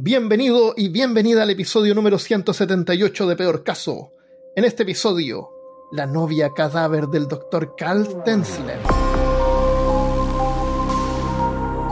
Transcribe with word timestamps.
Bienvenido 0.00 0.74
y 0.76 0.90
bienvenida 0.90 1.42
al 1.42 1.50
episodio 1.50 1.92
número 1.92 2.20
178 2.20 3.26
de 3.26 3.34
Peor 3.34 3.64
Caso. 3.64 4.12
En 4.54 4.64
este 4.64 4.84
episodio, 4.84 5.50
la 5.90 6.06
novia 6.06 6.50
cadáver 6.54 7.08
del 7.08 7.26
Dr. 7.26 7.74
Carl 7.76 8.22
Tensler. 8.22 8.78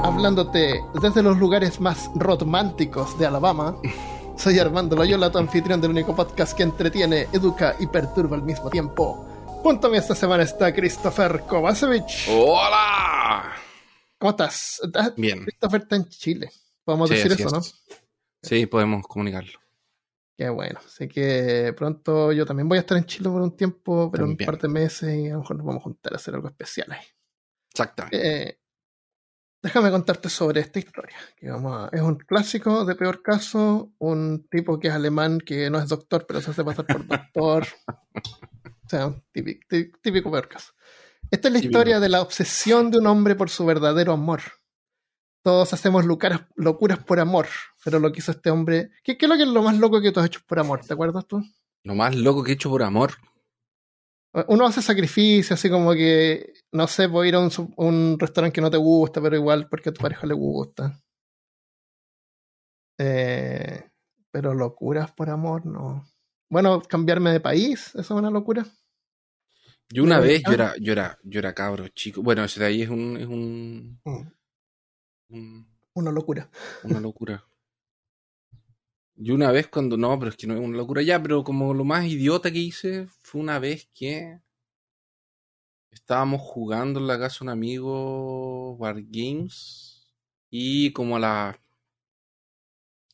Hablándote 0.05 0.85
desde 1.03 1.21
los 1.21 1.37
lugares 1.37 1.81
más 1.81 2.09
románticos 2.15 3.19
de 3.19 3.27
Alabama, 3.27 3.77
soy 4.39 4.61
Armando 4.61 4.95
Loyola, 4.95 5.33
tu 5.33 5.39
anfitrión 5.39 5.81
del 5.81 5.91
único 5.91 6.15
podcast 6.15 6.57
que 6.57 6.63
entretiene, 6.63 7.27
educa 7.33 7.75
y 7.81 7.89
perturba 7.89 8.37
al 8.37 8.45
mismo 8.45 8.71
tiempo. 8.71 9.27
Junto 9.65 9.89
a 9.89 9.91
mí 9.91 9.97
esta 9.97 10.15
semana 10.15 10.45
está 10.45 10.73
Christopher 10.73 11.41
Kovacevic. 11.41 12.29
¡Hola! 12.31 13.53
¿Cómo 14.17 14.31
estás? 14.31 14.81
Bien. 15.17 15.43
Christopher 15.43 15.81
está 15.81 15.97
en 15.97 16.09
Chile. 16.09 16.53
Podemos 16.87 17.09
Sí, 17.11 17.17
decir 17.17 17.33
así 17.33 17.43
eso, 17.43 17.57
¿no? 17.57 17.63
Sí, 18.43 18.65
podemos 18.67 19.07
comunicarlo. 19.07 19.59
Qué 20.39 20.49
bueno. 20.49 20.81
Sé 20.87 21.09
que 21.09 21.75
pronto 21.77 22.31
yo 22.33 22.47
también 22.47 22.69
voy 22.69 22.79
a 22.79 22.83
estar 22.83 22.97
en 22.97 23.05
Chile 23.07 23.29
por 23.29 23.43
un 23.43 23.57
tiempo, 23.57 24.11
pero 24.11 24.25
un 24.25 24.37
par 24.37 24.57
de 24.59 24.69
meses 24.69 25.15
y 25.19 25.29
a 25.29 25.33
lo 25.35 25.41
mejor 25.41 25.57
nos 25.57 25.67
vamos 25.67 25.81
a 25.81 25.85
juntar 25.85 26.13
a 26.13 26.17
hacer 26.17 26.35
algo 26.35 26.49
especial 26.49 26.93
ahí. 26.93 27.05
Exactamente. 27.73 28.17
Eh, 28.49 28.61
déjame 29.63 29.91
contarte 29.91 30.29
sobre 30.29 30.61
esta 30.61 30.79
historia. 30.79 31.17
Que 31.37 31.51
vamos 31.51 31.73
a- 31.93 31.97
es 31.97 32.01
un 32.03 32.17
clásico 32.17 32.85
de 32.85 32.95
peor 32.95 33.21
caso, 33.23 33.93
un 33.99 34.47
tipo 34.49 34.79
que 34.79 34.89
es 34.89 34.95
alemán 34.95 35.41
que 35.41 35.69
no 35.71 35.79
es 35.81 35.89
doctor, 35.89 36.25
pero 36.27 36.41
se 36.41 36.53
hace 36.53 36.63
pasar 36.65 36.87
por 36.87 37.05
doctor. 37.07 37.67
o 38.15 38.89
sea, 38.89 39.07
un 39.09 39.25
típico, 39.33 39.67
tí- 39.69 39.91
típico 40.01 40.31
peor 40.31 40.49
caso. 40.49 40.73
Esta 41.31 41.49
es 41.49 41.55
la 41.55 41.61
Típico. 41.61 41.79
historia 41.79 41.99
de 41.99 42.09
la 42.09 42.23
obsesión 42.23 42.91
de 42.93 42.99
un 42.99 43.07
hombre 43.09 43.35
por 43.35 43.51
su 43.51 43.67
verdadero 43.67 44.13
amor. 44.13 44.43
Todos 45.47 45.73
hacemos 45.73 46.05
locuras, 46.05 46.41
locuras 46.57 46.99
por 46.99 47.21
amor, 47.21 47.47
pero 47.85 48.01
lo 48.01 48.11
que 48.11 48.19
hizo 48.19 48.33
este 48.33 48.51
hombre... 48.51 48.91
¿Qué, 49.05 49.17
¿Qué 49.17 49.27
es 49.27 49.31
lo 49.31 49.37
que 49.37 49.45
es 49.45 49.49
lo 49.49 49.63
más 49.63 49.79
loco 49.79 50.01
que 50.01 50.11
tú 50.11 50.19
has 50.19 50.27
hecho 50.27 50.41
por 50.45 50.59
amor? 50.59 50.85
¿Te 50.85 50.93
acuerdas 50.93 51.25
tú? 51.25 51.41
Lo 51.85 51.95
más 51.95 52.17
loco 52.17 52.43
que 52.43 52.51
he 52.51 52.55
hecho 52.55 52.69
por 52.69 52.83
amor. 52.83 53.13
Uno 54.49 54.67
hace 54.67 54.83
sacrificio, 54.83 55.55
así 55.55 55.71
como 55.71 55.93
que, 55.93 56.53
no 56.73 56.89
sé, 56.89 57.09
puedo 57.09 57.25
ir 57.25 57.37
a 57.37 57.39
un, 57.39 58.19
restaurante 58.19 58.57
que 58.57 58.61
no 58.61 58.73
te 58.73 58.77
gusta, 58.77 59.23
pero 59.23 59.37
igual 59.37 59.69
porque 59.69 59.91
a 59.91 59.93
tu 59.93 60.01
pareja 60.01 60.27
le 60.27 60.35
gusta. 60.35 61.01
Eh, 62.99 63.85
pero 64.33 64.53
locuras 64.53 65.13
por 65.13 65.31
amor, 65.31 65.65
no. 65.65 66.09
Bueno, 66.51 66.83
cambiarme 66.83 67.31
de 67.31 67.39
país, 67.39 67.91
eso 67.91 68.01
es 68.01 68.11
una 68.11 68.31
locura. 68.31 68.67
Yo 69.91 70.03
una 70.03 70.19
vez, 70.19 70.43
yo 70.45 70.55
era, 70.55 70.75
yo 70.81 70.91
era, 70.91 71.21
yo 71.23 71.39
era 71.39 71.55
cabro 71.55 71.87
chico. 71.87 72.21
Bueno, 72.21 72.43
ese 72.43 72.59
de 72.59 72.67
ahí 72.67 72.83
es 72.83 72.89
un, 72.89 73.17
es 73.17 73.29
un, 73.29 74.01
Mm, 74.05 74.27
un- 75.29 75.67
Una 75.95 76.13
locura. 76.13 76.51
una 76.83 77.01
locura. 77.01 77.45
Yo 79.17 79.35
una 79.35 79.51
vez 79.51 79.69
cuando, 79.69 79.97
no, 79.97 80.19
pero 80.19 80.31
es 80.31 80.37
que 80.37 80.47
no 80.47 80.55
es 80.55 80.61
una 80.61 80.77
locura 80.77 81.03
ya, 81.03 81.23
pero 81.23 81.43
como 81.43 81.75
lo 81.75 81.85
más 81.85 82.05
idiota 82.07 82.51
que 82.53 82.59
hice 82.59 83.09
fue 83.23 83.41
una 83.41 83.59
vez 83.59 83.89
que 83.95 84.41
estábamos 85.91 86.41
jugando 86.43 87.01
en 87.01 87.07
la 87.09 87.19
casa 87.19 87.39
de 87.41 87.45
un 87.47 87.49
amigo 87.51 88.75
War 88.75 88.97
Games 89.03 90.07
y 90.51 90.93
como 90.93 91.17
a 91.17 91.21
las 91.21 91.57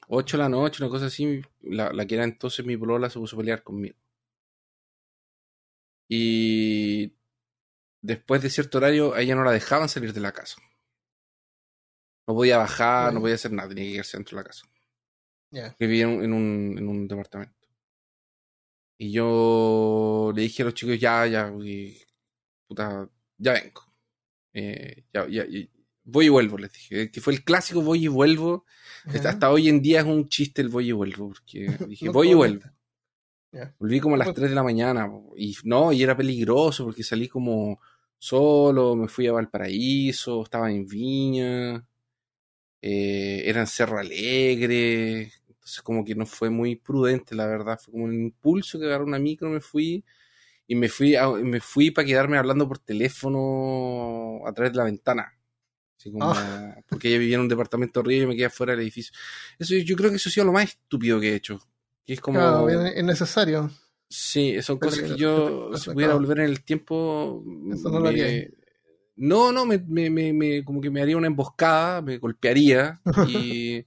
8 0.07 0.37
de 0.37 0.45
la 0.45 0.49
noche, 0.49 0.81
una 0.85 0.91
cosa 0.91 1.07
así, 1.07 1.43
la, 1.61 1.93
la 1.93 2.07
que 2.07 2.15
era 2.15 2.23
entonces 2.23 2.65
mi 2.65 2.77
polola 2.77 3.11
se 3.11 3.19
puso 3.19 3.35
a 3.35 3.41
pelear 3.41 3.65
conmigo. 3.65 3.97
Y 6.09 7.15
después 8.03 8.43
de 8.43 8.51
cierto 8.51 8.79
horario, 8.79 9.15
a 9.15 9.21
ella 9.23 9.35
no 9.37 9.45
la 9.45 9.53
dejaban 9.53 9.89
salir 9.89 10.13
de 10.13 10.21
la 10.21 10.33
casa. 10.33 10.57
No 12.27 12.35
podía 12.35 12.59
bajar, 12.59 13.05
Bueno. 13.07 13.15
no 13.15 13.21
podía 13.23 13.35
hacer 13.35 13.53
nada, 13.53 13.69
tenía 13.69 13.85
que 13.85 13.93
quedarse 13.93 14.17
dentro 14.17 14.37
de 14.37 14.43
la 14.43 14.49
casa. 14.49 14.67
Que 15.79 15.87
vivía 15.87 16.05
en 16.05 16.11
un, 16.11 16.25
en 16.25 16.33
un, 16.33 16.79
en 16.79 16.89
un 16.89 17.09
departamento. 17.09 17.69
Y 18.99 19.11
yo 19.13 20.33
le 20.35 20.43
dije 20.43 20.63
a 20.63 20.67
los 20.67 20.75
chicos, 20.75 20.99
ya, 20.99 21.27
ya, 21.27 21.53
y, 21.63 21.97
puta, 22.67 23.09
ya 23.39 23.53
vengo. 23.53 23.83
Eh, 24.55 25.05
ya, 25.13 25.27
ya, 25.29 25.45
voy 26.05 26.27
y 26.27 26.29
vuelvo, 26.29 26.57
les 26.59 26.73
dije. 26.73 27.11
Que 27.11 27.21
fue 27.21 27.33
el 27.33 27.43
clásico 27.45 27.83
voy 27.83 28.05
y 28.05 28.09
vuelvo. 28.09 28.65
Ya. 29.13 29.31
Hasta 29.31 29.51
hoy 29.51 29.69
en 29.69 29.83
día 29.83 30.01
es 30.01 30.07
un 30.07 30.29
chiste 30.29 30.63
el 30.63 30.69
voy 30.69 30.89
y 30.91 30.93
vuelvo, 30.93 31.29
porque 31.29 31.67
dije, 31.89 32.07
No 32.07 32.13
voy 32.13 32.31
y 32.31 32.35
vuelvo. 32.35 32.63
Ya. 33.51 33.75
Volví 33.79 34.01
como 34.01 34.15
a 34.15 34.19
las 34.19 34.29
Pues- 34.29 34.37
3 34.37 34.51
de 34.51 34.55
la 34.55 34.63
mañana, 34.63 35.11
y 35.37 35.55
no, 35.65 35.93
y 35.93 36.03
era 36.03 36.17
peligroso 36.17 36.85
porque 36.85 37.03
salí 37.03 37.29
como 37.29 37.81
solo, 38.19 38.95
me 38.97 39.09
fui 39.09 39.27
a 39.27 39.33
Valparaíso, 39.33 40.45
estaba 40.45 40.71
en 40.71 40.87
Viña, 40.87 41.85
eh, 42.83 43.43
era 43.47 43.61
en 43.61 43.67
Cerro 43.67 43.99
Alegre, 43.99 45.33
entonces 45.49 45.81
como 45.83 46.05
que 46.05 46.15
no 46.15 46.27
fue 46.27 46.51
muy 46.51 46.77
prudente, 46.77 47.35
la 47.35 47.47
verdad, 47.47 47.79
fue 47.83 47.93
como 47.93 48.05
un 48.05 48.15
impulso 48.15 48.79
que 48.79 48.87
agarré 48.87 49.05
una 49.05 49.19
micro, 49.19 49.49
me 49.49 49.61
fui, 49.61 50.05
y 50.67 50.75
me 50.75 50.89
fui, 50.89 51.17
a- 51.17 51.29
me 51.31 51.61
fui 51.61 51.91
para 51.91 52.07
quedarme 52.07 52.39
hablando 52.39 52.67
por 52.69 52.79
teléfono 52.79 54.47
a 54.47 54.53
través 54.53 54.73
de 54.73 54.79
la 54.79 54.85
ventana. 54.85 55.33
Así 55.99 56.11
como, 56.11 56.33
porque 56.89 57.09
ella 57.09 57.19
vivía 57.19 57.37
en 57.37 57.43
un 57.43 57.49
departamento 57.49 58.01
arriba 58.01 58.17
y 58.19 58.21
yo 58.23 58.29
me 58.29 58.37
quedé 58.37 58.51
fuera 58.51 58.73
del 58.73 58.83
edificio. 58.83 59.13
Eso, 59.59 59.75
yo 59.77 59.97
creo 59.97 60.11
que 60.11 60.17
eso 60.17 60.29
ha 60.29 60.33
sido 60.33 60.47
lo 60.47 60.53
más 60.53 60.65
estúpido 60.71 61.21
que 61.21 61.31
he 61.33 61.35
hecho. 61.37 61.61
Que 62.05 62.15
es 62.15 62.21
como... 62.21 62.39
Claro, 62.39 62.69
es 62.69 62.97
es 62.97 63.05
necesario. 63.05 63.71
Sí, 64.09 64.61
son 64.63 64.79
Pero 64.79 64.91
cosas 64.91 65.05
que 65.05 65.15
que- 65.15 65.21
yo, 65.21 65.71
que- 65.73 65.79
si 65.79 65.91
pudiera 65.91 66.15
volver 66.15 66.41
en 66.41 66.47
el 66.47 66.63
tiempo, 66.65 67.45
Eso 67.73 67.89
no 67.91 68.01
lo 68.01 68.09
haría. 68.09 68.27
No, 69.17 69.53
no, 69.53 69.65
me, 69.67 69.79
me, 69.79 70.11
me, 70.11 70.33
me- 70.33 70.65
como 70.65 70.81
que 70.81 70.91
me 70.91 71.03
haría 71.03 71.17
una 71.17 71.27
emboscada, 71.27 72.03
me 72.03 72.19
golpearía 72.19 73.01
y 73.29 73.85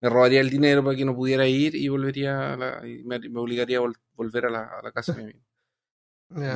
me 0.00 0.08
robaría 0.10 0.40
el 0.40 0.50
dinero 0.50 0.84
para 0.84 0.96
que 0.96 1.04
no 1.04 1.14
pudiera 1.14 1.46
ir 1.46 1.74
y 1.74 1.88
volvería 1.88 2.52
a 2.52 2.56
la- 2.56 2.86
y 2.88 3.02
me, 3.04 3.18
me 3.18 3.40
obligaría 3.40 3.78
a 3.78 3.82
vol- 3.82 3.98
volver 4.14 4.46
a 4.46 4.50
la, 4.50 4.64
a 4.78 4.82
la 4.82 4.92
casa 4.92 5.12
de 5.12 5.18
mi 5.18 5.24
amigo. 5.24 5.40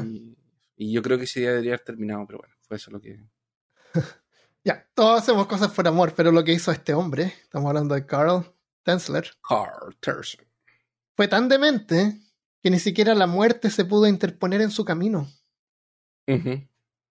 Y, 0.05 0.37
y 0.77 0.93
yo 0.93 1.03
creo 1.03 1.17
que 1.19 1.25
ese 1.25 1.41
día 1.41 1.51
debería 1.51 1.73
haber 1.73 1.85
terminado, 1.85 2.27
pero 2.27 2.39
bueno, 2.41 2.55
fue 2.63 2.77
eso 2.77 2.91
lo 2.91 3.01
que... 3.01 3.21
Ya, 4.63 4.87
todos 4.95 5.23
hacemos 5.23 5.47
cosas 5.47 5.73
por 5.73 5.89
amor, 5.89 6.13
pero 6.15 6.31
lo 6.33 6.45
que 6.45 6.53
hizo 6.53 6.71
este 6.71 6.93
hombre, 6.93 7.33
estamos 7.43 7.69
hablando 7.69 7.95
de 7.95 8.05
Carl 8.05 8.45
Tensler, 8.83 9.27
Carl 9.49 9.97
Terson. 10.01 10.45
fue 11.17 11.29
tan 11.29 11.49
demente 11.49 12.21
que 12.63 12.71
ni 12.71 12.79
siquiera 12.79 13.15
la 13.15 13.27
muerte 13.27 13.71
se 13.71 13.87
pudo 13.87 14.07
interponer 14.07 14.61
en 14.61 14.71
su 14.71 14.85
camino. 14.85 15.27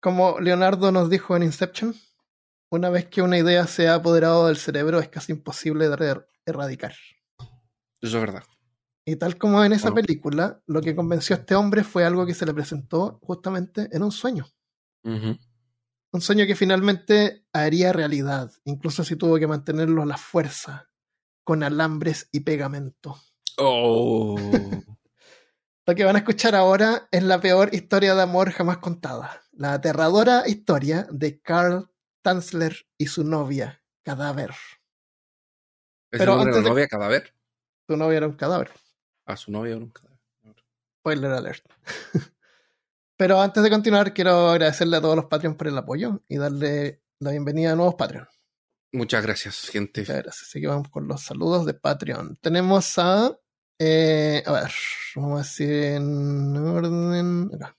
Como 0.02 0.40
Leonardo 0.40 0.92
nos 0.92 1.10
dijo 1.10 1.36
en 1.36 1.44
Inception, 1.44 1.96
una 2.72 2.90
vez 2.90 3.06
que 3.08 3.22
una 3.22 3.38
idea 3.38 3.68
se 3.68 3.88
ha 3.88 3.96
apoderado 3.96 4.48
del 4.48 4.58
cerebro 4.58 5.00
es 5.00 5.10
casi 5.10 5.32
imposible 5.34 5.88
de 5.90 5.96
er- 5.96 6.28
erradicar. 6.46 6.94
Eso 8.02 8.18
es 8.18 8.22
verdad. 8.22 8.44
Y 9.06 9.16
tal 9.16 9.38
como 9.38 9.64
en 9.64 9.74
esa 9.74 9.90
Bueno. 9.92 10.06
película, 10.08 10.62
lo 10.68 10.82
que 10.82 10.96
convenció 10.96 11.36
a 11.36 11.40
este 11.40 11.56
hombre 11.56 11.84
fue 11.84 12.06
algo 12.06 12.26
que 12.26 12.34
se 12.34 12.46
le 12.46 12.54
presentó 12.54 13.20
justamente 13.22 13.90
en 13.92 14.04
un 14.04 14.12
sueño. 14.12 14.48
Un 15.04 16.20
sueño 16.22 16.46
que 16.46 16.56
finalmente 16.56 17.46
haría 17.54 17.94
realidad, 17.94 18.52
incluso 18.66 19.04
si 19.04 19.16
tuvo 19.16 19.38
que 19.40 19.48
mantenerlo 19.48 20.04
a 20.04 20.06
la 20.06 20.18
fuerza, 20.18 20.90
con 21.44 21.64
alambres 21.64 22.28
y 22.32 22.42
pegamento. 22.42 23.18
Oh. 23.58 24.36
Lo 25.88 25.96
que 25.96 26.04
van 26.06 26.16
a 26.16 26.20
escuchar 26.20 26.56
ahora 26.56 27.08
es 27.12 27.24
la 27.24 27.40
peor 27.42 27.74
historia 27.74 28.14
de 28.14 28.22
amor 28.22 28.52
jamás 28.52 28.78
contada. 28.78 29.42
La 29.62 29.74
aterradora 29.74 30.48
historia 30.48 31.08
de 31.12 31.40
Carl 31.40 31.88
Tanzler 32.24 32.76
y 32.98 33.06
su 33.06 33.24
novia, 33.24 33.84
cadáver. 34.04 34.50
¿Es 36.10 36.18
Pero 36.20 36.32
el 36.34 36.38
nombre 36.40 36.52
de 36.54 36.58
antes 36.58 36.64
la 36.64 36.64
de- 36.64 36.70
novia 36.70 36.88
cadáver? 36.88 37.34
Su 37.88 37.96
novia 37.96 38.18
era 38.18 38.26
un 38.28 38.34
cadáver. 38.34 38.72
A 39.28 39.38
su 39.38 39.52
novia 39.52 39.74
era 39.76 39.78
un 39.84 39.92
cadáver. 39.92 40.18
Spoiler 41.00 41.32
alert. 41.32 41.64
Pero 43.18 43.40
antes 43.40 43.62
de 43.62 43.70
continuar, 43.70 44.16
quiero 44.16 44.50
agradecerle 44.50 44.98
a 44.98 45.02
todos 45.02 45.16
los 45.16 45.26
Patreons 45.26 45.58
por 45.58 45.68
el 45.68 45.78
apoyo 45.78 46.24
y 46.28 46.38
darle 46.38 47.04
la 47.20 47.30
bienvenida 47.30 47.74
a 47.74 47.76
nuevos 47.76 47.94
Patreons. 47.94 48.30
Muchas 48.94 49.22
gracias, 49.24 49.70
gente. 49.70 50.02
Muchas 50.02 50.24
gracias. 50.24 50.48
Así 50.50 50.60
que 50.60 50.66
vamos 50.68 50.90
con 50.90 51.08
los 51.08 51.22
saludos 51.22 51.68
de 51.68 51.76
Patreon. 51.76 52.38
Tenemos 52.42 52.98
a. 52.98 53.38
eh, 53.78 54.42
a 54.44 54.52
ver, 54.54 54.72
vamos 55.16 55.36
a 55.40 55.44
decir 55.44 55.72
en 55.72 56.58
orden. 56.58 57.52
acá. 57.54 57.78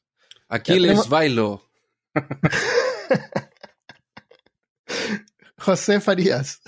Aquí 0.48 0.74
Ya 0.74 0.78
les 0.78 0.88
tenemos- 0.90 1.08
bailo. 1.08 1.68
José 5.58 6.00
Farías. 6.00 6.60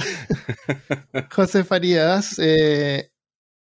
José 1.32 1.64
Farías 1.64 2.36
eh, 2.38 3.10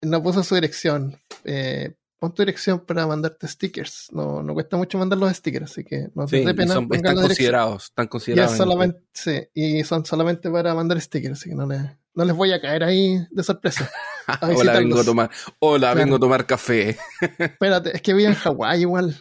no 0.02 0.22
puso 0.22 0.42
su 0.42 0.54
dirección. 0.54 1.18
Eh, 1.44 1.94
pon 2.18 2.34
tu 2.34 2.42
dirección 2.42 2.84
para 2.84 3.06
mandarte 3.06 3.48
stickers. 3.48 4.08
No, 4.12 4.42
no 4.42 4.54
cuesta 4.54 4.76
mucho 4.76 4.98
mandar 4.98 5.18
los 5.18 5.32
stickers, 5.34 5.70
así 5.70 5.84
que 5.84 6.08
no 6.14 6.26
te 6.26 6.38
Sí, 6.38 6.44
dé 6.44 6.54
pena. 6.54 6.74
son- 6.74 6.88
están 6.92 7.16
considerados, 7.16 7.84
están 7.84 8.04
Y, 8.04 8.06
es 8.06 8.10
considerados. 8.10 8.56
solamente, 8.56 9.02
sí, 9.12 9.42
y 9.54 9.84
son 9.84 10.04
solamente 10.04 10.50
para 10.50 10.74
mandar 10.74 11.00
stickers, 11.00 11.40
así 11.40 11.50
que 11.50 11.56
no, 11.56 11.66
le- 11.66 11.96
no 12.14 12.24
les 12.24 12.36
voy 12.36 12.52
a 12.52 12.60
caer 12.60 12.84
ahí 12.84 13.26
de 13.30 13.42
sorpresa. 13.42 13.90
Hola, 14.42 14.74
vengo 14.78 15.00
a 15.00 15.04
tomar, 15.04 15.30
hola, 15.58 15.88
Claro. 15.92 16.00
vengo 16.00 16.16
a 16.16 16.20
tomar 16.20 16.46
café. 16.46 16.96
Espérate, 17.38 17.96
es 17.96 18.02
que 18.02 18.14
vivo 18.14 18.28
en 18.28 18.34
Hawái 18.36 18.82
igual. 18.82 19.16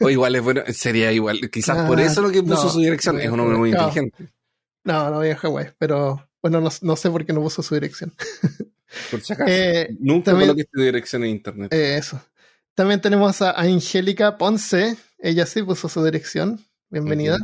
O 0.00 0.08
igual 0.08 0.34
es 0.36 0.42
bueno, 0.42 0.62
sería 0.72 1.12
igual. 1.12 1.50
Quizás 1.50 1.86
por 1.86 2.00
Ah, 2.00 2.04
eso 2.04 2.22
lo 2.22 2.30
que 2.30 2.42
puso 2.42 2.64
no, 2.64 2.70
su 2.70 2.80
dirección. 2.80 3.20
Es 3.20 3.28
un 3.30 3.40
hombre 3.40 3.58
muy 3.58 3.70
no. 3.70 3.76
inteligente. 3.78 4.28
No, 4.84 5.10
no 5.10 5.22
en 5.22 5.36
Hawái, 5.36 5.72
pero 5.78 6.26
Bueno, 6.42 6.60
no, 6.62 6.70
no 6.80 6.96
sé 6.96 7.10
por 7.10 7.26
qué 7.26 7.34
no 7.34 7.42
puso 7.42 7.62
su 7.62 7.74
dirección. 7.74 8.14
Por 9.10 9.20
si 9.20 9.32
acaso. 9.34 9.50
Eh, 9.52 9.94
Nunca 10.00 10.30
también- 10.32 10.48
coloqué 10.48 10.64
tu 10.72 10.80
dirección 10.80 11.22
en 11.24 11.30
internet. 11.30 11.72
Eh, 11.72 11.96
eso. 11.98 12.20
También 12.74 13.00
tenemos 13.00 13.40
a 13.42 13.50
Angélica 13.52 14.36
Ponce. 14.38 14.96
Ella 15.18 15.44
sí 15.46 15.62
puso 15.62 15.88
su 15.88 16.02
dirección. 16.02 16.64
Bienvenida. 16.88 17.36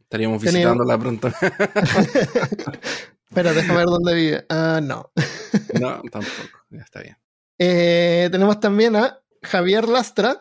Estaríamos 0.00 0.40
visitándola 0.40 0.96
pronto. 0.98 1.28
Espera, 3.28 3.52
déjame 3.52 3.78
ver 3.78 3.86
dónde 3.86 4.14
vive. 4.14 4.46
Ah, 4.48 4.80
no. 4.82 5.10
no, 5.80 6.02
tampoco. 6.10 6.58
Ya 6.70 6.82
está 6.82 7.00
bien. 7.02 7.16
Eh, 7.58 8.28
tenemos 8.30 8.60
también 8.60 8.96
a 8.96 9.18
Javier 9.42 9.88
Lastra, 9.88 10.40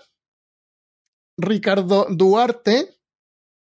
Ricardo 1.38 2.08
Duarte. 2.10 2.96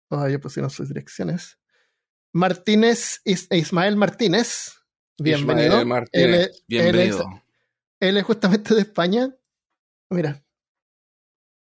Oh, 0.09 0.27
ya 0.27 0.39
pusieron 0.39 0.69
sus 0.69 0.87
direcciones. 0.89 1.57
Martínez 2.33 3.21
Is- 3.25 3.47
Ismael 3.51 3.95
Martínez. 3.95 4.73
Bienvenido. 5.17 5.67
Ismael 5.79 5.85
Martínez, 5.87 6.47
Él 6.47 6.51
bienvenido. 6.67 7.43
Él 7.99 8.17
es 8.17 8.23
justamente 8.23 8.73
de 8.75 8.81
España. 8.81 9.35
Mira. 10.09 10.43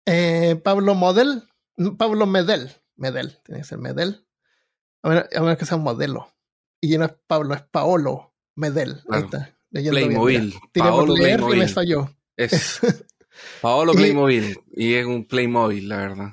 Eh, 0.06 0.56
Pablo 0.64 0.94
Model. 0.94 1.44
Pablo 1.98 2.26
Medel. 2.26 2.70
Medel. 2.96 3.38
Tiene 3.44 3.60
que 3.60 3.66
ser 3.66 3.78
Medel. 3.78 4.26
A 5.02 5.08
menos, 5.08 5.24
a 5.34 5.40
menos 5.40 5.58
que 5.58 5.66
sea 5.66 5.76
un 5.76 5.82
modelo. 5.84 6.32
Y 6.80 6.96
no 6.98 7.04
es 7.06 7.12
Pablo, 7.26 7.54
es 7.54 7.62
Paolo 7.62 8.34
Medel. 8.56 8.96
Ahí 9.10 9.22
Claro. 9.22 9.24
está. 9.26 9.56
leyendo 9.70 9.94
bien, 9.98 10.08
Playmobil. 10.08 10.54
por 10.60 10.70
Paolo 10.82 11.14
leer 11.16 11.28
y 11.40 11.42
me 11.42 11.46
Playmobil. 11.48 11.68
falló. 11.68 12.16
Es 12.36 12.80
Paolo 13.60 13.92
Playmobil. 13.92 14.58
Y 14.72 14.94
es 14.94 15.06
un 15.06 15.26
Playmobil, 15.26 15.88
la 15.88 15.96
verdad. 15.96 16.28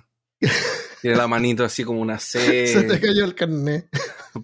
Tiene 1.02 1.18
la 1.18 1.28
manito 1.28 1.64
así 1.64 1.84
como 1.84 2.02
una 2.02 2.18
Se 2.20 2.40
te 2.40 2.68
C. 2.90 3.00
cayó 3.00 3.24
el 3.26 3.36
carnet. 3.36 3.88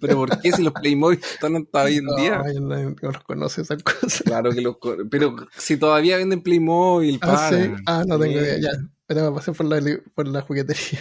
Pero 0.02 0.16
¿por 0.18 0.42
qué 0.42 0.52
si 0.52 0.64
los 0.64 0.74
Playmobil 0.74 1.20
están 1.20 1.56
hasta 1.56 1.84
hoy 1.84 1.98
en 1.98 2.08
día? 2.18 2.42
Ay, 2.46 2.56
no, 2.60 2.76
no 2.78 2.96
los 3.02 3.24
conoce 3.24 3.62
esas 3.62 3.82
cosas. 3.84 4.24
Claro 4.24 4.52
que 4.52 4.62
los. 4.62 4.78
Pero 5.10 5.36
si 5.58 5.78
todavía 5.78 6.18
venden 6.18 6.42
Playmobil, 6.42 7.20
Ah, 7.22 7.28
para. 7.28 7.50
sí. 7.50 7.72
Ah, 7.86 8.04
no 8.08 8.20
tengo 8.20 8.40
idea. 8.40 8.58
Ya. 8.60 8.70
Pero 9.06 9.30
me 9.32 9.36
pasé 9.38 9.52
por 9.52 9.66
la, 9.66 9.82
por 10.16 10.28
la 10.28 10.42
juguetería. 10.42 11.00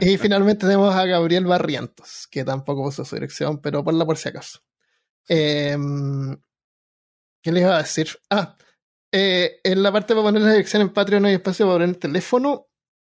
y 0.00 0.16
finalmente 0.18 0.66
tenemos 0.66 0.94
a 0.94 1.04
Gabriel 1.04 1.44
Barrientos, 1.46 2.26
que 2.30 2.44
tampoco 2.44 2.82
puso 2.84 3.04
su 3.04 3.16
dirección, 3.16 3.60
pero 3.60 3.82
ponla 3.84 4.04
por 4.06 4.16
si 4.16 4.28
acaso. 4.28 4.60
Em, 5.28 6.36
¿Qué 7.42 7.52
les 7.52 7.62
iba 7.62 7.74
a 7.76 7.82
decir? 7.82 8.08
Ah, 8.30 8.56
eh, 9.16 9.60
en 9.62 9.80
la 9.80 9.92
parte 9.92 10.12
para 10.12 10.24
poner 10.24 10.42
la 10.42 10.50
dirección 10.50 10.82
en 10.82 10.88
Patreon 10.88 11.22
no 11.22 11.28
hay 11.28 11.34
espacio 11.34 11.66
para 11.66 11.76
poner 11.76 11.88
el 11.90 11.98
teléfono. 11.98 12.66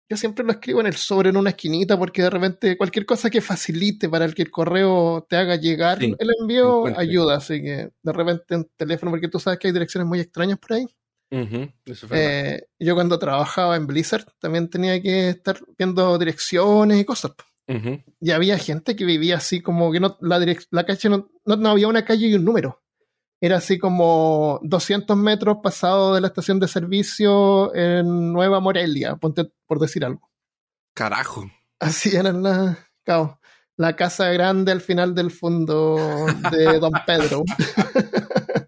Yo 0.09 0.17
siempre 0.17 0.45
lo 0.45 0.53
escribo 0.53 0.81
en 0.81 0.87
el 0.87 0.95
sobre 0.95 1.31
en 1.31 1.37
una 1.37 1.50
esquinita 1.50 1.99
porque 1.99 2.23
de 2.23 2.31
repente 2.31 2.79
cualquier 2.79 3.05
cosa 3.05 3.29
que 3.29 3.41
facilite 3.41 4.09
para 4.09 4.25
el 4.25 4.35
que 4.35 4.43
el 4.43 4.50
correo 4.50 5.27
te 5.29 5.37
haga 5.37 5.56
llegar 5.56 5.99
Sí, 5.99 6.15
el 6.17 6.31
envío 6.41 6.87
ayuda. 6.97 7.37
Así 7.37 7.61
que 7.61 7.91
de 8.00 8.12
repente 8.12 8.55
un 8.55 8.71
teléfono, 8.77 9.11
porque 9.11 9.29
tú 9.29 9.41
sabes 9.41 9.59
que 9.59 9.67
hay 9.67 9.73
direcciones 9.73 10.06
muy 10.09 10.21
extrañas 10.21 10.59
por 10.61 10.75
ahí. 10.75 10.87
Eso. 11.85 12.06
Eh, 12.12 12.62
yo 12.79 12.95
cuando 12.95 13.19
trabajaba 13.19 13.77
en 13.77 13.87
Blizzard 13.87 14.25
también 14.39 14.71
tenía 14.71 15.03
que 15.03 15.31
estar 15.31 15.59
viendo 15.77 16.17
direcciones 16.17 17.00
y 17.00 17.05
cosas. 17.05 17.33
Ujú. 17.67 18.00
Y 18.21 18.31
había 18.31 18.56
gente 18.56 18.95
que 18.95 19.05
vivía 19.05 19.37
así 19.37 19.61
como 19.61 19.91
que 19.91 20.00
no, 20.00 20.17
la, 20.21 20.39
la 20.71 20.87
calle 20.87 21.09
no, 21.11 21.29
no, 21.45 21.56
no 21.56 21.71
había 21.71 21.89
una 21.89 22.05
calle 22.05 22.29
y 22.29 22.35
un 22.35 22.45
número. 22.45 22.83
Era 23.40 23.58
así 23.58 23.79
como 23.79 24.58
200 24.62 25.17
metros 25.17 25.58
pasado 25.62 26.14
de 26.14 26.20
la 26.20 26.29
estación 26.29 26.58
de 26.58 26.69
servicio 26.69 27.73
en 27.75 28.32
Nueva 28.32 28.61
Morelia, 28.61 29.17
ponte 29.17 29.44
por 29.67 29.79
decir 29.79 30.05
algo. 30.05 30.29
Carajo. 30.94 31.49
Así 31.79 32.17
era 32.17 32.32
la, 32.32 32.79
cao, 33.05 33.38
la 33.76 33.94
casa 33.94 34.29
grande 34.31 34.73
al 34.73 34.81
final 34.81 35.14
del 35.14 35.31
fondo 35.31 36.26
de 36.50 36.81
Don 36.81 36.93
Pedro. 37.06 37.44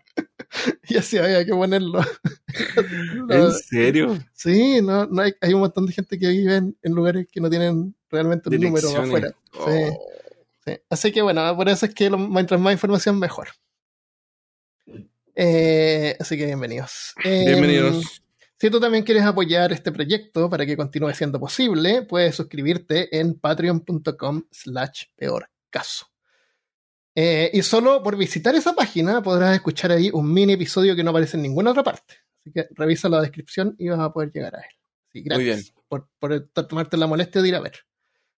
y 0.88 0.96
así 0.96 1.19
había 1.19 1.44
que 1.44 1.52
ponerlo. 1.52 2.00
¿En 3.28 3.52
serio? 3.52 4.19
Sí, 4.32 4.81
no, 4.82 5.06
no 5.06 5.22
hay, 5.22 5.32
hay 5.40 5.55
un 5.55 5.61
montón 5.61 5.87
de 5.87 5.93
gente 5.93 6.19
que 6.19 6.28
vive 6.28 6.56
en, 6.56 6.76
en 6.82 6.93
lugares 6.93 7.26
que 7.31 7.40
no 7.40 7.49
tienen 7.50 7.94
realmente 8.11 8.49
un 8.49 8.61
número 8.61 8.88
afuera. 8.96 9.32
Oh. 9.58 9.67
Sí, 9.69 9.96
sí. 10.67 10.72
Así 10.88 11.12
que 11.12 11.22
bueno, 11.22 11.55
por 11.56 11.69
eso 11.69 11.87
es 11.87 11.94
que 11.94 12.11
lo- 12.11 12.19
mientras 12.19 12.61
más 12.61 12.72
información, 12.72 13.19
mejor. 13.19 13.49
Eh, 15.35 16.17
así 16.19 16.37
que 16.37 16.47
bienvenidos. 16.47 17.15
Eh, 17.25 17.44
Bienvenidos. 17.47 18.23
Si 18.61 18.69
tú 18.69 18.79
también 18.79 19.05
quieres 19.05 19.25
apoyar 19.25 19.73
este 19.73 19.91
proyecto 19.91 20.50
para 20.50 20.67
que 20.67 20.77
continúe 20.77 21.15
siendo 21.15 21.41
posible, 21.41 22.03
puedes 22.03 22.35
suscribirte 22.35 23.19
en 23.19 23.38
patreon.com 23.38 24.43
slash 24.50 25.05
peor 25.17 25.49
caso. 25.71 26.06
Eh, 27.15 27.50
y 27.55 27.62
solo 27.62 28.03
por 28.03 28.17
visitar 28.17 28.55
esa 28.55 28.75
página 28.75 29.23
podrás 29.23 29.55
escuchar 29.55 29.93
ahí 29.93 30.11
un 30.12 30.32
mini 30.32 30.53
episodio 30.53 30.94
que 30.94 31.03
no 31.03 31.11
aparece 31.11 31.38
en 31.38 31.43
ninguna 31.43 31.71
otra 31.71 31.82
parte. 31.82 32.17
Así 32.41 32.53
que 32.53 32.69
revisa 32.73 33.09
la 33.09 33.23
descripción 33.23 33.75
y 33.79 33.88
vas 33.88 34.00
a 34.00 34.12
poder 34.12 34.31
llegar 34.31 34.55
a 34.56 34.61
él. 34.61 34.75
Sí, 35.12 35.23
gracias 35.23 35.38
Muy 35.38 35.44
bien. 35.44 35.85
Por, 35.88 36.09
por 36.19 36.49
tomarte 36.69 36.97
la 36.97 37.06
molestia 37.06 37.41
de 37.41 37.49
ir 37.49 37.55
a 37.55 37.61
ver. 37.61 37.79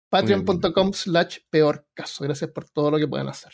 Patreon.com 0.08 0.92
slash 0.92 1.38
peor 1.50 1.86
caso. 1.94 2.22
Gracias 2.24 2.50
por 2.50 2.68
todo 2.68 2.92
lo 2.92 2.98
que 2.98 3.08
pueden 3.08 3.28
hacer. 3.28 3.52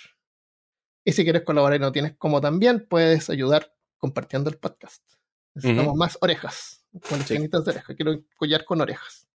Y 1.08 1.12
si 1.12 1.24
quieres 1.24 1.40
colaborar 1.40 1.78
y 1.78 1.80
no 1.80 1.90
tienes 1.90 2.16
como 2.18 2.38
también, 2.38 2.86
puedes 2.86 3.30
ayudar 3.30 3.72
compartiendo 3.96 4.50
el 4.50 4.58
podcast. 4.58 5.02
Necesitamos 5.54 5.96
más 5.96 6.18
orejas. 6.20 6.84
Con 7.08 7.22
Sí. 7.22 7.38
de 7.38 7.48
oreja. 7.56 7.94
Quiero 7.94 8.20
collar 8.36 8.66
con 8.66 8.82
orejas. 8.82 9.26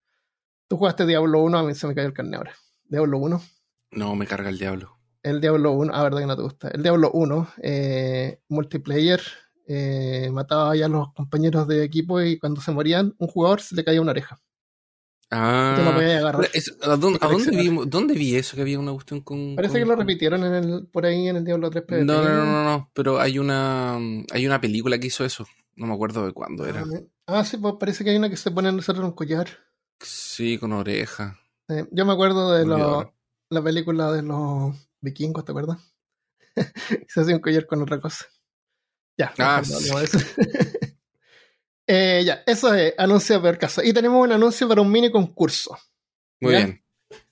Tú 0.67 0.77
jugaste 0.77 1.07
Diablo 1.07 1.41
1, 1.41 1.57
a 1.57 1.63
mí 1.63 1.73
se 1.73 1.87
me 1.87 1.95
cayó 1.95 2.05
el 2.05 2.13
carne 2.13 2.37
ahora. 2.37 2.53
Diablo 2.83 3.17
1. 3.17 3.41
No, 3.89 4.15
me 4.15 4.27
carga 4.27 4.49
el 4.49 4.59
diablo. 4.59 4.99
El 5.23 5.41
Diablo 5.41 5.71
1, 5.71 5.91
ah, 5.95 6.03
verdad 6.03 6.19
que 6.19 6.25
no 6.27 6.35
te 6.35 6.43
gusta. 6.43 6.67
El 6.67 6.83
Diablo 6.83 7.09
1, 7.11 7.47
eh, 7.63 8.39
multiplayer, 8.49 9.23
eh, 9.65 10.29
mataba 10.31 10.75
ya 10.75 10.85
a 10.85 10.89
los 10.89 11.11
compañeros 11.13 11.67
de 11.67 11.83
equipo 11.83 12.21
y 12.21 12.37
cuando 12.37 12.61
se 12.61 12.71
morían, 12.71 13.15
un 13.17 13.27
jugador 13.29 13.61
se 13.61 13.73
le 13.73 13.83
caía 13.83 13.99
una 13.99 14.11
oreja. 14.11 14.39
Ah. 15.35 15.75
Agarrar. 16.19 16.49
Es- 16.53 16.75
¿a, 16.81 16.95
dónde, 16.95 17.19
a 17.21 17.27
dónde 17.27 17.51
vi, 17.51 17.69
dónde 17.87 18.13
vi 18.13 18.35
eso? 18.35 18.55
Que 18.55 18.61
había 18.61 18.79
una 18.79 18.91
cuestión 18.93 19.21
con. 19.21 19.55
Parece 19.55 19.73
con- 19.73 19.81
que 19.81 19.85
lo 19.87 19.95
repitieron 19.95 20.43
en 20.43 20.53
el, 20.53 20.87
por 20.87 21.05
ahí 21.05 21.27
en 21.27 21.37
el 21.37 21.43
Diablo 21.45 21.69
3 21.69 21.83
PvP. 21.83 22.05
No, 22.05 22.21
no, 22.23 22.29
no, 22.29 22.45
no, 22.45 22.63
no, 22.63 22.89
pero 22.93 23.19
hay 23.19 23.39
una 23.39 23.95
hay 24.31 24.45
una 24.45 24.61
película 24.61 24.97
que 24.99 25.07
hizo 25.07 25.25
eso. 25.25 25.47
No 25.75 25.87
me 25.87 25.93
acuerdo 25.93 26.25
de 26.25 26.33
cuándo 26.33 26.67
era. 26.67 26.83
Ah, 27.25 27.43
sí, 27.43 27.57
pues 27.57 27.75
parece 27.79 28.03
que 28.03 28.11
hay 28.11 28.17
una 28.17 28.29
que 28.29 28.37
se 28.37 28.51
pone 28.51 28.69
en 28.69 28.77
hacer 28.79 28.99
un 28.99 29.11
collar. 29.13 29.47
Sí, 29.99 30.57
con 30.57 30.71
oreja. 30.73 31.39
Eh, 31.69 31.85
yo 31.91 32.05
me 32.05 32.13
acuerdo 32.13 32.51
de 32.53 32.65
lo- 32.65 33.13
la 33.49 33.63
película 33.63 34.11
de 34.11 34.21
los 34.21 34.75
vikingos, 35.01 35.45
¿te 35.45 35.51
acuerdas? 35.51 35.77
se 37.07 37.21
hacía 37.21 37.35
un 37.35 37.41
collar 37.41 37.65
con 37.65 37.81
otra 37.81 37.99
cosa. 37.99 38.25
Ya, 39.17 39.33
Ah, 39.39 39.61
no 39.67 39.77
sí. 39.79 39.89
Eh, 41.87 42.23
ya, 42.25 42.43
eso 42.45 42.73
es 42.73 42.93
anuncio 42.97 43.35
de 43.35 43.41
peor 43.41 43.57
caso. 43.57 43.83
Y 43.83 43.93
tenemos 43.93 44.23
un 44.23 44.31
anuncio 44.31 44.67
para 44.67 44.81
un 44.81 44.91
mini 44.91 45.11
concurso. 45.11 45.77
Muy 46.41 46.53
¿Ya? 46.53 46.59
bien. 46.59 46.83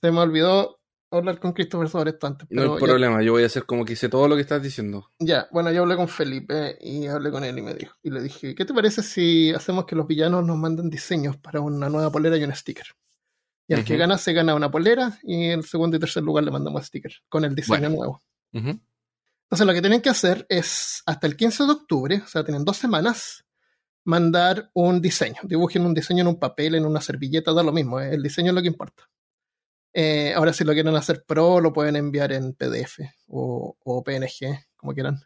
Se 0.01 0.11
me 0.11 0.19
olvidó 0.19 0.79
hablar 1.09 1.39
con 1.39 1.53
Christopher 1.53 1.89
sobre 1.89 2.11
esto 2.11 2.27
antes. 2.27 2.47
No 2.49 2.61
Pero 2.61 2.73
hay 2.75 2.79
ya- 2.81 2.85
problema. 2.87 3.21
Yo 3.23 3.31
voy 3.33 3.43
a 3.43 3.47
hacer 3.47 3.65
como 3.65 3.83
que 3.85 3.93
hice 3.93 4.09
todo 4.09 4.27
lo 4.27 4.35
que 4.35 4.41
estás 4.41 4.61
diciendo. 4.61 5.09
Ya, 5.19 5.47
bueno, 5.51 5.71
yo 5.71 5.81
hablé 5.83 5.95
con 5.95 6.07
Felipe 6.07 6.77
y 6.81 7.07
hablé 7.07 7.31
con 7.31 7.43
él 7.43 7.57
y 7.57 7.61
me 7.61 7.73
dijo, 7.73 7.95
y 8.03 8.09
le 8.11 8.21
dije, 8.21 8.55
¿qué 8.55 8.65
te 8.65 8.73
parece 8.73 9.03
si 9.03 9.51
hacemos 9.53 9.85
que 9.85 9.95
los 9.95 10.07
villanos 10.07 10.45
nos 10.45 10.57
manden 10.57 10.89
diseños 10.89 11.37
para 11.37 11.59
una 11.61 11.89
nueva 11.89 12.11
polera 12.11 12.37
y 12.37 12.43
un 12.43 12.55
sticker? 12.55 12.85
Y 13.67 13.73
el 13.73 13.85
que 13.85 13.93
Ujú. 13.93 13.99
gana 14.01 14.17
se 14.17 14.33
gana 14.33 14.53
una 14.55 14.69
polera 14.71 15.17
y 15.23 15.45
en 15.51 15.63
segundo 15.63 15.95
y 15.95 15.99
tercer 15.99 16.23
lugar 16.23 16.43
le 16.43 16.51
mandamos 16.51 16.85
sticker 16.85 17.13
con 17.29 17.45
el 17.45 17.55
diseño 17.55 17.89
Bueno. 17.89 17.95
nuevo. 17.95 18.21
Entonces 18.53 19.67
lo 19.67 19.73
que 19.73 19.81
tienen 19.81 20.01
que 20.01 20.09
hacer 20.09 20.45
es 20.49 21.03
hasta 21.05 21.27
el 21.27 21.35
15 21.37 21.63
de 21.65 21.71
octubre, 21.71 22.21
o 22.23 22.27
sea, 22.27 22.43
tienen 22.43 22.63
dos 22.65 22.77
semanas, 22.77 23.43
mandar 24.03 24.69
un 24.73 25.01
diseño. 25.01 25.39
Dibujen 25.43 25.85
un 25.85 25.93
diseño 25.93 26.21
en 26.21 26.27
un 26.27 26.39
papel, 26.39 26.75
en 26.75 26.85
una 26.85 27.01
servilleta, 27.01 27.53
da 27.53 27.63
lo 27.63 27.71
mismo, 27.71 27.99
eh, 27.99 28.13
el 28.13 28.23
diseño 28.23 28.49
es 28.49 28.55
lo 28.55 28.61
que 28.61 28.67
importa. 28.67 29.09
Eh, 29.93 30.33
ahora 30.35 30.53
si 30.53 30.63
lo 30.63 30.73
quieren 30.73 30.95
hacer 30.95 31.25
pro, 31.25 31.59
lo 31.59 31.73
pueden 31.73 31.95
enviar 31.95 32.31
en 32.31 32.53
PDF 32.53 32.99
o, 33.27 33.77
o 33.83 34.03
PNG, 34.03 34.65
como 34.77 34.93
quieran. 34.93 35.19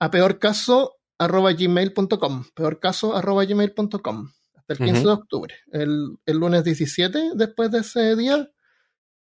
A 0.00 0.10
peorcaso 0.10 0.96
arroba 1.18 1.52
gmail.com 1.52 2.44
peorcaso 2.54 3.14
arroba 3.14 3.44
gmail.com 3.44 4.30
hasta 4.56 4.72
el 4.72 4.78
15 4.78 4.92
Ujú. 4.92 5.06
de 5.06 5.12
octubre. 5.12 5.54
El, 5.72 6.18
el 6.24 6.36
lunes 6.38 6.64
17, 6.64 7.32
después 7.34 7.70
de 7.70 7.80
ese 7.80 8.16
día, 8.16 8.48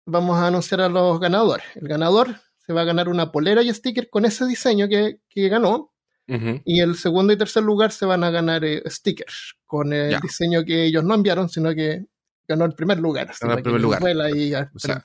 vamos 0.07 0.39
a 0.39 0.47
anunciar 0.47 0.81
a 0.81 0.89
los 0.89 1.21
ganadores. 1.21 1.67
El 1.75 1.89
ganador 1.89 2.37
se 2.67 2.73
va 2.73 2.83
a 2.83 2.85
ganar 2.85 3.09
una 3.09 3.33
polera 3.33 3.63
y 3.63 3.73
sticker 3.73 4.09
con 4.11 4.25
ese 4.25 4.47
diseño 4.47 4.89
que, 4.89 5.21
que 5.29 5.49
ganó. 5.49 5.93
Ujú. 6.29 6.61
Y 6.65 6.81
el 6.81 6.95
segundo 6.95 7.33
y 7.33 7.39
tercer 7.39 7.63
lugar 7.63 7.91
se 7.91 8.05
van 8.07 8.23
a 8.23 8.31
ganar 8.31 8.65
eh, 8.65 8.83
stickers 8.87 9.55
con 9.65 9.93
el 9.93 10.11
Ya. 10.11 10.21
diseño 10.21 10.65
que 10.65 10.85
ellos 10.85 11.03
no 11.05 11.15
enviaron, 11.15 11.49
sino 11.49 11.75
que 11.75 12.05
ganó 12.47 12.65
el 12.65 12.75
primer 12.75 12.99
lugar. 12.99 13.31
Ganó 13.41 13.55
el 13.55 13.63
primer 13.63 14.21
ahí 14.21 14.53
O 14.55 14.79
sea. 14.79 15.03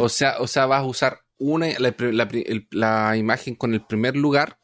O 0.00 0.08
sea, 0.08 0.36
o 0.40 0.46
sea, 0.46 0.66
vas 0.66 0.80
a 0.80 0.86
usar 0.86 1.18
una 1.38 1.66
la, 1.78 1.94
la 2.70 3.16
imagen 3.16 3.56
con 3.56 3.74
el 3.74 3.84
primer 3.84 4.16
lugar. 4.16 4.58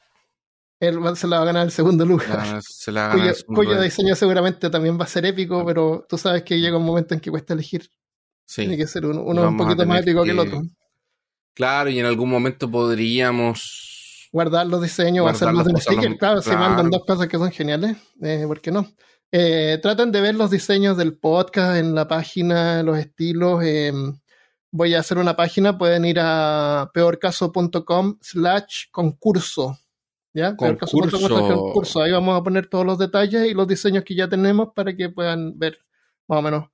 Él 0.78 0.98
se 1.14 1.26
la 1.26 1.36
va 1.36 1.42
a 1.42 1.46
ganar 1.46 1.66
el 1.66 1.72
segundo 1.72 2.06
lugar. 2.06 2.62
se 2.62 2.90
la 2.90 3.10
cuyo, 3.12 3.32
cuyo 3.46 3.80
diseño 3.80 4.14
seguramente 4.14 4.70
también 4.70 4.98
va 4.98 5.04
a 5.04 5.08
ser 5.08 5.26
épico, 5.26 5.64
pero 5.66 6.06
tú 6.08 6.16
sabes 6.16 6.42
que 6.42 6.58
llega 6.58 6.78
un 6.78 6.86
momento 6.86 7.14
en 7.14 7.20
que 7.20 7.30
cuesta 7.30 7.52
elegir. 7.52 7.90
Sí. 8.46 8.62
Tiene 8.62 8.76
que 8.76 8.86
ser 8.86 9.04
uno, 9.06 9.22
uno 9.22 9.48
un 9.48 9.56
poquito 9.56 9.84
más 9.86 10.00
épico 10.00 10.24
que 10.24 10.30
el 10.30 10.38
otro. 10.38 10.62
Claro, 11.54 11.90
y 11.90 11.98
en 11.98 12.06
algún 12.06 12.30
momento 12.30 12.70
podríamos 12.70 13.89
guardar 14.32 14.66
los 14.66 14.82
diseños 14.82 15.22
o 15.22 15.24
Guardar 15.24 15.48
hacer 15.48 15.52
más 15.54 15.66
de 15.66 15.72
un 15.72 15.80
sticker. 15.80 16.10
no- 16.10 16.16
Claro, 16.18 16.40
si 16.42 16.50
claro. 16.50 16.64
mandan 16.64 16.90
dos 16.90 17.04
cosas 17.06 17.26
que 17.28 17.36
son 17.38 17.50
geniales, 17.50 17.96
eh, 18.22 18.44
¿por 18.46 18.60
qué 18.60 18.70
no? 18.70 18.86
Eh, 19.32 19.78
traten 19.82 20.10
de 20.12 20.20
ver 20.20 20.34
los 20.34 20.50
diseños 20.50 20.96
del 20.96 21.16
podcast 21.16 21.76
en 21.78 21.94
la 21.94 22.08
página, 22.08 22.82
los 22.82 22.98
estilos. 22.98 23.62
eh, 23.64 23.92
voy 24.72 24.94
a 24.94 25.00
hacer 25.00 25.18
una 25.18 25.34
página, 25.36 25.76
pueden 25.78 26.04
ir 26.04 26.18
a 26.20 26.90
peorcaso.com 26.94 28.18
slash 28.20 28.84
concurso. 28.92 29.78
¿Ya? 30.32 30.54
Concurso. 30.56 31.18
concurso. 31.28 32.00
Ahí 32.02 32.12
vamos 32.12 32.38
a 32.38 32.44
poner 32.44 32.68
todos 32.68 32.86
los 32.86 32.96
detalles 32.98 33.50
y 33.50 33.54
los 33.54 33.66
diseños 33.66 34.04
que 34.04 34.14
ya 34.14 34.28
tenemos 34.28 34.68
para 34.76 34.94
que 34.94 35.08
puedan 35.08 35.58
ver 35.58 35.78
más 36.28 36.38
o 36.38 36.42
menos. 36.42 36.64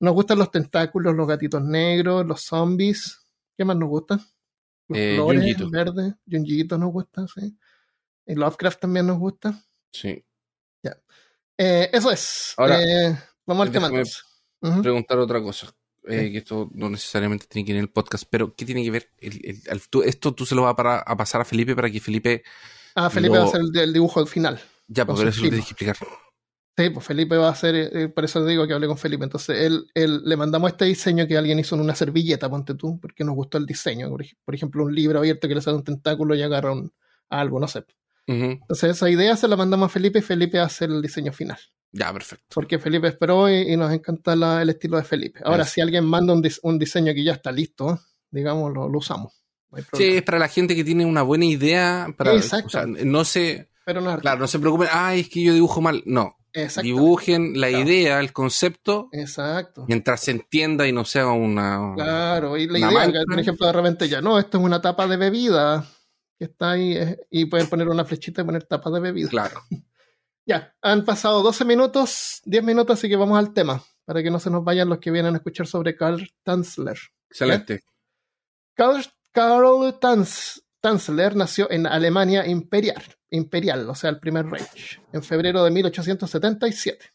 Nos 0.00 0.14
gustan 0.14 0.38
los 0.38 0.50
tentáculos, 0.50 1.14
los 1.14 1.28
gatitos 1.28 1.62
negros, 1.62 2.24
los 2.26 2.40
zombies. 2.40 3.20
¿Qué 3.58 3.64
más 3.66 3.76
nos 3.76 3.90
gusta? 3.90 4.18
Los 4.88 4.98
Eh, 4.98 5.16
verdes. 5.70 6.14
Junjito 6.30 6.76
nos 6.78 6.92
gusta, 6.92 7.26
sí. 7.28 7.56
Y 8.26 8.34
Lovecraft 8.34 8.80
también 8.80 9.06
nos 9.06 9.18
gusta. 9.18 9.58
Sí. 9.92 10.24
Eh, 11.56 11.88
eso 11.92 12.10
es. 12.10 12.52
Ahora, 12.56 12.82
Eh, 12.82 13.16
vamos 13.46 13.66
al 13.68 13.72
tema 13.72 13.86
entonces. 13.86 14.24
Ujú. 14.60 14.82
Preguntar 14.82 15.18
otra 15.18 15.40
cosa. 15.42 15.72
eh, 16.06 16.30
que 16.32 16.38
esto 16.38 16.68
no 16.74 16.90
necesariamente 16.90 17.46
tiene 17.46 17.64
que 17.64 17.72
ir 17.72 17.76
en 17.78 17.84
el 17.84 17.90
podcast, 17.90 18.24
pero 18.28 18.54
¿qué 18.54 18.66
tiene 18.66 18.82
que 18.84 18.90
ver? 18.90 19.08
El, 19.20 19.40
el- 19.42 19.62
al- 19.70 19.80
tú- 19.88 20.02
esto 20.02 20.34
tú 20.34 20.44
se 20.44 20.54
lo 20.54 20.60
vas 20.60 20.72
a, 20.72 20.76
para- 20.76 20.98
a 20.98 21.16
pasar 21.16 21.40
a 21.40 21.46
Felipe 21.46 21.74
para 21.74 21.90
que 21.90 21.98
Felipe. 21.98 22.42
Ah, 22.94 23.08
Felipe 23.08 23.32
lo- 23.36 23.40
va 23.40 23.46
a 23.46 23.48
hacer 23.48 23.62
el, 23.74 23.92
dibujo 23.94 24.20
al 24.20 24.26
final. 24.26 24.60
Ya, 24.86 25.06
su 25.06 25.12
eso 25.12 25.24
lo 25.24 25.48
tienes 25.48 25.64
que 25.66 25.70
explicar. 25.70 25.96
Sí, 26.76 26.90
pues 26.90 27.06
Felipe 27.06 27.36
va 27.36 27.48
a 27.48 27.52
hacer, 27.52 27.74
eh, 27.76 28.08
por 28.08 28.24
eso 28.24 28.44
digo 28.44 28.66
que 28.66 28.72
hablé 28.74 28.88
con 28.88 28.98
Felipe. 28.98 29.22
Entonces, 29.22 29.60
él, 29.60 29.86
él- 29.94 30.22
le 30.24 30.36
mandamos 30.36 30.72
este 30.72 30.84
diseño 30.86 31.26
que 31.28 31.36
alguien 31.38 31.58
hizo 31.60 31.76
en 31.76 31.80
una 31.82 31.94
servilleta, 31.94 32.50
ponte 32.50 32.74
tú, 32.74 32.98
porque 33.00 33.22
nos 33.22 33.36
gustó 33.36 33.58
el 33.58 33.66
diseño. 33.66 34.08
Por, 34.10 34.22
ej- 34.22 34.36
por 34.44 34.54
ejemplo, 34.56 34.84
un 34.84 34.92
libro 34.94 35.20
abierto 35.20 35.46
que 35.46 35.54
le 35.54 35.60
sale 35.60 35.76
un 35.76 35.84
tentáculo 35.84 36.34
y 36.34 36.42
agarra 36.42 36.72
un- 36.72 36.92
algo, 37.28 37.60
no 37.60 37.68
sé. 37.68 37.84
Entonces, 38.26 38.90
esa 38.96 39.08
idea 39.10 39.36
se 39.36 39.46
la 39.48 39.56
mandamos 39.56 39.86
a 39.86 39.88
Felipe 39.90 40.18
y 40.18 40.22
Felipe 40.22 40.58
hace 40.58 40.86
el 40.86 41.00
diseño 41.02 41.32
final. 41.32 41.58
Ya, 41.92 42.12
perfecto. 42.12 42.44
Porque 42.54 42.78
Felipe 42.80 43.06
esperó 43.06 43.48
y, 43.48 43.72
y 43.72 43.76
nos 43.76 43.92
encanta 43.92 44.34
la- 44.34 44.62
el 44.62 44.70
estilo 44.70 44.96
de 44.96 45.04
Felipe. 45.04 45.40
Ahora, 45.44 45.64
si 45.64 45.80
alguien 45.80 46.04
manda 46.04 46.32
un, 46.32 46.42
dis- 46.42 46.58
un 46.62 46.78
diseño 46.78 47.12
que 47.14 47.22
ya 47.22 47.34
está 47.34 47.52
listo, 47.52 48.00
digamos, 48.30 48.72
lo, 48.74 48.88
lo 48.88 48.98
usamos. 48.98 49.32
No 49.70 49.78
Sí, 49.92 50.04
es 50.16 50.22
para 50.22 50.38
la 50.38 50.48
gente 50.48 50.74
que 50.74 50.82
tiene 50.84 51.04
una 51.06 51.22
buena 51.22 51.44
idea. 51.44 52.06
Para, 52.16 52.34
Exacto. 52.34 52.66
o 52.66 52.70
sea, 52.70 52.86
no 52.86 53.24
se. 53.24 53.68
Pero 53.84 54.00
no 54.00 54.18
Claro, 54.18 54.40
no 54.40 54.46
se 54.48 54.58
preocupen. 54.58 54.88
Ay, 54.90 55.20
es 55.20 55.28
que 55.28 55.42
yo 55.42 55.52
dibujo 55.52 55.80
mal. 55.80 56.02
No. 56.06 56.36
Dibujen 56.82 57.60
la 57.60 57.68
Claro. 57.68 57.84
idea, 57.84 58.20
el 58.20 58.32
concepto, 58.32 59.08
Exacto. 59.12 59.84
mientras 59.88 60.20
se 60.20 60.30
entienda 60.30 60.86
y 60.86 60.92
no 60.92 61.04
sea 61.04 61.26
una. 61.28 61.92
Claro, 61.96 62.56
y 62.56 62.68
la 62.68 62.78
idea, 62.78 62.90
mancha. 62.90 63.18
que, 63.20 63.24
por 63.26 63.40
ejemplo, 63.40 63.66
de 63.66 63.72
repente 63.72 64.08
ya, 64.08 64.20
no, 64.20 64.38
esto 64.38 64.58
es 64.58 64.64
una 64.64 64.80
tapa 64.80 65.06
de 65.06 65.16
bebida 65.16 65.84
que 66.38 66.44
está 66.46 66.72
ahí, 66.72 66.98
y 67.30 67.44
pueden 67.46 67.68
poner 67.68 67.88
una 67.88 68.04
flechita 68.04 68.42
y 68.42 68.44
poner 68.44 68.64
tapa 68.64 68.90
de 68.90 69.00
bebida. 69.00 69.28
Claro. 69.28 69.60
Ya, 70.46 70.74
han 70.82 71.06
pasado 71.06 71.42
12 71.42 71.64
minutos, 71.64 72.42
10 72.44 72.62
minutos, 72.62 72.98
así 72.98 73.08
que 73.08 73.16
vamos 73.16 73.38
al 73.38 73.54
tema, 73.54 73.82
para 74.04 74.22
que 74.22 74.30
no 74.30 74.38
se 74.38 74.50
nos 74.50 74.62
vayan 74.62 74.90
los 74.90 74.98
que 74.98 75.10
vienen 75.10 75.32
a 75.32 75.38
escuchar 75.38 75.66
sobre 75.66 75.96
Karl 75.96 76.28
Tanzler. 76.42 76.98
Excelente. 77.30 77.82
Karl, 78.74 79.02
Karl 79.32 79.98
Tanz- 79.98 80.62
Tanzler 80.82 81.34
nació 81.34 81.70
en 81.70 81.86
Alemania 81.86 82.46
imperial, 82.46 83.02
imperial, 83.34 83.88
o 83.88 83.94
sea, 83.94 84.10
el 84.10 84.18
primer 84.20 84.46
Reich, 84.46 85.00
en 85.12 85.22
febrero 85.22 85.62
de 85.64 85.70
1877. 85.70 87.06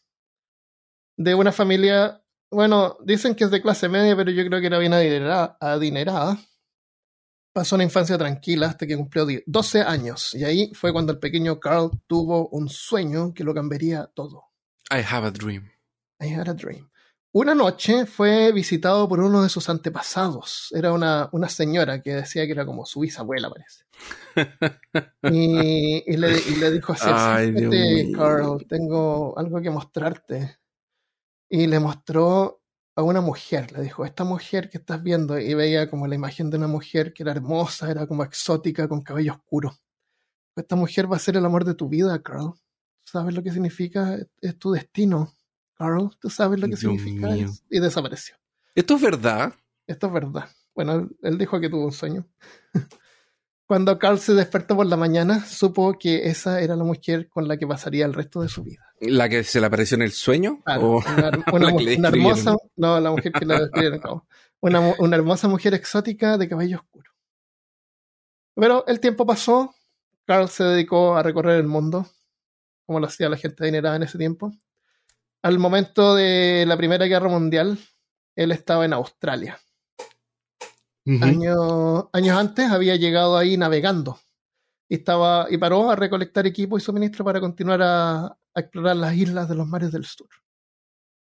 De 1.16 1.34
una 1.34 1.52
familia, 1.52 2.22
bueno, 2.50 2.96
dicen 3.04 3.34
que 3.34 3.44
es 3.44 3.50
de 3.50 3.60
clase 3.62 3.88
media, 3.88 4.16
pero 4.16 4.30
yo 4.30 4.44
creo 4.46 4.60
que 4.60 4.66
era 4.66 4.78
bien 4.78 4.92
adinerada. 4.94 5.56
adinerada. 5.60 6.38
Pasó 7.52 7.74
una 7.74 7.84
infancia 7.84 8.16
tranquila 8.16 8.68
hasta 8.68 8.86
que 8.86 8.96
cumplió 8.96 9.26
di- 9.26 9.42
12 9.46 9.80
años, 9.82 10.34
y 10.34 10.44
ahí 10.44 10.72
fue 10.74 10.92
cuando 10.92 11.12
el 11.12 11.18
pequeño 11.18 11.58
Karl 11.58 11.90
tuvo 12.06 12.48
un 12.50 12.68
sueño 12.68 13.34
que 13.34 13.42
lo 13.44 13.52
cambiaría 13.52 14.06
todo. 14.14 14.44
I 14.90 15.02
have 15.08 15.26
a 15.26 15.30
dream. 15.30 15.68
I 16.20 16.32
had 16.32 16.48
a 16.48 16.54
dream. 16.54 16.88
Una 17.32 17.54
noche 17.54 18.06
fue 18.06 18.50
visitado 18.52 19.08
por 19.08 19.20
uno 19.20 19.42
de 19.42 19.48
sus 19.48 19.68
antepasados. 19.68 20.68
Era 20.74 20.92
una, 20.92 21.28
una 21.32 21.48
señora 21.48 22.02
que 22.02 22.14
decía 22.16 22.44
que 22.44 22.52
era 22.52 22.66
como 22.66 22.84
su 22.86 23.00
bisabuela, 23.00 23.50
parece. 23.50 23.84
Y, 25.22 26.02
y 26.12 26.16
le, 26.16 26.38
y 26.40 26.56
le 26.56 26.70
dijo 26.72 26.92
así, 26.92 27.04
Ay, 27.08 27.52
Dios 27.52 27.72
"Acércate, 27.72 28.04
mío. 28.04 28.18
Carl, 28.18 28.66
tengo 28.68 29.38
algo 29.38 29.60
que 29.60 29.70
mostrarte. 29.70 30.58
Y 31.48 31.66
le 31.66 31.78
mostró 31.80 32.62
a 32.96 33.02
una 33.02 33.20
mujer, 33.20 33.72
le 33.72 33.82
dijo, 33.82 34.04
esta 34.04 34.24
mujer 34.24 34.68
que 34.70 34.78
estás 34.78 35.02
viendo, 35.02 35.38
y 35.38 35.54
veía 35.54 35.88
como 35.90 36.06
la 36.06 36.14
imagen 36.16 36.50
de 36.50 36.56
una 36.58 36.68
mujer 36.68 37.12
que 37.12 37.22
era 37.22 37.32
hermosa, 37.32 37.90
era 37.90 38.06
como 38.06 38.24
exótica, 38.24 38.88
con 38.88 39.02
cabello 39.02 39.34
oscuro. 39.34 39.76
Esta 40.56 40.76
mujer 40.76 41.10
va 41.10 41.16
a 41.16 41.20
ser 41.20 41.36
el 41.36 41.44
amor 41.46 41.64
de 41.64 41.74
tu 41.74 41.88
vida, 41.88 42.22
Carl. 42.22 42.54
¿Sabes 43.04 43.34
lo 43.34 43.42
que 43.42 43.52
significa? 43.52 44.18
Es 44.40 44.58
tu 44.58 44.72
destino, 44.72 45.34
Carl. 45.80 46.10
¿Tú 46.20 46.28
sabes 46.28 46.60
lo 46.60 46.66
que 46.66 46.76
Dios 46.76 46.80
significa? 46.80 47.28
mío. 47.28 47.46
eso?". 47.46 47.62
Y 47.70 47.80
desapareció. 47.80 48.36
¿Esto 48.74 48.96
es 48.96 49.00
verdad? 49.02 49.54
Esto 49.86 50.06
es 50.08 50.12
verdad. 50.12 50.48
Bueno, 50.74 50.92
él, 50.94 51.16
él 51.22 51.38
dijo 51.38 51.58
que 51.60 51.68
tuvo 51.70 51.84
un 51.86 51.92
sueño. 51.92 52.26
Cuando 53.66 53.98
Carl 53.98 54.18
se 54.18 54.34
despertó 54.34 54.74
por 54.76 54.86
la 54.86 54.96
mañana, 54.96 55.44
supo 55.44 55.96
que 55.98 56.28
esa 56.28 56.60
era 56.60 56.74
la 56.74 56.82
mujer 56.84 57.28
con 57.28 57.46
la 57.46 57.56
que 57.56 57.66
pasaría 57.68 58.04
el 58.04 58.12
resto 58.14 58.42
de 58.42 58.48
su 58.48 58.64
vida. 58.64 58.84
¿La 59.00 59.28
que 59.28 59.44
se 59.44 59.60
le 59.60 59.66
apareció 59.66 59.94
en 59.94 60.02
el 60.02 60.10
sueño? 60.12 60.60
Claro, 60.64 60.96
¿O- 60.96 60.96
una, 60.98 61.30
la 62.00 62.08
hermosa, 62.08 62.56
no, 62.76 62.98
la 63.00 63.10
mujer 63.12 63.30
que 63.32 63.46
le 63.46 63.58
describieron, 63.60 64.00
no. 64.04 64.26
una 64.60 65.16
hermosa 65.16 65.46
mujer 65.46 65.72
exótica 65.74 66.36
de 66.36 66.48
cabello 66.48 66.78
oscuro. 66.78 67.10
Pero 68.56 68.84
el 68.88 68.98
tiempo 69.00 69.24
pasó, 69.24 69.72
Carl 70.26 70.48
se 70.48 70.64
dedicó 70.64 71.16
a 71.16 71.22
recorrer 71.22 71.60
el 71.60 71.66
mundo, 71.68 72.06
como 72.86 72.98
lo 73.00 73.06
hacía 73.06 73.28
la 73.28 73.36
gente 73.36 73.62
adinerada 73.62 73.96
en 73.96 74.02
ese 74.02 74.18
tiempo. 74.18 74.52
Al 75.42 75.58
momento 75.58 76.14
de 76.14 76.64
la 76.66 76.76
Primera 76.76 77.06
Guerra 77.06 77.28
Mundial, 77.28 77.78
él 78.36 78.52
estaba 78.52 78.84
en 78.84 78.92
Australia. 78.92 79.58
Años, 81.22 82.04
años 82.12 82.38
antes 82.38 82.70
había 82.70 82.94
llegado 82.94 83.36
ahí 83.36 83.56
navegando 83.56 84.20
y, 84.88 84.96
estaba, 84.96 85.46
y 85.50 85.56
paró 85.56 85.90
a 85.90 85.96
recolectar 85.96 86.46
equipo 86.46 86.76
y 86.76 86.80
suministro 86.80 87.24
para 87.24 87.40
continuar 87.40 87.82
a, 87.82 88.26
a 88.26 88.60
explorar 88.60 88.96
las 88.96 89.14
islas 89.14 89.48
de 89.48 89.54
los 89.56 89.66
mares 89.66 89.90
del 89.90 90.04
sur. 90.04 90.28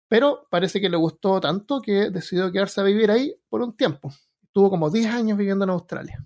Pero 0.08 0.46
parece 0.50 0.80
que 0.80 0.88
le 0.88 0.96
gustó 0.96 1.40
tanto 1.40 1.80
que 1.80 2.10
decidió 2.10 2.50
quedarse 2.50 2.80
a 2.80 2.84
vivir 2.84 3.10
ahí 3.10 3.34
por 3.48 3.60
un 3.60 3.76
tiempo. 3.76 4.12
Estuvo 4.42 4.70
como 4.70 4.90
10 4.90 5.06
años 5.06 5.38
viviendo 5.38 5.64
en 5.64 5.70
Australia. 5.70 6.24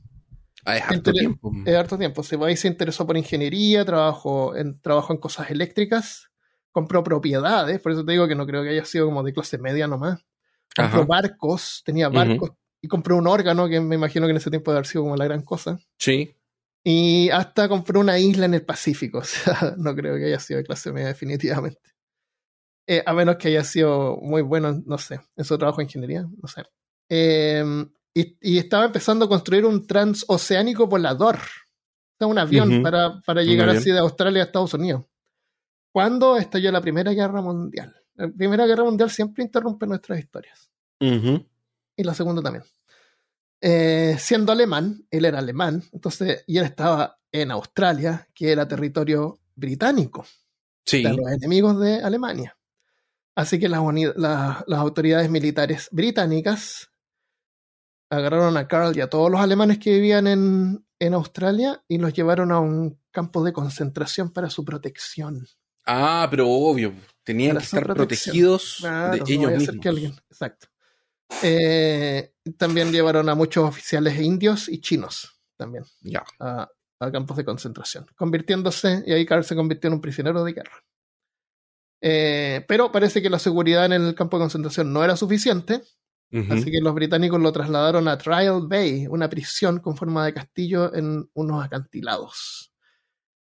Ah, 0.64 0.76
es 0.76 0.84
harto 0.84 1.12
tiempo. 1.12 1.52
Es 1.64 1.74
harto 1.74 1.98
tiempo. 1.98 2.22
Se 2.22 2.36
ahí 2.44 2.56
se 2.56 2.68
interesó 2.68 3.06
por 3.06 3.16
ingeniería, 3.16 3.84
trabajó 3.84 4.54
en, 4.54 4.80
trabajó 4.80 5.12
en 5.12 5.18
cosas 5.18 5.50
eléctricas, 5.50 6.29
compró 6.72 7.02
propiedades, 7.02 7.80
por 7.80 7.92
eso 7.92 8.04
te 8.04 8.12
digo 8.12 8.28
que 8.28 8.34
no 8.34 8.46
creo 8.46 8.62
que 8.62 8.70
haya 8.70 8.84
sido 8.84 9.06
como 9.06 9.22
de 9.22 9.32
clase 9.32 9.58
media 9.58 9.86
nomás. 9.86 10.24
Compró 10.74 11.00
Ajá. 11.00 11.06
barcos, 11.06 11.82
tenía 11.84 12.08
barcos 12.08 12.52
y 12.80 12.88
compró 12.88 13.16
un 13.16 13.26
órgano 13.26 13.68
que 13.68 13.80
me 13.80 13.96
imagino 13.96 14.26
que 14.26 14.30
en 14.30 14.36
ese 14.36 14.50
tiempo 14.50 14.70
debe 14.70 14.78
haber 14.78 14.86
sido 14.86 15.04
como 15.04 15.16
la 15.16 15.24
gran 15.24 15.42
cosa. 15.42 15.78
Sí. 15.98 16.34
Y 16.82 17.28
hasta 17.30 17.68
compró 17.68 18.00
una 18.00 18.18
isla 18.18 18.46
en 18.46 18.54
el 18.54 18.64
Pacífico. 18.64 19.18
O 19.20 19.24
sea, 19.24 19.74
no 19.76 19.94
creo 19.94 20.16
que 20.16 20.26
haya 20.26 20.38
sido 20.38 20.58
de 20.58 20.64
clase 20.64 20.92
media 20.92 21.08
definitivamente. 21.08 21.80
Eh, 22.86 23.02
a 23.04 23.12
menos 23.12 23.36
que 23.36 23.48
haya 23.48 23.64
sido 23.64 24.16
muy 24.16 24.42
bueno, 24.42 24.82
no 24.84 24.98
sé, 24.98 25.20
en 25.36 25.44
su 25.44 25.56
trabajo 25.58 25.78
de 25.78 25.84
ingeniería, 25.84 26.22
no 26.22 26.48
sé. 26.48 26.62
Eh, 27.08 27.64
y, 28.14 28.36
y 28.40 28.58
estaba 28.58 28.86
empezando 28.86 29.26
a 29.26 29.28
construir 29.28 29.64
un 29.64 29.86
transoceánico 29.86 30.86
volador. 30.86 31.36
O 31.36 32.16
sea, 32.18 32.26
un 32.26 32.38
avión 32.38 32.82
para, 32.82 33.20
para 33.20 33.42
llegar 33.42 33.68
avión. 33.68 33.80
así 33.80 33.90
de 33.90 33.98
Australia 33.98 34.42
a 34.42 34.46
Estados 34.46 34.74
Unidos. 34.74 35.04
¿Cuándo 35.92 36.36
estalló 36.36 36.70
la 36.72 36.80
Primera 36.80 37.12
Guerra 37.12 37.40
Mundial? 37.42 37.94
La 38.14 38.28
Primera 38.28 38.66
Guerra 38.66 38.84
Mundial 38.84 39.10
siempre 39.10 39.42
interrumpe 39.44 39.86
nuestras 39.86 40.18
historias 40.18 40.70
y 41.96 42.04
la 42.04 42.14
segunda 42.14 42.42
también. 42.42 42.64
Eh, 43.60 44.16
siendo 44.18 44.52
alemán, 44.52 45.06
él 45.10 45.24
era 45.24 45.38
alemán, 45.38 45.82
entonces, 45.92 46.44
y 46.46 46.58
él 46.58 46.64
estaba 46.64 47.18
en 47.32 47.50
Australia, 47.50 48.28
que 48.34 48.52
era 48.52 48.66
territorio 48.68 49.38
británico, 49.54 50.24
Sí. 50.86 51.02
de 51.02 51.12
los 51.14 51.30
enemigos 51.30 51.78
de 51.80 52.02
Alemania. 52.02 52.56
Así 53.34 53.58
que 53.58 53.68
las, 53.68 53.80
uni- 53.80 54.12
la- 54.16 54.64
las 54.66 54.78
autoridades 54.80 55.30
militares 55.30 55.88
británicas 55.92 56.90
agarraron 58.10 58.56
a 58.56 58.66
Karl 58.66 58.96
y 58.96 59.00
a 59.00 59.08
todos 59.10 59.30
los 59.30 59.40
alemanes 59.40 59.78
que 59.78 59.92
vivían 59.92 60.26
en, 60.26 60.84
en 60.98 61.14
Australia 61.14 61.82
y 61.86 61.98
los 61.98 62.12
llevaron 62.12 62.50
a 62.52 62.58
un 62.60 62.98
campo 63.10 63.44
de 63.44 63.52
concentración 63.52 64.30
para 64.32 64.50
su 64.50 64.64
protección. 64.64 65.46
Ah, 65.92 66.28
pero 66.30 66.48
obvio. 66.48 66.92
Tenían 67.24 67.56
que 67.58 67.64
estar 67.64 67.84
protección. 67.84 68.32
protegidos 68.32 68.76
Claro, 68.80 69.12
de 69.12 69.18
no 69.18 69.24
ellos 69.26 69.52
mismos. 69.58 69.76
que 69.82 69.88
alguien- 69.88 70.14
Exacto. 70.30 70.66
Eh, 71.42 72.32
también 72.58 72.90
llevaron 72.92 73.28
a 73.28 73.34
muchos 73.34 73.64
oficiales 73.68 74.18
indios 74.20 74.68
y 74.68 74.80
chinos 74.80 75.40
también 75.56 75.84
a, 76.40 76.68
a 77.00 77.12
campos 77.12 77.36
de 77.36 77.44
concentración, 77.44 78.06
convirtiéndose, 78.16 79.04
y 79.06 79.12
ahí 79.12 79.24
Karl 79.26 79.44
se 79.44 79.54
convirtió 79.54 79.88
en 79.88 79.94
un 79.94 80.00
prisionero 80.00 80.42
de 80.42 80.52
guerra. 80.54 80.82
Eh, 82.02 82.64
pero 82.66 82.90
parece 82.90 83.20
que 83.22 83.30
la 83.30 83.38
seguridad 83.38 83.84
en 83.84 83.92
el 83.92 84.14
campo 84.14 84.38
de 84.38 84.42
concentración 84.44 84.92
no 84.92 85.04
era 85.04 85.16
suficiente. 85.16 85.82
Así 86.48 86.70
que 86.70 86.78
los 86.80 86.94
británicos 86.94 87.40
lo 87.40 87.50
trasladaron 87.50 88.06
a 88.06 88.16
Trial 88.16 88.62
Bay, 88.68 89.08
una 89.08 89.28
prisión 89.28 89.80
con 89.80 89.96
forma 89.96 90.24
de 90.24 90.32
castillo 90.32 90.94
en 90.94 91.28
unos 91.34 91.64
acantilados. 91.64 92.69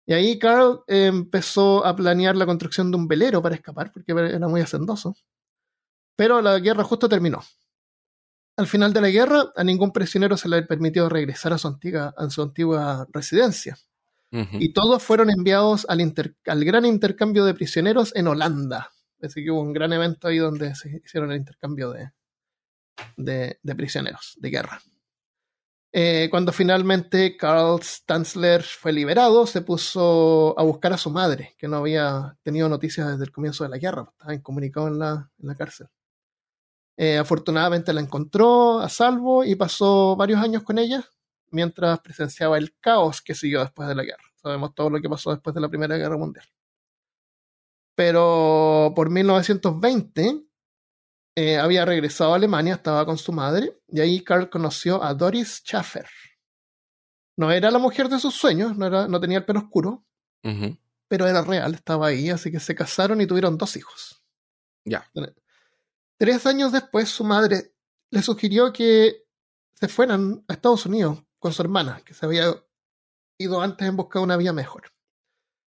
Y 0.10 0.14
ahí 0.14 0.40
Carl 0.40 0.84
eh, 0.88 1.08
empezó 1.08 1.86
a 1.86 1.94
planear 1.96 2.36
la 2.38 2.46
construcción 2.46 2.90
de 2.90 2.98
un 2.98 3.08
velero 3.08 3.42
para 3.42 3.56
escapar, 3.56 3.92
porque 3.92 4.14
era 4.14 4.48
muy 4.48 4.62
hacendoso. 4.62 5.16
Pero 6.16 6.42
la 6.42 6.58
guerra 6.60 6.84
justo 6.86 7.10
terminó. 7.10 7.44
Al 8.56 8.68
final 8.68 8.94
de 8.94 9.02
la 9.02 9.10
guerra, 9.10 9.52
a 9.56 9.64
ningún 9.64 9.92
prisionero 9.92 10.38
se 10.38 10.50
le 10.50 10.64
permitió 10.64 11.10
regresar 11.10 11.52
a 11.54 11.58
su 11.58 11.68
antigua, 11.68 12.14
a 12.18 12.30
su 12.30 12.42
antigua 12.42 13.06
residencia. 13.12 13.78
Y 14.32 14.74
todos 14.74 15.04
fueron 15.04 15.30
enviados 15.30 15.86
al, 15.90 16.02
inter- 16.02 16.36
al 16.48 16.64
gran 16.66 16.86
intercambio 16.86 17.46
de 17.46 17.54
prisioneros 17.54 18.16
en 18.16 18.28
Holanda. 18.28 18.92
Así 19.22 19.44
que 19.44 19.52
hubo 19.52 19.62
un 19.62 19.74
gran 19.74 19.94
evento 19.94 20.28
ahí 20.28 20.38
donde 20.38 20.74
se 20.76 21.02
hicieron 21.04 21.32
el 21.32 21.38
intercambio 21.38 21.92
de, 21.92 22.12
de, 23.18 23.60
de 23.62 23.76
prisioneros 23.76 24.36
de 24.38 24.50
guerra. 24.50 24.82
Eh, 26.00 26.28
cuando 26.30 26.52
finalmente 26.52 27.36
Karl 27.36 27.82
Stanzler 27.82 28.62
fue 28.62 28.94
liberado, 28.94 29.48
se 29.48 29.64
puso 29.64 30.54
a 30.56 30.62
buscar 30.62 30.94
a 30.94 30.98
su 30.98 31.10
madre, 31.10 31.56
que 31.58 31.68
no 31.68 31.78
había 31.78 32.38
tenido 32.44 32.70
noticias 32.70 33.08
desde 33.08 33.24
el 33.24 33.32
comienzo 33.32 33.64
de 33.64 33.72
la 33.72 33.80
guerra, 33.80 34.04
pues, 34.04 34.14
estaba 34.14 34.36
incomunicado 34.36 34.90
en 34.90 35.00
la, 35.00 35.32
en 35.40 35.48
la 35.48 35.56
cárcel. 35.56 35.88
Eh, 36.98 37.18
afortunadamente 37.18 37.94
la 37.94 38.02
encontró 38.02 38.80
a 38.80 38.90
salvo 38.90 39.44
y 39.44 39.56
pasó 39.56 40.16
varios 40.16 40.40
años 40.40 40.62
con 40.62 40.78
ella 40.78 41.04
mientras 41.50 42.00
presenciaba 42.02 42.60
el 42.60 42.78
caos 42.80 43.24
que 43.24 43.34
siguió 43.34 43.62
después 43.62 43.90
de 43.90 43.96
la 43.96 44.04
guerra. 44.04 44.24
Sabemos 44.36 44.76
todo 44.76 44.92
lo 44.92 45.02
que 45.02 45.10
pasó 45.10 45.32
después 45.32 45.56
de 45.56 45.62
la 45.62 45.70
Primera 45.70 45.98
Guerra 45.98 46.18
Mundial. 46.18 46.46
Pero 47.96 48.94
por 48.96 49.10
1920 49.10 50.47
eh, 51.40 51.56
había 51.56 51.86
regresado 51.86 52.34
a 52.34 52.38
Alemania, 52.38 52.74
estaba 52.74 53.06
con 53.06 53.20
su 53.20 53.32
madre, 53.32 53.80
y 53.88 54.00
ahí 54.00 54.24
Karl 54.24 54.50
conoció 54.50 55.04
a 55.04 55.14
Doris 55.14 55.62
Schaffer. 55.64 56.08
No 57.38 57.52
era 57.52 57.70
la 57.70 57.78
mujer 57.78 58.10
de 58.10 58.18
sus 58.18 58.34
sueños, 58.34 58.76
no, 58.76 58.88
era, 58.88 59.08
no 59.08 59.20
tenía 59.20 59.38
el 59.38 59.46
pelo 59.46 59.60
oscuro, 59.60 60.04
pero 61.08 61.28
era 61.28 61.44
real, 61.44 61.76
estaba 61.76 62.08
ahí, 62.08 62.32
así 62.32 62.52
que 62.52 62.60
se 62.60 62.74
casaron 62.74 63.22
y 63.22 63.28
tuvieron 63.28 63.56
dos 63.56 63.78
hijos. 63.78 64.24
Ya. 64.84 65.08
Tres 66.18 66.48
años 66.48 66.72
después, 66.72 67.08
su 67.08 67.24
madre 67.24 67.76
le 68.10 68.24
sugirió 68.24 68.74
que 68.74 69.28
se 69.76 69.88
fueran 69.88 70.44
a 70.48 70.54
Estados 70.54 70.88
Unidos 70.88 71.24
con 71.38 71.54
su 71.54 71.62
hermana, 71.62 72.02
que 72.04 72.16
se 72.16 72.26
había 72.26 72.46
ido 73.38 73.62
antes 73.62 73.88
en 73.88 73.96
busca 73.96 74.18
de 74.18 74.26
una 74.26 74.38
vida 74.38 74.54
mejor. 74.54 74.92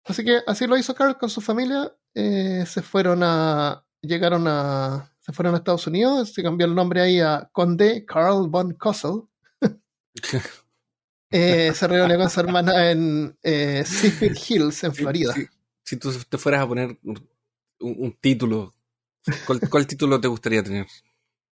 Así 0.07 0.25
que 0.25 0.41
así 0.47 0.67
lo 0.67 0.79
hizo 0.79 0.95
Carl 0.95 1.19
con 1.19 1.29
su 1.29 1.43
familia. 1.43 1.95
eh, 2.15 2.65
se 2.67 2.81
fueron 2.81 3.23
a. 3.23 3.85
Llegaron 4.01 4.49
a. 4.49 5.10
Se 5.31 5.37
fueron 5.37 5.55
a 5.55 5.59
Estados 5.59 5.87
Unidos. 5.87 6.33
Se 6.33 6.43
cambió 6.43 6.67
el 6.67 6.75
nombre 6.75 7.01
ahí 7.01 7.21
a 7.21 7.49
Conde 7.53 8.05
Carl 8.05 8.49
von 8.49 8.75
Kossel. 8.75 9.23
Eh, 11.33 11.71
se 11.77 11.87
reunió 11.87 12.19
con 12.19 12.29
su 12.29 12.41
hermana 12.41 12.91
en 12.91 13.39
eh, 13.45 13.85
Seafield 13.87 14.37
Hills, 14.49 14.83
en 14.83 14.93
Florida. 14.93 15.33
Si, 15.33 15.47
si 15.85 15.97
tú 15.97 16.13
te 16.29 16.37
fueras 16.39 16.63
a 16.63 16.67
poner 16.67 16.99
un, 17.05 17.29
un 17.79 18.19
título, 18.21 18.75
¿cuál, 19.47 19.61
cuál 19.71 19.87
título 19.87 20.21
te 20.21 20.27
gustaría 20.27 20.65
tener? 20.65 20.89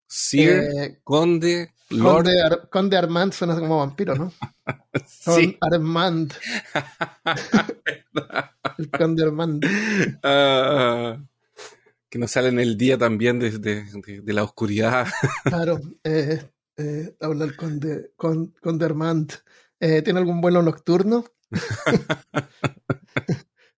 Sir, 0.09 0.65
Eh, 0.77 0.99
Conde, 1.05 1.73
Lord. 1.91 2.25
Conde, 2.25 2.43
Ar- 2.43 2.69
Conde 2.69 2.97
Armand 2.97 3.33
suena 3.33 3.55
como 3.57 3.79
vampiro, 3.79 4.17
¿no? 4.17 4.33
Con 5.25 5.37
Sí. 5.41 5.57
Armand. 5.61 6.35
El 8.79 8.91
Conde 8.91 9.23
Armand. 9.23 9.65
Ah, 10.25 11.19
que 12.11 12.19
nos 12.19 12.31
sale 12.31 12.49
en 12.49 12.59
el 12.61 12.77
día 12.77 12.97
también 12.99 13.38
de, 13.38 13.59
de- 13.59 13.85
de- 13.85 14.21
de 14.23 14.33
la 14.33 14.45
oscuridad. 14.45 15.07
Claro, 15.45 15.81
eh, 16.05 16.50
eh, 16.77 17.17
habla 17.21 17.45
el 17.45 17.57
Conde, 17.57 18.12
con, 18.17 18.49
Conde 18.61 18.85
Armand. 18.85 19.33
Eh, 19.81 20.03
¿Tiene 20.03 20.19
algún 20.21 20.41
vuelo 20.41 20.62
nocturno? 20.62 21.25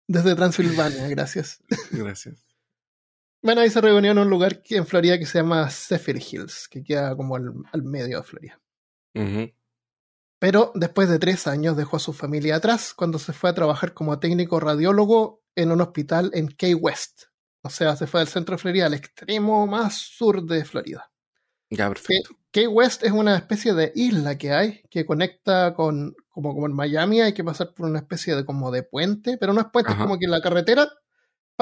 Desde 0.08 0.36
Transilvania, 0.36 1.08
gracias. 1.08 1.62
Gracias. 1.92 2.44
Bueno, 3.42 3.62
ahí 3.62 3.70
se 3.70 3.80
reunió 3.80 4.12
en 4.12 4.18
un 4.18 4.30
lugar 4.30 4.62
que- 4.62 4.78
en 4.78 4.86
Florida 4.88 5.18
que 5.20 5.26
se 5.26 5.38
llama 5.40 5.70
Zephyr 5.70 6.18
Hills, 6.18 6.68
que 6.68 6.84
queda 6.84 7.16
como 7.16 7.36
al, 7.36 7.54
al 7.72 7.84
medio 7.84 8.18
de 8.18 8.24
Florida. 8.24 8.60
Pero 10.42 10.72
después 10.76 11.10
de 11.10 11.20
tres 11.20 11.48
años 11.48 11.76
dejó 11.78 11.98
a 11.98 12.00
su 12.00 12.14
familia 12.14 12.56
atrás 12.56 12.94
cuando 12.94 13.20
se 13.20 13.34
fue 13.34 13.50
a 13.50 13.54
trabajar 13.54 13.94
como 13.94 14.20
técnico 14.20 14.60
radiólogo 14.60 15.44
en 15.56 15.72
un 15.72 15.82
hospital 15.82 16.32
en 16.34 16.48
Key 16.48 16.74
West. 16.74 17.24
O 17.62 17.70
sea, 17.70 17.96
se 17.96 18.08
fue 18.08 18.22
del 18.22 18.28
centro 18.30 18.56
de 18.56 18.60
Florida 18.62 18.86
al 18.86 18.94
extremo 18.94 19.68
más 19.68 19.96
sur 19.98 20.44
de 20.44 20.64
Florida. 20.66 21.12
Ya, 21.70 21.88
perfecto. 21.90 22.36
Key 22.52 22.68
West 22.68 23.04
es 23.04 23.12
una 23.12 23.36
especie 23.36 23.74
de 23.74 23.92
isla 23.96 24.38
que 24.38 24.52
hay 24.54 24.82
que 24.90 25.06
conecta 25.06 25.74
con, 25.76 26.16
como, 26.30 26.54
como 26.56 26.66
en 26.66 26.74
Miami, 26.74 27.22
hay 27.22 27.34
que 27.34 27.44
pasar 27.44 27.74
por 27.76 27.86
una 27.88 28.00
especie 28.00 28.36
de 28.36 28.44
como 28.44 28.72
de 28.72 28.82
puente, 28.84 29.38
pero 29.38 29.54
no 29.54 29.62
es 29.62 29.68
puente, 29.72 29.92
Ajá. 29.92 30.00
es 30.02 30.06
como 30.08 30.18
que 30.18 30.28
la 30.28 30.42
carretera 30.42 30.90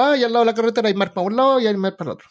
va 0.00 0.16
y 0.16 0.24
al 0.24 0.32
lado 0.32 0.44
de 0.44 0.50
la 0.52 0.54
carretera 0.54 0.88
hay 0.88 0.94
mar 0.94 1.12
para 1.12 1.26
un 1.26 1.36
lado 1.36 1.60
y 1.60 1.66
hay 1.66 1.76
mar 1.76 1.96
para 1.96 2.10
el 2.10 2.14
otro. 2.14 2.28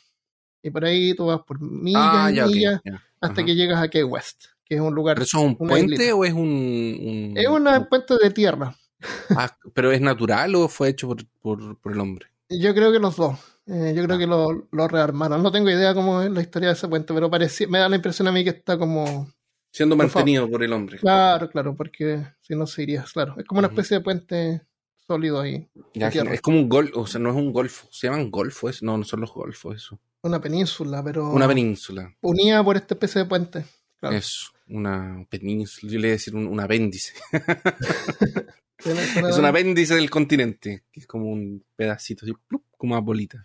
Y 0.63 0.71
por 0.71 0.85
ahí 0.85 1.13
tú 1.13 1.27
vas 1.27 1.41
por 1.45 1.61
millas 1.61 2.01
Ah, 2.03 2.31
ya, 2.31 2.47
millas 2.47 2.81
hasta 3.21 3.45
que 3.45 3.53
llegas 3.53 3.79
a 3.83 3.89
Key 3.89 4.01
West, 4.03 4.45
que 4.65 4.75
es 4.75 4.81
un 4.81 4.95
lugar. 4.95 5.15
¿Pero 5.17 5.25
eso 5.25 5.37
es 5.37 5.43
un 5.43 5.55
puente 5.57 5.93
islita. 5.93 6.15
o 6.15 6.25
es 6.25 6.33
un, 6.33 6.39
un- 6.49 7.33
Es 7.35 7.47
una 7.47 7.87
puente 7.87 8.15
de 8.17 8.31
tierra. 8.31 8.75
Ah, 9.29 9.55
¿Pero 9.75 9.91
es 9.91 10.01
natural 10.01 10.55
o 10.55 10.67
fue 10.67 10.89
hecho 10.89 11.07
por, 11.09 11.23
por, 11.41 11.79
por 11.79 11.91
el 11.91 11.99
hombre? 11.99 12.27
Yo 12.49 12.73
creo 12.73 12.91
que 12.91 12.97
los 12.99 13.15
dos. 13.17 13.37
Eh, 13.67 13.93
yo 13.95 14.03
creo 14.03 14.17
que 14.17 14.27
lo, 14.27 14.67
lo 14.71 14.87
rearmaron. 14.87 15.43
No 15.43 15.51
tengo 15.51 15.69
idea 15.69 15.93
cómo 15.93 16.21
es 16.21 16.31
la 16.31 16.41
historia 16.41 16.69
de 16.69 16.73
ese 16.73 16.87
puente, 16.87 17.13
pero 17.13 17.29
parecía, 17.29 17.67
me 17.67 17.79
da 17.79 17.89
la 17.89 17.97
impresión 17.97 18.27
a 18.27 18.31
mí 18.31 18.43
que 18.43 18.51
está 18.51 18.77
como. 18.77 19.29
Siendo 19.71 19.95
mantenido 19.95 20.49
por 20.49 20.63
el 20.63 20.71
hombre. 20.71 20.97
Claro, 20.99 21.49
claro, 21.49 21.75
porque 21.75 22.25
si 22.41 22.55
no 22.55 22.65
se 22.65 22.83
iría, 22.83 23.03
claro. 23.11 23.35
Es 23.37 23.45
como 23.45 23.59
una 23.59 23.67
especie 23.67 23.97
de 23.97 24.03
puente 24.03 24.61
sólido 25.05 25.41
ahí. 25.41 25.67
Ya, 25.93 26.07
es 26.07 26.41
como 26.41 26.59
un 26.59 26.69
gol, 26.69 26.91
o 26.95 27.05
sea, 27.05 27.19
no 27.19 27.29
es 27.29 27.35
un 27.35 27.51
golfo. 27.51 27.87
¿Se 27.91 28.07
llaman 28.07 28.31
golfos? 28.31 28.81
No, 28.81 28.97
no 28.97 29.03
son 29.03 29.21
los 29.21 29.33
golfos, 29.33 29.75
eso. 29.75 29.99
Una 30.21 30.39
península, 30.39 31.03
pero. 31.03 31.29
Una 31.29 31.47
península. 31.47 32.15
Unida 32.21 32.63
por 32.63 32.77
esta 32.77 32.93
especie 32.93 33.23
de 33.23 33.27
puente. 33.27 33.65
Claro. 33.99 34.15
Eso, 34.15 34.51
una 34.67 35.25
península. 35.29 35.91
Yo 35.91 35.99
le 35.99 36.07
iba 36.07 36.13
a 36.13 36.17
decir 36.17 36.35
un, 36.35 36.47
un 36.47 36.59
apéndice. 36.59 37.13
Es 38.79 39.37
un 39.37 39.45
apéndice 39.45 39.95
del 39.95 40.09
continente, 40.09 40.83
que 40.91 40.99
es 40.99 41.07
como 41.07 41.31
un 41.31 41.65
pedacito, 41.75 42.25
así, 42.25 42.33
plup, 42.47 42.63
como 42.77 42.93
una 42.93 43.01
bolita. 43.01 43.43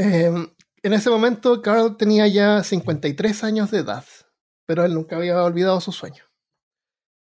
Eh, 0.00 0.30
en 0.84 0.92
ese 0.92 1.10
momento, 1.10 1.60
Carl 1.60 1.96
tenía 1.96 2.28
ya 2.28 2.62
53 2.62 3.42
años 3.42 3.72
de 3.72 3.78
edad, 3.78 4.04
pero 4.64 4.84
él 4.84 4.94
nunca 4.94 5.16
había 5.16 5.42
olvidado 5.42 5.80
su 5.80 5.90
sueño. 5.90 6.22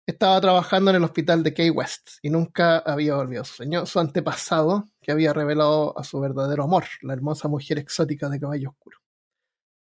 Estaba 0.08 0.42
trabajando 0.42 0.90
en 0.90 0.98
el 0.98 1.04
hospital 1.04 1.44
de 1.44 1.54
Key 1.54 1.70
West 1.70 2.14
y 2.24 2.32
nunca 2.32 2.80
había 2.80 3.18
olvidado 3.18 3.46
su 3.46 3.54
sueño, 3.58 3.86
su 3.86 4.00
antepasado, 4.00 4.86
que 5.00 5.12
había 5.12 5.32
revelado 5.32 5.96
a 5.96 6.04
su 6.04 6.20
verdadero 6.20 6.64
amor, 6.64 6.86
la 7.04 7.14
hermosa 7.14 7.48
mujer 7.48 7.78
exótica 7.78 8.30
de 8.30 8.40
caballo 8.40 8.70
oscuro. 8.72 8.98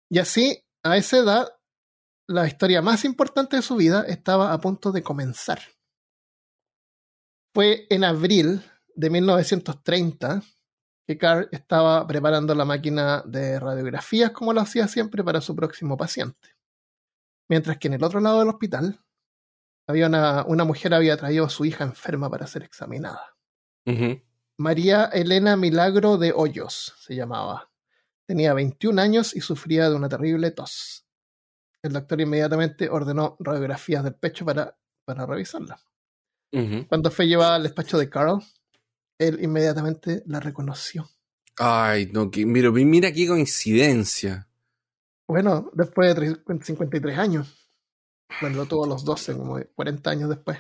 Y 0.09 0.21
así, 0.21 0.65
a 0.85 0.97
esa 0.97 1.19
edad, 1.19 1.49
la 2.29 2.47
historia 2.47 2.81
más 2.81 3.05
importante 3.05 3.57
de 3.57 3.63
su 3.63 3.75
vida 3.75 4.05
estaba 4.07 4.53
a 4.53 4.61
punto 4.61 4.93
de 4.93 5.03
comenzar. 5.03 5.61
Fue 7.53 7.89
en 7.91 8.05
abril 8.05 8.63
de 8.95 9.11
1930 9.11 10.43
que 11.09 11.17
Carr 11.17 11.49
estaba 11.53 12.07
preparando 12.07 12.55
la 12.55 12.67
máquina 12.67 13.23
de 13.25 13.59
radiografías 13.59 14.31
como 14.31 14.53
lo 14.53 14.61
hacía 14.61 14.87
siempre 14.89 15.25
para 15.25 15.41
su 15.41 15.57
próximo 15.57 15.97
paciente. 15.97 16.55
Mientras 17.49 17.79
que 17.79 17.89
en 17.89 17.95
el 17.95 18.05
otro 18.05 18.21
lado 18.21 18.41
del 18.41 18.51
hospital 18.51 19.01
había 19.87 20.07
una, 20.07 20.45
una 20.45 20.65
mujer 20.65 20.93
había 20.93 21.17
traído 21.17 21.47
a 21.47 21.49
su 21.49 21.65
hija 21.65 21.85
enferma 21.85 22.29
para 22.29 22.47
ser 22.47 22.63
examinada. 22.63 23.35
María 24.59 25.07
Elena 25.07 25.57
Milagro 25.57 26.19
de 26.19 26.35
Hoyos 26.37 26.95
se 26.99 27.15
llamaba. 27.15 27.71
Tenía 28.27 28.53
21 28.53 29.01
años 29.01 29.35
y 29.35 29.41
sufría 29.41 29.89
de 29.89 29.97
una 29.97 30.11
terrible 30.11 30.51
tos. 30.51 31.07
El 31.83 31.95
doctor 31.95 32.21
inmediatamente 32.21 32.91
ordenó 32.91 33.39
radiografías 33.41 34.05
del 34.05 34.15
pecho 34.15 34.45
para, 34.45 34.77
para 35.07 35.25
revisarla. 35.25 35.81
Cuando 36.87 37.11
fue 37.11 37.27
llevada 37.27 37.55
al 37.55 37.63
despacho 37.63 37.97
de 37.97 38.11
Carl, 38.11 38.43
él 39.19 39.39
inmediatamente 39.43 40.23
la 40.27 40.41
reconoció. 40.41 41.09
Ay, 41.59 42.07
no, 42.13 42.31
que, 42.31 42.47
mira, 42.47 42.71
mira 42.71 43.13
qué 43.13 43.27
coincidencia. 43.27 44.49
Bueno, 45.27 45.71
después 45.75 46.15
de 46.15 46.21
tre- 46.45 46.63
53 46.65 47.19
años. 47.19 47.69
Lo 48.43 48.67
tuvo 48.67 48.85
a 48.85 48.89
los 48.89 49.05
12, 49.05 49.37
como 49.37 49.59
40 49.75 50.11
años 50.11 50.29
después. 50.29 50.59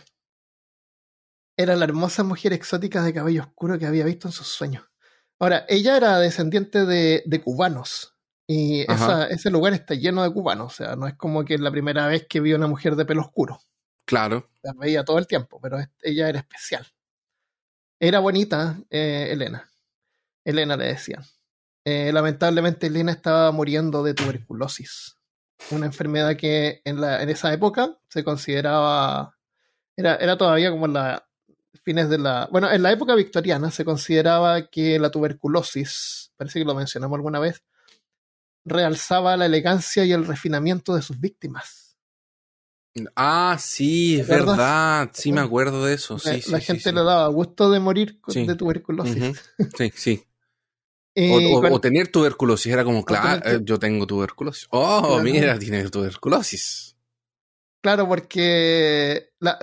Era 1.57 1.77
la 1.77 1.85
hermosa 1.85 2.23
mujer 2.25 2.53
exótica 2.53 3.03
de 3.03 3.13
cabello 3.13 3.43
oscuro 3.43 3.79
que 3.79 3.87
había 3.87 4.05
visto 4.05 4.29
en 4.29 4.33
sus 4.33 4.47
sueños. 4.47 4.85
Ahora, 5.41 5.65
ella 5.69 5.97
era 5.97 6.19
descendiente 6.19 6.85
de, 6.87 7.23
de 7.27 7.41
cubanos. 7.41 8.15
Y 8.47 8.81
esa- 8.91 9.27
ese 9.29 9.51
lugar 9.51 9.73
está 9.75 9.95
lleno 9.95 10.23
de 10.23 10.33
cubanos. 10.33 10.73
O 10.73 10.77
sea, 10.77 10.97
no 10.97 11.07
es 11.07 11.15
como 11.15 11.45
que 11.45 11.55
es 11.55 11.61
la 11.61 11.71
primera 11.71 12.07
vez 12.07 12.27
que 12.29 12.41
vio 12.41 12.57
una 12.57 12.67
mujer 12.67 12.97
de 12.97 13.05
pelo 13.05 13.21
oscuro. 13.23 13.61
Claro. 14.07 14.49
La 14.63 14.73
veía 14.73 15.05
todo 15.05 15.19
el 15.19 15.27
tiempo, 15.27 15.61
pero 15.61 15.79
ella 16.01 16.29
era 16.29 16.39
especial. 16.39 16.87
Era 18.01 18.21
bonita, 18.21 18.79
eh, 18.91 19.29
Elena. 19.31 19.71
Elena 20.45 20.77
le 20.77 20.87
decían. 20.87 21.25
Eh, 21.85 22.13
lamentablemente 22.13 22.87
Elena 22.87 23.13
estaba 23.13 23.51
muriendo 23.51 24.03
de 24.03 24.15
tuberculosis, 24.15 25.17
una 25.71 25.87
enfermedad 25.87 26.37
que 26.37 26.83
en, 26.85 27.01
la, 27.01 27.23
en 27.23 27.31
esa 27.31 27.53
época 27.53 27.99
se 28.09 28.23
consideraba, 28.23 29.35
era, 29.97 30.17
era 30.17 30.37
todavía 30.37 30.71
como 30.71 30.87
la 30.87 31.29
fines 31.89 32.11
de 32.11 32.19
la, 32.19 32.47
bueno, 32.53 32.71
en 32.71 32.83
la 32.83 32.93
época 32.93 33.15
victoriana 33.15 33.71
se 33.71 33.83
consideraba 33.83 34.69
que 34.69 34.99
la 34.99 35.11
tuberculosis, 35.11 36.33
parece 36.37 36.59
que 36.59 36.67
lo 36.67 36.75
mencionamos 36.75 37.17
alguna 37.17 37.39
vez, 37.39 37.63
realzaba 38.67 39.39
la 39.39 39.47
elegancia 39.47 40.05
y 40.05 40.13
el 40.13 40.27
refinamiento 40.27 40.95
de 40.95 41.01
sus 41.01 41.19
víctimas. 41.19 41.88
Ah, 43.17 43.57
sí, 43.61 44.21
es 44.21 44.27
verdad. 44.27 45.11
Sí, 45.13 45.33
me 45.33 45.41
acuerdo 45.41 45.85
de 45.85 45.95
eso. 45.95 46.19
Sí, 46.19 46.43
la, 46.51 46.61
gente 46.61 46.93
le 46.93 47.03
daba 47.03 47.29
gusto 47.29 47.71
de 47.71 47.81
morir 47.81 48.21
de 48.27 48.55
tuberculosis. 48.55 49.41
Sí, 49.77 49.93
sí. 49.95 50.25
o, 51.71 51.81
tener 51.81 52.09
tuberculosis. 52.09 52.73
Era 52.73 52.85
como, 52.85 53.05
claro, 53.05 53.43
eh, 53.45 53.61
yo 53.63 53.79
tengo 53.79 54.07
tuberculosis. 54.07 54.67
Oh, 54.71 55.21
mira, 55.23 55.59
tiene 55.59 55.89
tuberculosis. 55.89 56.97
Claro, 57.81 58.09
porque 58.09 59.31
la, 59.39 59.59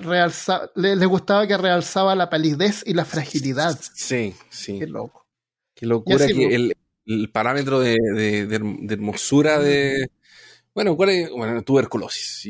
le, 0.76 1.06
gustaba 1.06 1.48
que 1.48 1.58
realzaba 1.58 2.16
la 2.16 2.30
palidez 2.30 2.82
y 2.86 2.94
la 2.94 3.04
fragilidad. 3.04 3.78
Sí, 3.94 4.34
sí. 4.50 4.80
Qué 4.80 4.88
loco. 4.88 5.28
Qué 5.74 5.86
locura 5.86 6.26
que 6.26 6.56
el, 6.56 6.78
el 7.06 7.30
parámetro 7.30 7.80
de, 7.80 7.98
de, 8.14 8.94
hermosura 8.94 9.60
de... 9.60 10.10
Bueno, 10.76 10.98
¿cuál 10.98 11.10
es? 11.12 11.30
Bueno, 11.30 11.64
tuberculosis. 11.64 12.46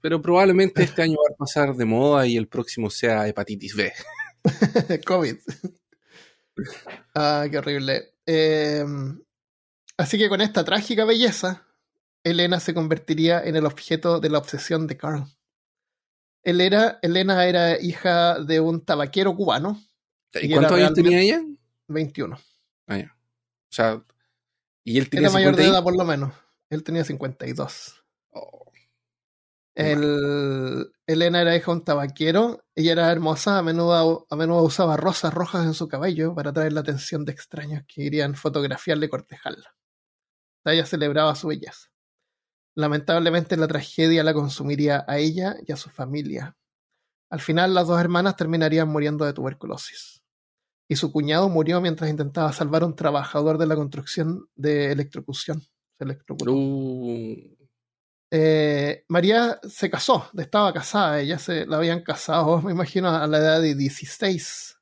pero 0.00 0.20
probablemente 0.20 0.82
este 0.82 1.02
año 1.02 1.14
va 1.14 1.32
a 1.32 1.36
pasar 1.36 1.76
de 1.76 1.84
moda 1.84 2.26
y 2.26 2.36
el 2.36 2.48
próximo 2.48 2.90
sea 2.90 3.28
hepatitis 3.28 3.76
B. 3.76 3.92
COVID. 5.06 5.36
ah, 7.14 7.46
qué 7.48 7.58
horrible. 7.58 8.14
Em, 8.26 9.22
así 9.96 10.18
que 10.18 10.28
con 10.28 10.40
esta 10.40 10.64
trágica 10.64 11.04
belleza, 11.04 11.68
Elena 12.24 12.58
se 12.58 12.74
convertiría 12.74 13.44
en 13.44 13.54
el 13.54 13.64
objeto 13.64 14.18
de 14.18 14.30
la 14.30 14.38
obsesión 14.38 14.88
de 14.88 14.96
Carl. 14.96 15.26
Elena, 16.42 16.98
Elena 17.00 17.46
era 17.46 17.80
hija 17.80 18.40
de 18.40 18.58
un 18.58 18.84
tabaquero 18.84 19.36
cubano. 19.36 19.80
¿Y, 20.34 20.50
cuántos 20.50 20.72
años 20.72 20.94
tenía 20.94 21.20
ella? 21.20 21.42
21. 21.86 22.40
Ah, 22.88 22.98
o 22.98 23.70
sea, 23.70 24.02
y 24.82 24.98
él 24.98 25.08
tenía 25.08 25.28
Era 25.28 25.34
mayor 25.34 25.54
de 25.54 25.66
edad 25.66 25.84
por 25.84 25.96
lo 25.96 26.04
menos. 26.04 26.32
Él 26.70 26.82
tenía 26.82 27.04
52. 27.04 28.04
Oh, 28.32 28.70
el, 29.74 30.90
Elena 31.06 31.40
era 31.40 31.54
hija 31.54 31.70
de 31.70 31.78
un 31.78 31.84
tabaquero. 31.84 32.64
Ella 32.74 32.92
era 32.92 33.12
hermosa. 33.12 33.58
A 33.58 33.62
menudo, 33.62 34.26
a 34.28 34.36
menudo 34.36 34.62
usaba 34.62 34.96
rosas 34.96 35.32
rojas 35.32 35.64
en 35.66 35.74
su 35.74 35.86
cabello 35.86 36.34
para 36.34 36.50
atraer 36.50 36.72
la 36.72 36.80
atención 36.80 37.24
de 37.24 37.32
extraños 37.32 37.84
que 37.86 38.02
irían 38.02 38.34
fotografiarle 38.34 39.06
y 39.06 39.08
cortejarla. 39.08 39.74
ella 40.64 40.84
celebraba 40.84 41.34
su 41.36 41.48
belleza. 41.48 41.88
Lamentablemente 42.74 43.56
la 43.56 43.68
tragedia 43.68 44.24
la 44.24 44.34
consumiría 44.34 45.04
a 45.06 45.18
ella 45.18 45.56
y 45.66 45.72
a 45.72 45.76
su 45.76 45.90
familia. 45.90 46.56
Al 47.30 47.40
final 47.40 47.74
las 47.74 47.86
dos 47.86 48.00
hermanas 48.00 48.36
terminarían 48.36 48.88
muriendo 48.88 49.24
de 49.24 49.32
tuberculosis 49.32 50.22
y 50.88 50.96
su 50.96 51.12
cuñado 51.12 51.48
murió 51.48 51.80
mientras 51.80 52.10
intentaba 52.10 52.52
salvar 52.52 52.82
a 52.82 52.86
un 52.86 52.96
trabajador 52.96 53.58
de 53.58 53.66
la 53.66 53.76
construcción 53.76 54.48
de 54.56 54.90
electrocución. 54.90 55.62
Se 55.98 56.04
uh. 56.48 57.36
eh, 58.30 59.04
María 59.08 59.58
se 59.68 59.90
casó, 59.90 60.30
estaba 60.36 60.72
casada, 60.72 61.20
ella 61.20 61.38
se 61.38 61.66
la 61.66 61.78
habían 61.78 62.02
casado, 62.02 62.62
me 62.62 62.72
imagino, 62.72 63.08
a 63.08 63.26
la 63.26 63.38
edad 63.38 63.60
de 63.60 63.74
16. 63.74 64.78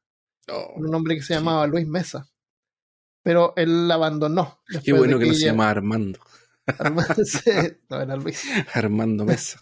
un 0.77 0.95
hombre 0.95 1.17
que 1.17 1.23
se 1.23 1.35
llamaba 1.35 1.67
Luis 1.67 1.87
Mesa. 1.87 2.29
Pero 3.23 3.55
él 3.57 3.89
la 3.89 3.95
abandonó. 3.95 4.61
Qué 4.85 4.93
bueno 4.93 5.19
que, 5.19 5.27
no 5.27 5.35
se 5.35 5.47
llama 5.47 5.69
Armando. 5.69 6.21
Armando, 6.79 7.15
no 7.91 8.01
era 8.01 8.17
Luis. 8.17 8.45
Armando 8.73 9.25
Mesa. 9.25 9.59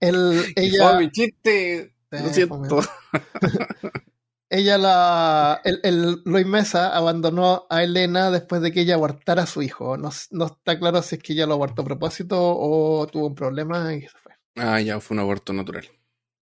ella. 0.00 0.98
mi 0.98 1.10
chiste. 1.10 1.94
Lo 2.10 2.28
siento 2.28 2.82
ella 4.50 4.78
la. 4.78 5.60
El, 5.64 5.80
el, 5.84 6.22
Luis 6.24 6.44
Mesa 6.44 6.94
abandonó 6.94 7.66
a 7.70 7.84
Elena 7.84 8.32
después 8.32 8.60
de 8.60 8.72
que 8.72 8.80
ella 8.80 8.94
abortara 8.94 9.44
a 9.44 9.46
su 9.46 9.62
hijo. 9.62 9.96
No, 9.96 10.10
no, 10.32 10.46
está 10.46 10.78
claro 10.78 11.00
si 11.02 11.14
es 11.14 11.22
que 11.22 11.34
ella 11.34 11.46
lo 11.46 11.54
abortó 11.54 11.82
a 11.82 11.84
propósito 11.84 12.36
o 12.40 13.06
tuvo 13.06 13.28
un 13.28 13.34
problema 13.36 13.94
y 13.94 14.02
se 14.02 14.18
fue. 14.18 14.32
Ah, 14.56 14.80
ya 14.80 14.98
fue 14.98 15.14
un 15.14 15.20
aborto 15.20 15.52
natural. 15.52 15.84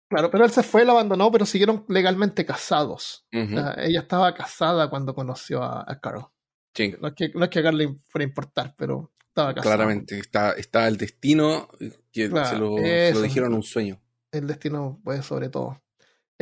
Claro, 0.10 0.32
pero 0.32 0.44
él 0.44 0.52
se 0.52 0.64
fue, 0.64 0.84
lo 0.84 0.94
abandonó, 0.94 1.32
pero 1.32 1.46
siguieron 1.46 1.86
legalmente 1.88 2.44
casados. 2.44 3.26
ella 3.32 4.00
estaba 4.02 4.34
casada 4.34 4.90
cuando 4.90 5.14
conoció 5.14 5.64
a, 5.64 6.00
Carl. 6.02 6.26
Sí. 6.74 6.96
No, 7.00 7.10
es 7.10 7.14
que, 7.14 7.30
no 7.36 7.44
es 7.46 7.50
que 7.50 7.60
a 7.60 7.64
Carl 7.64 7.78
le 7.78 7.96
fuera 8.10 8.26
a 8.26 8.28
importar, 8.28 8.76
pero 8.78 9.14
estaba 9.28 9.54
casada. 9.54 9.76
Claramente, 9.76 10.18
está, 10.18 10.54
está 10.54 10.88
el 10.88 10.98
destino 10.98 11.70
que 12.12 12.28
se, 12.28 12.58
lo, 12.58 12.78
se 12.78 13.14
lo 13.14 13.22
dijeron 13.22 13.54
un 13.54 13.64
sueño. 13.64 14.02
El 14.32 14.48
destino, 14.48 15.00
pues, 15.04 15.24
sobre 15.24 15.50
todo 15.50 15.80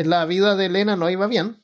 la 0.07 0.25
vida 0.25 0.55
de 0.55 0.67
Elena 0.67 0.95
no 0.95 1.09
iba 1.09 1.27
bien. 1.27 1.63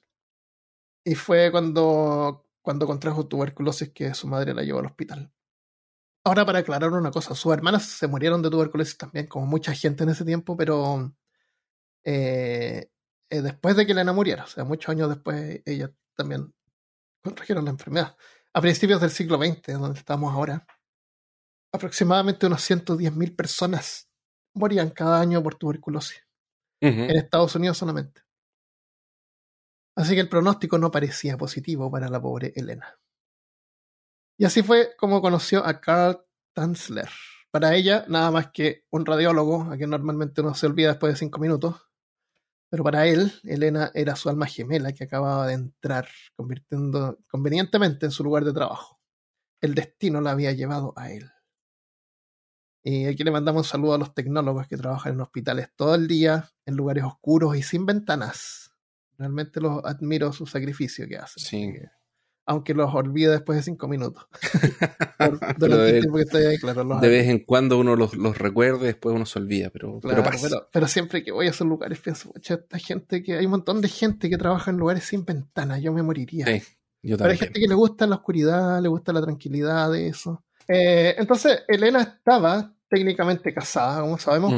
Y 1.04 1.16
fue 1.16 1.52
cuando, 1.52 2.48
cuando 2.62 2.88
contrajo 2.88 3.28
tuberculosis 3.28 3.92
que 3.92 4.14
su 4.14 4.28
madre 4.28 4.54
la 4.54 4.64
llevó 4.64 4.80
al 4.80 4.88
hospital. 4.88 5.32
Ahora, 6.24 6.46
para 6.46 6.60
aclarar 6.60 6.92
una 6.92 7.12
cosa, 7.12 7.36
sus 7.36 7.54
hermanas 7.54 7.86
se 7.86 8.08
murieron 8.08 8.42
de 8.42 8.50
tuberculosis 8.50 8.98
también, 8.98 9.28
como 9.28 9.46
mucha 9.46 9.74
gente 9.74 10.04
en 10.04 10.10
ese 10.10 10.26
tiempo, 10.26 10.58
pero 10.58 11.16
eh, 12.04 12.90
eh, 13.30 13.42
después 13.42 13.76
de 13.76 13.86
que 13.86 13.92
Elena 13.92 14.12
muriera, 14.12 14.46
o 14.46 14.48
sea, 14.48 14.64
muchos 14.64 14.90
años 14.90 15.10
después, 15.10 15.62
ella 15.66 15.94
también 16.16 16.52
contrajeron 17.24 17.66
la 17.66 17.72
enfermedad. 17.72 18.18
A 18.54 18.62
principios 18.62 19.02
del 19.02 19.12
siglo 19.12 19.38
XX, 19.38 19.80
donde 19.80 20.00
estamos 20.00 20.34
ahora, 20.34 20.66
aproximadamente 21.72 22.48
unos 22.48 22.68
110.000 22.68 23.36
personas 23.36 24.10
morían 24.54 24.90
cada 24.90 25.22
año 25.22 25.44
por 25.44 25.56
tuberculosis. 25.56 26.26
En 26.82 27.10
Estados 27.12 27.56
Unidos 27.56 27.78
solamente. 27.78 28.25
Así 29.96 30.14
que 30.14 30.22
el 30.22 30.30
pronóstico 30.30 30.78
no 30.78 30.92
parecía 30.92 31.38
positivo 31.38 31.90
para 31.90 32.10
la 32.10 32.22
pobre 32.22 32.52
Elena. 32.56 33.00
Y 34.38 34.44
así 34.44 34.62
fue 34.62 34.96
como 34.98 35.22
conoció 35.22 35.66
a 35.66 35.80
Carl 35.80 36.26
Tanzler. 36.54 37.10
Para 37.52 37.74
ella, 37.74 38.06
nada 38.10 38.32
más 38.32 38.52
que 38.52 38.84
un 38.92 39.06
radiólogo, 39.06 39.64
a 39.72 39.78
quien 39.78 39.90
normalmente 39.90 40.42
uno 40.42 40.54
se 40.54 40.66
olvida 40.66 40.90
después 40.90 41.14
de 41.14 41.20
cinco 41.20 41.40
minutos. 41.40 41.88
Pero 42.70 42.84
para 42.84 43.08
él, 43.08 43.32
Elena 43.44 43.92
era 43.94 44.18
su 44.18 44.28
alma 44.28 44.46
gemela 44.48 44.92
que 44.92 45.06
acababa 45.06 45.48
de 45.48 45.54
entrar, 45.54 46.10
convirtiendo 46.36 47.20
convenientemente 47.30 48.06
en 48.06 48.12
su 48.12 48.26
lugar 48.26 48.44
de 48.44 48.52
trabajo. 48.52 49.00
El 49.62 49.74
destino 49.74 50.20
la 50.20 50.32
había 50.32 50.52
llevado 50.52 50.92
a 50.98 51.12
él. 51.12 51.32
Y 52.84 53.06
aquí 53.06 53.24
le 53.24 53.32
mandamos 53.32 53.68
un 53.68 53.70
saludo 53.70 53.94
a 53.94 53.98
los 53.98 54.14
tecnólogos 54.14 54.68
que 54.68 54.76
trabajan 54.76 55.14
en 55.14 55.22
hospitales 55.22 55.70
todo 55.78 55.96
el 55.96 56.08
día, 56.08 56.52
en 56.66 56.76
lugares 56.76 57.06
oscuros 57.06 57.56
y 57.56 57.64
sin 57.64 57.86
ventanas, 57.86 58.75
Realmente 59.18 59.62
los 59.62 59.84
admiro 59.84 60.32
su 60.34 60.46
sacrificio 60.46 61.08
que 61.08 61.18
hacen. 61.18 61.44
Sí. 61.44 61.74
aunque 62.48 62.74
los 62.74 62.94
olvide 62.94 63.32
después 63.32 63.58
de 63.58 63.64
cinco 63.64 63.88
minutos. 63.88 64.28
de, 65.58 67.10
vez 67.10 67.28
en 67.28 67.40
cuando 67.40 67.80
uno 67.80 67.96
los, 67.96 68.16
los 68.16 68.38
recuerde, 68.38 68.88
después 68.88 69.16
uno 69.16 69.26
se 69.26 69.40
olvida, 69.40 69.72
pero, 69.72 70.00
pero, 70.72 70.88
siempre 70.88 71.24
que 71.24 71.32
voy 71.32 71.48
a 71.48 71.50
esos 71.50 71.66
lugares 71.66 72.00
pienso, 72.00 72.32
esta 72.36 72.78
gente 72.78 73.24
que 73.24 73.38
hay 73.38 73.46
un 73.46 73.52
montón 73.52 73.82
de 73.82 73.88
gente 73.88 74.30
que 74.30 74.38
trabaja 74.38 74.70
en 74.70 74.78
lugares 74.78 75.06
sin 75.06 75.26
ventanas, 75.26 75.82
yo 75.82 75.92
me 75.92 76.04
moriría. 76.04 76.46
Sí, 76.46 76.62
yo 77.02 77.18
pero 77.18 77.32
hay 77.32 77.38
gente 77.38 77.60
que 77.60 77.68
le 77.68 77.76
gusta 77.76 78.06
la 78.06 78.18
oscuridad, 78.18 78.82
le 78.82 78.90
gusta 78.90 79.12
la 79.12 79.22
tranquilidad 79.22 79.92
de 79.92 80.08
eso. 80.08 80.44
Eh, 80.68 81.16
entonces, 81.18 81.64
Elena 81.68 82.02
estaba 82.02 82.76
técnicamente 82.90 83.54
casada, 83.54 84.02
como 84.02 84.18
sabemos, 84.18 84.54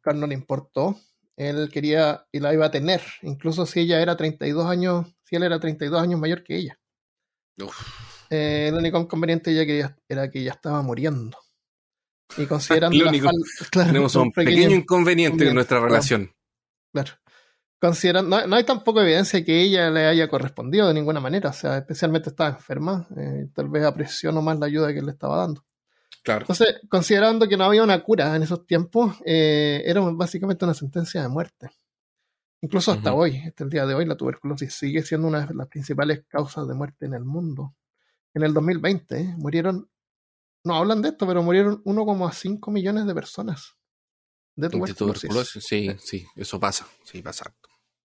Carlos 0.00 0.20
no 0.22 0.26
le 0.26 0.34
importó 0.34 0.98
él 1.38 1.70
quería 1.72 2.26
y 2.32 2.40
la 2.40 2.52
iba 2.52 2.66
a 2.66 2.70
tener, 2.70 3.00
incluso 3.22 3.64
si 3.64 3.80
ella 3.80 4.02
era 4.02 4.16
32 4.16 4.66
años, 4.66 5.06
si 5.22 5.36
él 5.36 5.44
era 5.44 5.60
32 5.60 6.02
años 6.02 6.20
mayor 6.20 6.42
que 6.42 6.56
ella. 6.56 6.78
Eh, 8.30 8.66
el 8.68 8.74
único 8.74 8.98
inconveniente 8.98 9.52
ella 9.52 9.96
era 10.08 10.28
que 10.30 10.40
ella 10.40 10.52
estaba 10.52 10.82
muriendo. 10.82 11.38
Y 12.36 12.46
considerando 12.46 12.98
tenemos 13.72 14.14
un 14.16 14.32
pequeño, 14.32 14.70
inconveniente 14.70 15.48
en 15.48 15.54
nuestra 15.54 15.80
relación. 15.80 16.30
Claro. 16.92 17.12
Considerando, 17.80 18.46
no, 18.46 18.56
hay 18.56 18.64
tampoco 18.64 19.00
evidencia 19.00 19.44
que 19.44 19.62
ella 19.62 19.88
le 19.90 20.06
haya 20.06 20.28
correspondido 20.28 20.88
de 20.88 20.94
ninguna 20.94 21.20
manera, 21.20 21.50
o 21.50 21.52
sea, 21.52 21.78
especialmente 21.78 22.30
estaba 22.30 22.50
enferma, 22.50 23.06
eh, 23.16 23.48
tal 23.54 23.68
vez 23.68 23.84
apreció 23.84 24.32
nomás 24.32 24.58
la 24.58 24.66
ayuda 24.66 24.92
que 24.92 25.00
le 25.00 25.12
estaba 25.12 25.36
dando. 25.36 25.64
Entonces, 26.36 26.80
considerando 26.88 27.48
que 27.48 27.56
no 27.56 27.64
había 27.64 27.82
una 27.82 28.02
cura 28.02 28.34
en 28.36 28.42
esos 28.42 28.66
tiempos, 28.66 29.16
eh, 29.24 29.82
era 29.84 30.00
básicamente 30.00 30.64
una 30.64 30.74
sentencia 30.74 31.22
de 31.22 31.28
muerte. 31.28 31.70
Incluso 32.60 32.92
hasta 32.92 33.14
hoy, 33.14 33.38
hasta 33.46 33.64
el 33.64 33.70
día 33.70 33.86
de 33.86 33.94
hoy, 33.94 34.04
la 34.04 34.16
tuberculosis 34.16 34.74
sigue 34.74 35.02
siendo 35.02 35.28
una 35.28 35.46
de 35.46 35.54
las 35.54 35.68
principales 35.68 36.24
causas 36.28 36.66
de 36.66 36.74
muerte 36.74 37.06
en 37.06 37.14
el 37.14 37.24
mundo. 37.24 37.74
En 38.34 38.42
el 38.42 38.52
2020 38.52 39.20
eh, 39.20 39.34
murieron, 39.38 39.88
no 40.64 40.74
hablan 40.74 41.00
de 41.00 41.10
esto, 41.10 41.26
pero 41.26 41.42
murieron 41.42 41.82
1,5 41.84 42.72
millones 42.72 43.06
de 43.06 43.14
personas 43.14 43.76
de 44.56 44.68
tuberculosis. 44.68 45.64
Sí, 45.64 45.88
sí, 46.00 46.26
eso 46.34 46.58
pasa, 46.58 46.86
sí, 47.04 47.22
pasa. 47.22 47.54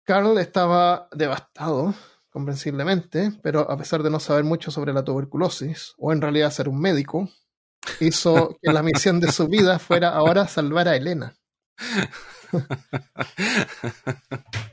Carl 0.03 0.37
estaba 0.37 1.09
devastado 1.11 1.93
comprensiblemente, 2.29 3.33
pero 3.43 3.69
a 3.69 3.77
pesar 3.77 4.03
de 4.03 4.09
no 4.09 4.19
saber 4.19 4.45
mucho 4.45 4.71
sobre 4.71 4.93
la 4.93 5.03
tuberculosis, 5.03 5.93
o 5.97 6.13
en 6.13 6.21
realidad 6.21 6.51
ser 6.51 6.69
un 6.69 6.79
médico, 6.79 7.29
hizo 7.99 8.57
que 8.61 8.71
la 8.71 8.83
misión 8.83 9.19
de 9.19 9.31
su 9.31 9.47
vida 9.47 9.79
fuera 9.79 10.09
ahora 10.09 10.47
salvar 10.47 10.87
a 10.87 10.95
Elena. 10.95 11.33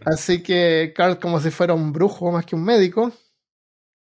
Así 0.05 0.43
que 0.43 0.93
Carl, 0.95 1.19
como 1.19 1.41
si 1.41 1.51
fuera 1.51 1.75
un 1.75 1.93
brujo 1.93 2.31
más 2.33 2.47
que 2.47 2.55
un 2.57 2.65
médico, 2.65 3.13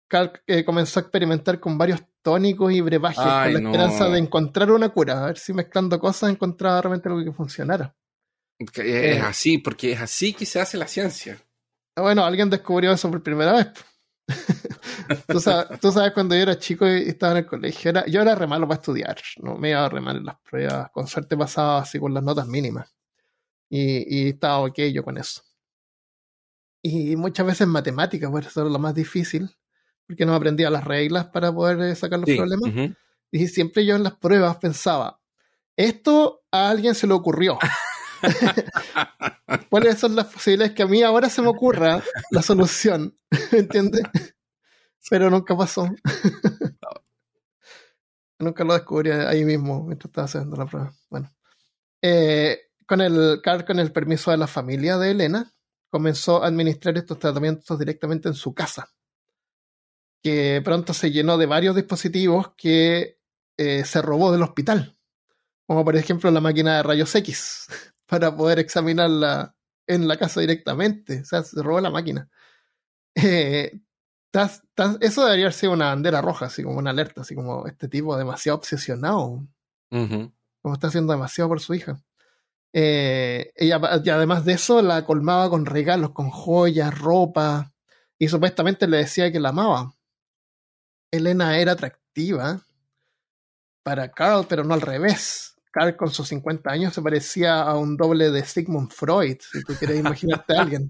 Carl 0.09 0.31
eh, 0.47 0.63
comenzó 0.65 0.99
a 0.99 1.03
experimentar 1.03 1.59
con 1.59 1.77
varios 1.77 2.01
tónicos 2.21 2.71
y 2.73 2.81
brebajes 2.81 3.19
Ay, 3.25 3.53
con 3.53 3.53
la 3.53 3.59
no. 3.61 3.69
esperanza 3.71 4.09
de 4.09 4.19
encontrar 4.19 4.71
una 4.71 4.89
cura, 4.89 5.23
a 5.23 5.27
ver 5.27 5.37
si 5.37 5.53
mezclando 5.53 5.99
cosas 5.99 6.29
encontraba 6.31 6.81
realmente 6.81 7.09
algo 7.09 7.23
que 7.23 7.31
funcionara. 7.31 7.95
Que 8.73 9.11
Es 9.11 9.17
Eh. 9.17 9.21
así, 9.21 9.57
porque 9.57 9.93
es 9.93 10.01
así 10.01 10.33
que 10.33 10.45
se 10.45 10.59
hace 10.59 10.77
la 10.77 10.87
ciencia. 10.87 11.37
Bueno, 11.95 12.23
alguien 12.25 12.49
descubrió 12.49 12.91
eso 12.91 13.09
por 13.09 13.23
primera 13.23 13.53
vez. 13.53 13.67
tú, 15.27 15.39
sabes, 15.39 15.79
tú 15.79 15.91
sabes, 15.91 16.11
cuando 16.13 16.35
yo 16.35 16.41
era 16.41 16.57
chico 16.57 16.87
y 16.87 17.09
estaba 17.09 17.33
en 17.33 17.37
el 17.39 17.45
colegio, 17.45 17.89
era- 17.91 18.05
yo 18.07 18.21
era 18.21 18.35
re 18.35 18.47
malo 18.47 18.67
para 18.67 18.79
estudiar, 18.79 19.17
no 19.41 19.57
me 19.57 19.71
iba 19.71 19.87
re 19.89 20.01
mal 20.01 20.17
en 20.17 20.25
las 20.25 20.39
pruebas, 20.39 20.89
con 20.91 21.07
suerte 21.07 21.37
pasaba 21.37 21.79
así 21.81 21.99
con 21.99 22.13
las 22.13 22.23
notas 22.23 22.47
mínimas. 22.47 22.93
Y, 23.69 24.25
y 24.25 24.29
estaba 24.29 24.59
ok 24.59 24.79
yo 24.93 25.03
con 25.03 25.17
eso. 25.17 25.41
Y 26.83 27.15
muchas 27.15 27.45
veces 27.45 27.67
matemáticas, 27.67 28.29
pues 28.31 28.47
eso 28.47 28.61
era 28.61 28.69
lo 28.69 28.79
más 28.79 28.95
difícil, 28.95 29.49
porque 30.07 30.25
no 30.25 30.33
aprendía 30.33 30.69
las 30.69 30.83
reglas 30.83 31.27
para 31.27 31.53
poder 31.53 31.79
eh, 31.81 31.95
sacar 31.95 32.19
los 32.19 32.29
Sí, 32.29 32.37
problemas. 32.37 32.71
Y 33.31 33.47
siempre 33.47 33.85
yo 33.85 33.95
en 33.95 34.03
las 34.03 34.15
pruebas 34.15 34.57
pensaba, 34.57 35.19
esto 35.77 36.41
a 36.51 36.69
alguien 36.69 36.95
se 36.95 37.07
le 37.07 37.13
ocurrió. 37.13 37.59
¿Cuáles 39.69 39.99
son 39.99 40.15
las 40.15 40.27
posibilidades 40.27 40.73
que 40.73 40.83
a 40.83 40.87
mí 40.87 41.01
ahora 41.03 41.29
se 41.29 41.41
me 41.41 41.47
ocurra 41.47 42.01
la 42.31 42.41
solución? 42.41 43.15
¿Entiendes? 43.51 44.03
Pero 45.09 45.29
nunca 45.29 45.55
pasó. 45.55 45.89
nunca 48.39 48.63
lo 48.63 48.73
descubrí 48.73 49.11
ahí 49.11 49.45
mismo 49.45 49.83
mientras 49.83 50.09
estaba 50.09 50.25
haciendo 50.25 50.55
la 50.55 50.65
prueba. 50.65 50.93
Bueno. 51.09 51.31
Eh, 52.01 52.59
con 52.85 53.01
el 53.01 53.39
Carl, 53.41 53.63
con 53.65 53.79
el 53.79 53.91
permiso 53.91 54.31
de 54.31 54.37
la 54.37 54.47
familia 54.47 54.97
de 54.97 55.11
Elena, 55.11 55.53
comenzó 55.89 56.43
a 56.43 56.47
administrar 56.47 56.97
estos 56.97 57.19
tratamientos 57.19 57.77
directamente 57.77 58.27
en 58.27 58.33
su 58.33 58.53
casa. 58.53 58.89
Que 60.23 60.61
pronto 60.63 60.93
se 60.93 61.11
llenó 61.11 61.37
de 61.37 61.45
varios 61.45 61.75
dispositivos 61.75 62.53
que 62.55 63.19
eh, 63.57 63.85
se 63.85 64.01
robó 64.01 64.31
del 64.31 64.43
hospital. 64.43 64.97
Como 65.65 65.85
por 65.85 65.95
ejemplo 65.95 66.29
la 66.31 66.41
máquina 66.41 66.77
de 66.77 66.83
rayos 66.83 67.13
X, 67.15 67.67
para 68.11 68.35
poder 68.35 68.59
examinarla 68.59 69.55
en 69.87 70.05
la 70.05 70.17
casa 70.17 70.41
directamente. 70.41 71.21
O 71.21 71.25
sea, 71.25 71.43
se 71.43 71.63
robó 71.63 71.79
la 71.79 71.89
máquina. 71.89 72.29
Eh, 73.15 73.79
tas- 74.33 74.63
tas- 74.75 74.97
eso 74.99 75.23
debería 75.23 75.45
haber 75.45 75.53
sido 75.53 75.71
una 75.71 75.85
bandera 75.87 76.21
roja, 76.21 76.47
así 76.47 76.61
como 76.61 76.77
una 76.77 76.89
alerta, 76.89 77.21
así 77.21 77.35
como 77.35 77.65
este 77.67 77.87
tipo 77.87 78.17
demasiado 78.17 78.57
obsesionado, 78.57 79.47
como 80.61 80.73
está 80.73 80.87
haciendo 80.87 81.13
demasiado 81.13 81.47
por 81.49 81.61
su 81.61 81.73
hija. 81.73 82.01
Eh, 82.73 83.51
ella, 83.55 83.79
y 84.03 84.09
además 84.09 84.43
de 84.43 84.53
eso, 84.53 84.81
la 84.81 85.05
colmaba 85.05 85.49
con 85.49 85.65
regalos, 85.65 86.11
con 86.11 86.29
joyas, 86.29 86.97
ropa, 86.99 87.73
y 88.19 88.27
supuestamente 88.27 88.87
le 88.87 88.97
decía 88.97 89.31
que 89.31 89.39
la 89.39 89.49
amaba. 89.49 89.93
Elena 91.11 91.57
era 91.59 91.73
atractiva 91.73 92.61
para 93.83 94.11
Carl, 94.11 94.45
pero 94.47 94.63
no 94.65 94.73
al 94.73 94.81
revés. 94.81 95.50
Carl 95.71 95.95
con 95.95 96.09
sus 96.11 96.27
50 96.27 96.69
años 96.69 96.93
se 96.93 97.01
parecía 97.01 97.61
a 97.61 97.77
un 97.77 97.95
doble 97.97 98.29
de 98.29 98.43
Sigmund 98.43 98.91
Freud, 98.91 99.37
si 99.39 99.63
tú 99.63 99.73
quieres 99.75 99.99
imaginarte 99.99 100.55
a 100.55 100.61
alguien. 100.61 100.89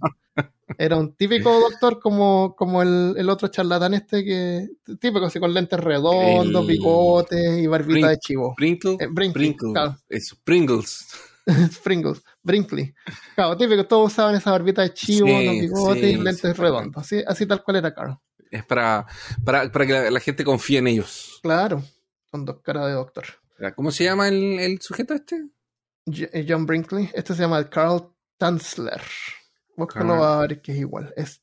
Era 0.78 0.98
un 0.98 1.14
típico 1.16 1.52
doctor 1.70 2.00
como, 2.00 2.56
como 2.58 2.82
el, 2.82 3.14
el 3.18 3.30
otro 3.30 3.48
charlatán 3.50 3.94
este 3.94 4.24
que 4.24 4.68
típico 5.00 5.26
así 5.26 5.40
con 5.40 5.54
lentes 5.54 5.80
redondos, 5.80 6.66
bigotes 6.66 7.60
y 7.60 7.68
barbita 7.68 8.08
Brin- 8.08 8.10
de 8.10 8.18
chivo. 8.20 8.54
Sprinkle. 8.54 8.98
Eh, 9.00 9.08
Brinkley, 9.12 9.56
claro. 9.56 9.98
Pringles. 10.44 11.08
Pringles, 11.84 12.24
Brinkley. 12.44 12.94
Claro, 13.36 13.58
típico, 13.58 13.86
todos 13.86 14.12
usaban 14.14 14.36
esa 14.36 14.52
barbita 14.52 14.82
de 14.84 14.94
chivo, 14.94 15.28
Sí, 15.28 15.46
los 15.46 15.54
bigotes 15.56 16.02
sí, 16.04 16.10
y 16.10 16.18
lentes 16.18 16.42
sí. 16.56 16.62
redondos. 16.62 17.04
Así, 17.04 17.24
así 17.28 17.46
tal 17.46 17.64
cual 17.64 17.78
era 17.78 17.94
Carl. 17.94 18.18
Es 18.50 18.64
para, 18.66 19.06
para, 19.44 19.72
para 19.72 19.86
que 19.86 19.94
la, 19.94 20.12
la 20.12 20.20
gente 20.20 20.44
confíe 20.44 20.80
en 20.80 20.88
ellos. 20.88 21.40
Claro, 21.42 21.82
con 22.30 22.46
dos 22.46 22.60
caras 22.62 22.88
de 22.88 22.94
doctor. 22.94 23.26
¿Cómo 23.76 23.92
se 23.92 24.04
llama 24.06 24.28
el, 24.28 24.60
el 24.60 24.82
sujeto 24.82 25.14
este? 25.14 25.48
Eh, 26.08 26.46
John 26.48 26.66
Brinkley, 26.66 27.10
este 27.14 27.36
se 27.36 27.42
llama 27.44 27.70
Carl 27.70 28.12
Tanzler. 28.38 29.02
Búscalo 29.78 30.14
Carl. 30.20 30.24
a 30.24 30.40
ver 30.42 30.62
que 30.62 30.72
es 30.72 30.80
igual. 30.80 31.14
Es 31.16 31.42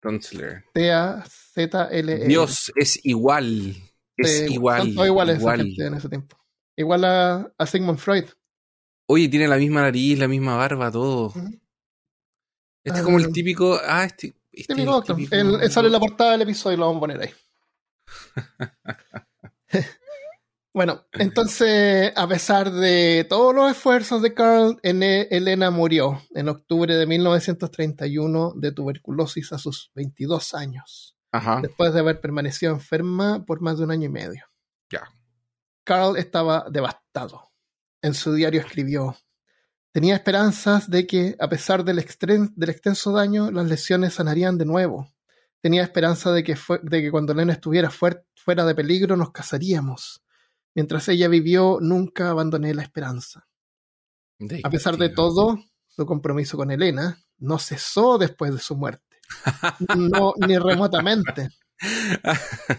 Tonzler. 0.00 0.64
T-A-Z-L-E. 0.72 2.26
Dios 2.26 2.72
es 2.74 2.98
igual. 3.04 3.76
Es 4.16 4.50
igual. 4.50 4.92
Son 4.94 5.06
iguales 5.06 5.38
igual. 5.38 5.58
gente 5.62 5.86
en 5.86 5.94
ese 5.94 6.08
tiempo. 6.08 6.36
Igual 6.76 7.04
a, 7.04 7.52
a 7.58 7.66
Sigmund 7.66 7.98
Freud. 7.98 8.24
Oye, 9.08 9.28
tiene 9.28 9.46
la 9.46 9.56
misma 9.56 9.82
nariz, 9.82 10.18
la 10.18 10.28
misma 10.28 10.56
barba, 10.56 10.90
todo. 10.90 11.32
Este 12.84 12.98
es 12.98 13.04
como 13.04 13.18
Ah. 13.18 13.20
el 13.20 13.32
típico. 13.32 13.78
Ah, 13.86 14.04
este. 14.04 14.28
este 14.50 14.60
es 14.60 14.66
Típico 14.66 14.80
el 14.80 14.86
doctor. 14.86 15.16
típico- 15.16 15.34
El- 15.36 15.60
el- 15.62 15.70
sale 15.70 15.86
en 15.88 15.92
la 15.92 16.00
portada 16.00 16.32
del 16.32 16.42
episodio 16.42 16.76
y 16.76 16.80
lo 16.80 16.86
vamos 16.86 16.96
a 16.98 17.00
poner 17.00 17.20
ahí. 17.20 17.30
bueno, 20.74 21.04
entonces, 21.12 22.12
a 22.16 22.26
pesar 22.26 22.70
de 22.72 23.26
todos 23.28 23.54
los 23.54 23.70
esfuerzos 23.70 24.22
de 24.22 24.32
Carl, 24.34 24.78
Elena 24.82 25.70
murió 25.70 26.22
en 26.34 26.48
octubre 26.48 26.94
de 26.94 27.06
1931 27.06 28.54
de 28.56 28.72
tuberculosis 28.72 29.52
a 29.52 29.58
sus 29.58 29.90
22 29.94 30.54
años, 30.54 31.16
Ajá. 31.30 31.60
después 31.60 31.92
de 31.92 32.00
haber 32.00 32.20
permanecido 32.20 32.72
enferma 32.72 33.44
por 33.44 33.60
más 33.60 33.78
de 33.78 33.84
un 33.84 33.90
año 33.90 34.06
y 34.06 34.12
medio. 34.12 34.46
Ya. 34.90 35.02
Carl 35.84 36.16
estaba 36.16 36.66
devastado. 36.70 37.50
En 38.02 38.14
su 38.14 38.32
diario 38.34 38.60
escribió, 38.60 39.16
tenía 39.92 40.14
esperanzas 40.14 40.88
de 40.90 41.06
que, 41.06 41.36
a 41.38 41.48
pesar 41.48 41.84
del, 41.84 41.96
del 42.56 42.68
extenso 42.70 43.12
daño, 43.12 43.50
las 43.50 43.66
lesiones 43.66 44.14
sanarían 44.14 44.58
de 44.58 44.64
nuevo. 44.64 45.08
Tenía 45.60 45.82
esperanza 45.82 46.32
de 46.32 46.42
que, 46.42 46.56
de 46.82 47.02
que 47.02 47.10
cuando 47.10 47.32
Elena 47.32 47.52
estuviera 47.52 47.90
fuer- 47.90 48.24
fuera 48.34 48.64
de 48.64 48.74
peligro 48.74 49.16
nos 49.16 49.30
casaríamos. 49.30 50.24
Mientras 50.74 51.08
ella 51.08 51.28
vivió, 51.28 51.78
nunca 51.80 52.30
abandoné 52.30 52.74
la 52.74 52.82
esperanza. 52.82 53.46
A 54.64 54.70
pesar 54.70 54.96
de 54.96 55.08
todo, 55.10 55.58
su 55.86 56.06
compromiso 56.06 56.56
con 56.56 56.70
Elena 56.70 57.18
no 57.38 57.58
cesó 57.58 58.18
después 58.18 58.52
de 58.52 58.58
su 58.58 58.76
muerte. 58.76 59.02
No, 59.96 60.34
ni 60.36 60.58
remotamente. 60.58 61.48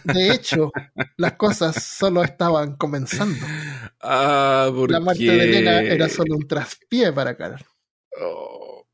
De 0.04 0.30
hecho, 0.32 0.72
las 1.18 1.34
cosas 1.34 1.84
solo 1.84 2.24
estaban 2.24 2.76
comenzando. 2.76 3.46
Ah, 4.02 4.70
¿por 4.74 4.92
La 4.92 5.00
muerte 5.00 5.24
qué? 5.24 5.32
de 5.32 5.44
Elena 5.44 5.82
era 5.82 6.10
solo 6.10 6.36
un 6.36 6.48
traspié 6.48 7.12
para 7.12 7.36
Carl. 7.36 7.64
Oh, 8.22 8.86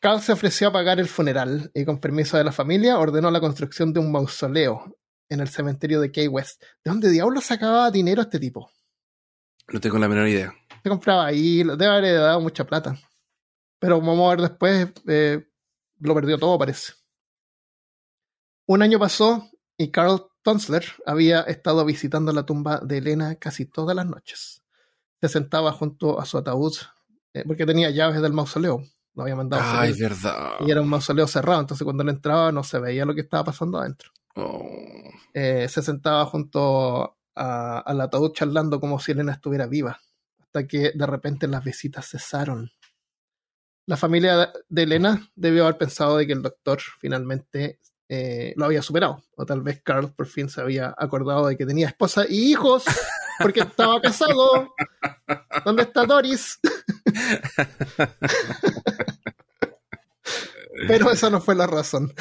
Carl 0.00 0.20
se 0.20 0.32
ofreció 0.32 0.68
a 0.68 0.72
pagar 0.72 0.98
el 1.00 1.08
funeral 1.08 1.70
y 1.74 1.84
con 1.84 1.98
permiso 2.00 2.36
de 2.36 2.44
la 2.44 2.52
familia 2.52 2.98
ordenó 2.98 3.30
la 3.30 3.40
construcción 3.40 3.92
de 3.92 4.00
un 4.00 4.10
mausoleo 4.12 4.96
en 5.30 5.40
el 5.40 5.48
cementerio 5.48 6.00
de 6.00 6.12
Key 6.12 6.28
West. 6.28 6.60
¿De 6.84 6.90
dónde 6.90 7.08
diablos 7.08 7.44
sacaba 7.44 7.90
dinero 7.90 8.20
este 8.22 8.38
tipo? 8.38 8.70
no 9.72 9.80
tengo 9.80 9.98
la 9.98 10.08
menor 10.08 10.26
idea. 10.26 10.52
Se 10.82 10.88
compraba 10.88 11.26
ahí, 11.26 11.62
debe 11.62 11.86
haber 11.86 12.14
dado 12.16 12.40
mucha 12.40 12.64
plata. 12.64 12.98
Pero 13.78 14.00
vamos 14.00 14.26
a 14.26 14.30
ver 14.36 14.40
después, 14.50 14.88
eh, 15.06 15.46
lo 16.00 16.14
perdió 16.14 16.38
todo, 16.38 16.58
parece. 16.58 16.92
Un 18.66 18.82
año 18.82 18.98
pasó 18.98 19.48
y 19.76 19.90
Carl 19.90 20.26
Tonsler 20.42 20.84
había 21.06 21.42
estado 21.42 21.84
visitando 21.84 22.32
la 22.32 22.44
tumba 22.44 22.80
de 22.80 22.98
Elena 22.98 23.36
casi 23.36 23.64
todas 23.64 23.94
las 23.94 24.06
noches. 24.06 24.62
Se 25.20 25.28
sentaba 25.28 25.70
junto 25.72 26.20
a 26.20 26.24
su 26.24 26.38
ataúd 26.38 26.74
eh, 27.34 27.44
porque 27.46 27.64
tenía 27.66 27.90
llaves 27.90 28.20
del 28.22 28.32
mausoleo. 28.32 28.82
Lo 29.14 29.22
había 29.22 29.36
mandado 29.36 29.62
a 29.62 29.82
Ay, 29.82 29.90
él. 29.92 29.98
verdad. 30.00 30.52
y 30.66 30.70
era 30.70 30.80
un 30.80 30.88
mausoleo 30.88 31.26
cerrado, 31.26 31.60
entonces 31.60 31.84
cuando 31.84 32.02
él 32.02 32.08
entraba 32.08 32.52
no 32.52 32.62
se 32.64 32.78
veía 32.78 33.04
lo 33.04 33.14
que 33.14 33.20
estaba 33.22 33.44
pasando 33.44 33.78
adentro. 33.78 34.10
Oh. 34.36 35.10
Eh, 35.34 35.68
se 35.68 35.82
sentaba 35.82 36.24
junto 36.26 37.16
a- 37.34 37.78
al 37.80 38.00
ataúd 38.00 38.32
charlando 38.32 38.80
como 38.80 38.98
si 39.00 39.12
Elena 39.12 39.32
estuviera 39.32 39.66
viva, 39.66 40.00
hasta 40.40 40.66
que 40.66 40.92
de 40.94 41.06
repente 41.06 41.46
las 41.48 41.64
visitas 41.64 42.08
cesaron. 42.08 42.70
La 43.86 43.96
familia 43.96 44.52
de 44.68 44.82
Elena 44.82 45.30
debió 45.34 45.64
haber 45.64 45.78
pensado 45.78 46.16
de 46.16 46.26
que 46.26 46.32
el 46.32 46.42
doctor 46.42 46.80
finalmente 47.00 47.80
eh, 48.08 48.52
lo 48.56 48.64
había 48.64 48.82
superado, 48.82 49.22
o 49.36 49.46
tal 49.46 49.62
vez 49.62 49.82
Carl 49.84 50.12
por 50.12 50.26
fin 50.26 50.48
se 50.48 50.60
había 50.60 50.92
acordado 50.98 51.46
de 51.46 51.56
que 51.56 51.66
tenía 51.66 51.86
esposa 51.88 52.24
y 52.28 52.50
hijos, 52.50 52.84
porque 53.38 53.60
estaba 53.60 54.00
casado. 54.00 54.74
¿Dónde 55.64 55.82
está 55.84 56.04
Doris? 56.06 56.58
Pero 60.88 61.10
esa 61.10 61.30
no 61.30 61.40
fue 61.40 61.54
la 61.54 61.66
razón. 61.66 62.12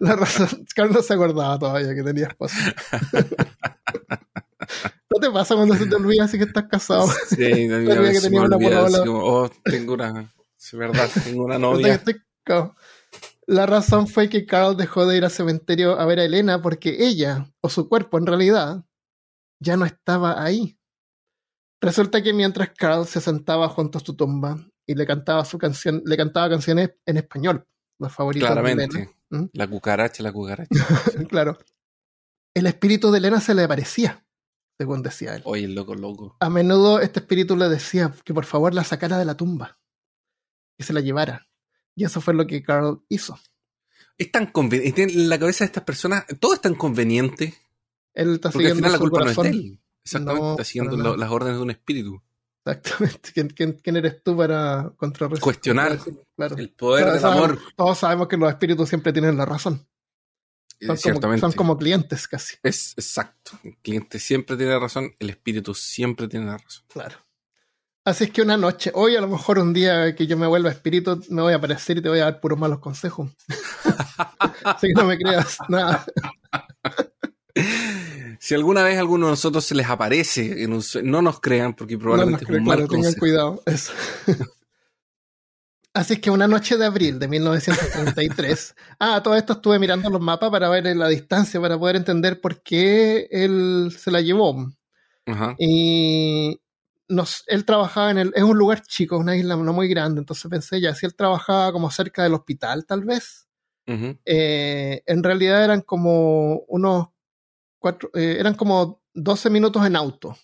La 0.00 0.16
razón, 0.16 0.66
Carl 0.74 0.92
no 0.92 1.02
se 1.02 1.14
acordaba 1.14 1.58
todavía 1.58 1.94
que 1.94 2.02
tenía 2.02 2.26
esposa. 2.26 2.56
¿No 5.10 5.20
te 5.20 5.30
pasa 5.30 5.54
cuando 5.54 5.74
se 5.76 5.86
te 5.86 5.94
olvida 5.94 6.24
así 6.24 6.38
que 6.38 6.44
estás 6.44 6.64
casado? 6.64 7.06
Sí, 7.28 7.36
Sabía 7.68 7.94
que 7.94 8.00
veces 8.00 8.22
tenía 8.22 8.40
me 8.40 8.46
una 8.46 8.58
polola. 8.58 9.04
oh, 9.06 9.50
tengo 9.64 9.94
una, 9.94 10.32
es 10.58 10.72
verdad, 10.72 11.08
tengo 11.24 11.44
una 11.44 11.58
novia. 11.58 12.02
La 13.46 13.66
razón 13.66 14.06
fue 14.06 14.28
que 14.28 14.46
Carl 14.46 14.76
dejó 14.76 15.06
de 15.06 15.16
ir 15.16 15.24
al 15.24 15.30
cementerio 15.30 15.98
a 15.98 16.06
ver 16.06 16.20
a 16.20 16.24
Elena 16.24 16.62
porque 16.62 17.04
ella, 17.06 17.52
o 17.60 17.68
su 17.68 17.88
cuerpo 17.88 18.18
en 18.18 18.26
realidad, 18.26 18.84
ya 19.60 19.76
no 19.76 19.84
estaba 19.84 20.42
ahí. 20.42 20.78
Resulta 21.80 22.22
que 22.22 22.32
mientras 22.32 22.70
Carl 22.70 23.04
se 23.06 23.20
sentaba 23.20 23.68
junto 23.68 23.98
a 23.98 24.00
su 24.00 24.14
tumba 24.14 24.64
y 24.92 24.94
le 24.94 25.06
cantaba 25.06 25.44
su 25.44 25.56
canción, 25.58 26.02
le 26.04 26.16
cantaba 26.16 26.50
canciones 26.50 26.90
en 27.06 27.16
español, 27.16 27.66
los 27.98 28.12
favoritos 28.12 28.48
de 28.48 28.52
Elena. 28.60 28.86
Claramente. 28.88 29.16
¿Mm? 29.30 29.44
La 29.54 29.66
cucaracha, 29.66 30.22
la 30.22 30.32
cucaracha. 30.32 30.68
claro. 31.28 31.58
El 32.54 32.66
espíritu 32.66 33.10
de 33.10 33.18
Elena 33.18 33.40
se 33.40 33.54
le 33.54 33.64
aparecía, 33.64 34.26
según 34.78 35.02
decía 35.02 35.34
él. 35.36 35.42
Oye, 35.46 35.64
el 35.64 35.74
loco, 35.74 35.94
loco. 35.94 36.36
A 36.40 36.50
menudo 36.50 37.00
este 37.00 37.20
espíritu 37.20 37.56
le 37.56 37.70
decía 37.70 38.12
que 38.24 38.34
por 38.34 38.44
favor 38.44 38.74
la 38.74 38.84
sacara 38.84 39.16
de 39.18 39.24
la 39.24 39.34
tumba, 39.34 39.78
que 40.76 40.84
se 40.84 40.92
la 40.92 41.00
llevara. 41.00 41.48
Y 41.94 42.04
eso 42.04 42.20
fue 42.20 42.34
lo 42.34 42.46
que 42.46 42.62
Carl 42.62 43.02
hizo. 43.08 43.38
Es 44.18 44.30
tan 44.30 44.46
conveniente. 44.46 45.02
En 45.04 45.28
la 45.30 45.38
cabeza 45.38 45.64
de 45.64 45.66
estas 45.68 45.84
personas, 45.84 46.26
todo 46.38 46.52
es 46.52 46.60
tan 46.60 46.74
conveniente. 46.74 47.54
Él 48.12 48.34
está 48.34 48.50
Porque 48.50 48.68
al 48.68 48.74
siguiendo 48.74 48.76
final 48.76 48.92
la 48.92 48.98
culpa 48.98 49.18
corazón. 49.20 49.44
no 49.44 49.50
es 49.50 49.56
de 49.56 49.58
él. 49.68 49.80
Exactamente, 50.04 50.42
No, 50.44 50.50
está 50.52 50.64
siguiendo 50.64 51.16
las 51.16 51.30
órdenes 51.30 51.56
de 51.56 51.62
un 51.62 51.70
espíritu. 51.70 52.22
Exactamente. 52.64 53.30
¿Quién, 53.34 53.48
quién, 53.48 53.72
quién 53.82 53.96
eres 53.96 54.22
tú 54.22 54.36
para 54.36 54.92
contrarrestar? 54.96 55.42
Cuestionar 55.42 55.98
Claro. 56.36 56.56
el 56.56 56.70
poder 56.70 57.02
Claro, 57.04 57.12
del 57.14 57.20
sabemos- 57.22 57.44
amor. 57.50 57.58
Todos 57.76 57.98
sabemos 57.98 58.28
que 58.28 58.36
los 58.36 58.48
espíritus 58.50 58.88
siempre 58.88 59.12
tienen 59.12 59.36
la 59.36 59.44
razón. 59.44 59.86
Eh, 60.80 60.86
Son, 60.86 60.96
como, 60.96 60.96
Ciertamente. 60.96 61.40
son 61.40 61.52
como 61.52 61.76
clientes 61.78 62.26
casi. 62.28 62.56
Es 62.62 62.92
exacto. 62.96 63.52
El 63.62 63.76
cliente 63.78 64.18
siempre 64.18 64.56
tiene 64.56 64.78
razón, 64.78 65.12
el 65.18 65.30
espíritu 65.30 65.74
siempre 65.74 66.28
tiene 66.28 66.46
la 66.46 66.58
razón. 66.58 66.84
Claro. 66.88 67.16
Así 68.04 68.24
es 68.24 68.30
que 68.32 68.42
una 68.42 68.56
noche, 68.56 68.90
hoy 68.94 69.14
a 69.14 69.20
lo 69.20 69.28
mejor 69.28 69.60
un 69.60 69.72
día 69.72 70.12
que 70.16 70.26
yo 70.26 70.36
me 70.36 70.48
vuelva 70.48 70.70
espíritu, 70.70 71.22
me 71.30 71.40
voy 71.40 71.52
a 71.52 71.56
aparecer 71.56 71.98
y 71.98 72.02
te 72.02 72.08
voy 72.08 72.18
a 72.18 72.24
dar 72.24 72.40
puros 72.40 72.58
malos 72.58 72.80
consejos. 72.80 73.30
Así 74.64 74.88
que 74.88 74.94
no 74.94 75.04
me 75.04 75.16
creas 75.18 75.58
nada. 75.68 76.04
Si 78.52 78.56
alguna 78.56 78.82
vez 78.82 78.98
a 78.98 79.00
alguno 79.00 79.28
de 79.28 79.32
nosotros 79.32 79.64
se 79.64 79.74
les 79.74 79.88
aparece, 79.88 80.62
en 80.62 80.74
un 80.74 80.82
no 81.04 81.22
nos 81.22 81.40
crean 81.40 81.72
porque 81.72 81.96
probablemente 81.96 82.44
No, 82.44 82.52
es 82.52 82.58
un 82.58 82.64
claro, 82.66 82.80
mal 82.82 82.88
tengan 82.90 83.14
cuidado. 83.14 83.62
Eso. 83.64 83.94
Así 85.94 86.12
es 86.12 86.20
que 86.20 86.30
una 86.30 86.46
noche 86.46 86.76
de 86.76 86.84
abril 86.84 87.18
de 87.18 87.28
1933. 87.28 88.74
ah, 89.00 89.22
todo 89.24 89.36
esto 89.36 89.54
estuve 89.54 89.78
mirando 89.78 90.10
los 90.10 90.20
mapas 90.20 90.50
para 90.50 90.68
ver 90.68 90.84
la 90.94 91.08
distancia, 91.08 91.62
para 91.62 91.78
poder 91.78 91.96
entender 91.96 92.42
por 92.42 92.62
qué 92.62 93.26
él 93.30 93.90
se 93.98 94.10
la 94.10 94.20
llevó. 94.20 94.70
Ajá. 95.24 95.56
Y 95.58 96.60
nos, 97.08 97.44
él 97.46 97.64
trabajaba 97.64 98.10
en 98.10 98.18
el. 98.18 98.32
Es 98.34 98.42
un 98.42 98.58
lugar 98.58 98.82
chico, 98.82 99.16
una 99.16 99.34
isla 99.34 99.56
no 99.56 99.72
muy 99.72 99.88
grande. 99.88 100.20
Entonces 100.20 100.50
pensé 100.50 100.78
ya, 100.78 100.94
si 100.94 101.06
él 101.06 101.14
trabajaba 101.14 101.72
como 101.72 101.90
cerca 101.90 102.22
del 102.22 102.34
hospital, 102.34 102.84
tal 102.84 103.02
vez. 103.02 103.48
Eh, 103.86 105.02
en 105.06 105.22
realidad 105.22 105.64
eran 105.64 105.80
como 105.80 106.58
unos 106.68 107.12
cuatro, 107.82 108.10
eh, 108.14 108.36
eran 108.38 108.54
como 108.54 109.02
12 109.12 109.50
minutos 109.50 109.84
en 109.84 109.96
auto 109.96 110.36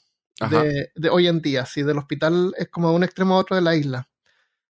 de, 0.50 0.90
de 0.94 1.08
hoy 1.08 1.26
en 1.28 1.40
día. 1.40 1.64
Si 1.64 1.82
del 1.82 1.98
hospital 1.98 2.52
es 2.58 2.68
como 2.68 2.90
de 2.90 2.96
un 2.96 3.04
extremo 3.04 3.34
a 3.34 3.38
otro 3.38 3.56
de 3.56 3.62
la 3.62 3.74
isla. 3.74 4.10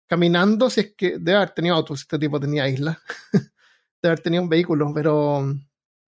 Caminando, 0.07 0.69
si 0.69 0.81
es 0.81 0.95
que 0.95 1.17
debe 1.17 1.35
haber 1.37 1.51
tenido 1.51 1.75
auto, 1.75 1.95
si 1.95 2.01
este 2.01 2.19
tipo 2.19 2.39
tenía 2.39 2.67
isla. 2.67 2.99
debe 3.31 4.11
haber 4.11 4.19
tenido 4.19 4.43
un 4.43 4.49
vehículo, 4.49 4.91
pero. 4.93 5.55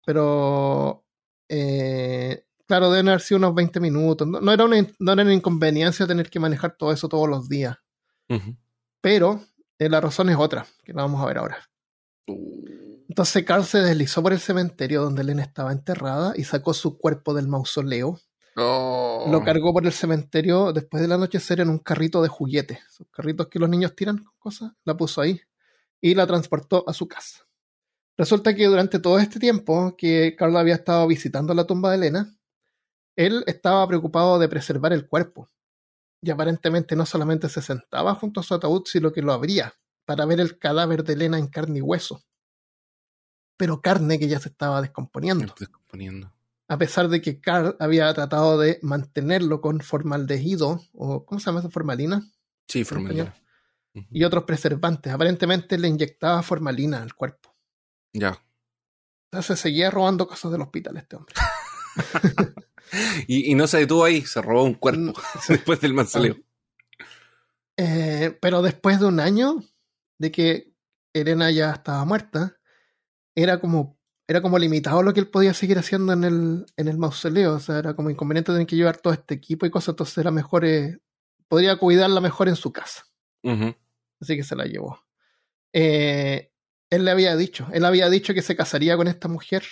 Pero. 0.05 1.05
eh, 1.49 2.45
claro, 2.67 2.91
deben 2.91 3.09
haber 3.09 3.21
sido 3.21 3.39
unos 3.39 3.55
20 3.55 3.79
minutos. 3.79 4.27
No, 4.27 4.39
no 4.39 4.51
era 4.53 4.65
una, 4.65 4.87
no 4.99 5.11
era 5.11 5.23
una 5.23 5.33
inconveniencia 5.33 6.07
tener 6.07 6.29
que 6.29 6.39
manejar 6.39 6.75
todo 6.77 6.91
eso 6.91 7.09
todos 7.09 7.27
los 7.27 7.49
días. 7.49 7.77
Ujú. 8.29 8.55
Pero 9.01 9.41
eh, 9.79 9.89
la 9.89 9.99
razón 9.99 10.29
es 10.29 10.37
otra, 10.37 10.65
que 10.83 10.93
la 10.93 11.01
vamos 11.01 11.21
a 11.21 11.25
ver 11.25 11.39
ahora. 11.39 11.57
Entonces 13.11 13.43
Carl 13.43 13.65
se 13.65 13.79
deslizó 13.79 14.23
por 14.23 14.31
el 14.31 14.39
cementerio 14.39 15.01
donde 15.01 15.23
Elena 15.23 15.41
estaba 15.41 15.73
enterrada 15.73 16.31
y 16.37 16.45
sacó 16.45 16.73
su 16.73 16.97
cuerpo 16.97 17.33
del 17.33 17.49
mausoleo. 17.49 18.17
Oh. 18.55 19.27
Lo 19.29 19.43
cargó 19.43 19.73
por 19.73 19.85
el 19.85 19.91
cementerio 19.91 20.71
después 20.71 21.01
del 21.01 21.11
anochecer 21.11 21.59
en 21.59 21.67
un 21.67 21.79
carrito 21.79 22.21
de 22.21 22.29
juguete. 22.29 22.79
Esos 22.87 23.07
carritos 23.11 23.47
que 23.47 23.59
los 23.59 23.67
niños 23.67 23.97
tiran 23.97 24.19
con 24.19 24.31
cosas. 24.39 24.71
La 24.85 24.95
puso 24.95 25.19
ahí 25.19 25.41
y 25.99 26.15
la 26.15 26.25
transportó 26.25 26.85
a 26.87 26.93
su 26.93 27.09
casa. 27.09 27.45
Resulta 28.17 28.55
que 28.55 28.65
durante 28.65 28.97
todo 28.97 29.19
este 29.19 29.41
tiempo 29.41 29.93
que 29.97 30.33
Carl 30.37 30.55
había 30.55 30.75
estado 30.75 31.05
visitando 31.05 31.53
la 31.53 31.67
tumba 31.67 31.89
de 31.89 31.97
Elena, 31.97 32.33
él 33.17 33.43
estaba 33.45 33.85
preocupado 33.89 34.39
de 34.39 34.47
preservar 34.47 34.93
el 34.93 35.05
cuerpo. 35.05 35.49
Y 36.21 36.31
aparentemente 36.31 36.95
no 36.95 37.05
solamente 37.05 37.49
se 37.49 37.61
sentaba 37.61 38.15
junto 38.15 38.39
a 38.39 38.43
su 38.43 38.53
ataúd, 38.53 38.83
sino 38.85 39.11
que 39.11 39.21
lo 39.21 39.33
abría 39.33 39.73
para 40.05 40.25
ver 40.25 40.39
el 40.39 40.57
cadáver 40.57 41.03
de 41.03 41.11
Elena 41.11 41.37
en 41.37 41.47
carne 41.47 41.79
y 41.79 41.81
hueso. 41.81 42.23
Pero 43.61 43.79
carne 43.79 44.17
que 44.17 44.27
ya 44.27 44.39
se 44.39 44.49
estaba 44.49 44.81
descomponiendo 44.81 45.53
descomponiendo. 45.59 46.33
a 46.67 46.77
pesar 46.79 47.09
de 47.09 47.21
que 47.21 47.39
Carl 47.39 47.75
había 47.79 48.11
tratado 48.11 48.57
de 48.57 48.79
mantenerlo 48.81 49.61
con 49.61 49.81
formaldehído, 49.81 50.81
o 50.93 51.23
¿cómo 51.27 51.39
se 51.39 51.45
llama 51.45 51.59
esa 51.59 51.69
formalina? 51.69 52.27
Sí, 52.67 52.83
formalidad. 52.83 53.35
Ujú. 53.93 54.07
Y 54.09 54.23
otros 54.23 54.45
preservantes. 54.45 55.13
Aparentemente 55.13 55.77
le 55.77 55.89
inyectaba 55.89 56.41
formalina 56.41 57.03
al 57.03 57.13
cuerpo. 57.13 57.53
Ya. 58.13 58.43
Entonces 59.31 59.59
seguía 59.59 59.91
robando 59.91 60.27
cosas 60.27 60.51
del 60.51 60.61
hospital 60.61 60.97
este 60.97 61.17
hombre. 61.17 61.35
Y, 63.27 63.51
y 63.51 63.55
no 63.55 63.67
se 63.67 63.77
detuvo 63.77 64.03
ahí, 64.03 64.21
se 64.23 64.41
robó 64.41 64.63
un 64.63 64.73
cuerpo 64.73 65.13
después 65.47 65.79
del 65.79 65.93
mausoleo. 65.93 66.35
Eh, 67.77 68.37
pero 68.41 68.63
después 68.63 68.99
de 68.99 69.05
un 69.05 69.19
año 69.19 69.63
de 70.17 70.31
que 70.31 70.73
Elena 71.13 71.51
ya 71.51 71.71
estaba 71.71 72.03
muerta, 72.05 72.57
era 73.35 73.59
como, 73.59 73.99
era 74.27 74.41
como 74.41 74.59
limitado 74.59 75.03
lo 75.03 75.13
que 75.13 75.19
él 75.19 75.27
podía 75.27 75.53
seguir 75.53 75.77
haciendo 75.77 76.13
en 76.13 76.23
el, 76.23 76.65
en 76.77 76.87
el 76.87 76.97
mausoleo. 76.97 77.55
O 77.55 77.59
sea, 77.59 77.79
era 77.79 77.95
como 77.95 78.09
inconveniente 78.09 78.51
tener 78.51 78.67
que 78.67 78.75
llevar 78.75 78.97
todo 78.97 79.13
este 79.13 79.33
equipo 79.33 79.65
y 79.65 79.71
cosas. 79.71 79.89
Entonces 79.89 80.17
era 80.17 80.31
mejor, 80.31 80.65
eh, 80.65 80.99
podría 81.47 81.77
cuidarla 81.77 82.21
mejor 82.21 82.49
en 82.49 82.55
su 82.55 82.71
casa. 82.71 83.05
Así 83.43 84.35
que 84.35 84.43
se 84.43 84.55
la 84.55 84.65
llevó. 84.65 84.99
Eh, 85.73 86.51
él 86.89 87.05
le 87.05 87.11
había 87.11 87.35
dicho, 87.35 87.67
él 87.73 87.85
había 87.85 88.09
dicho 88.09 88.33
que 88.33 88.41
se 88.41 88.55
casaría 88.55 88.97
con 88.97 89.07
esta 89.07 89.27
mujer 89.27 89.63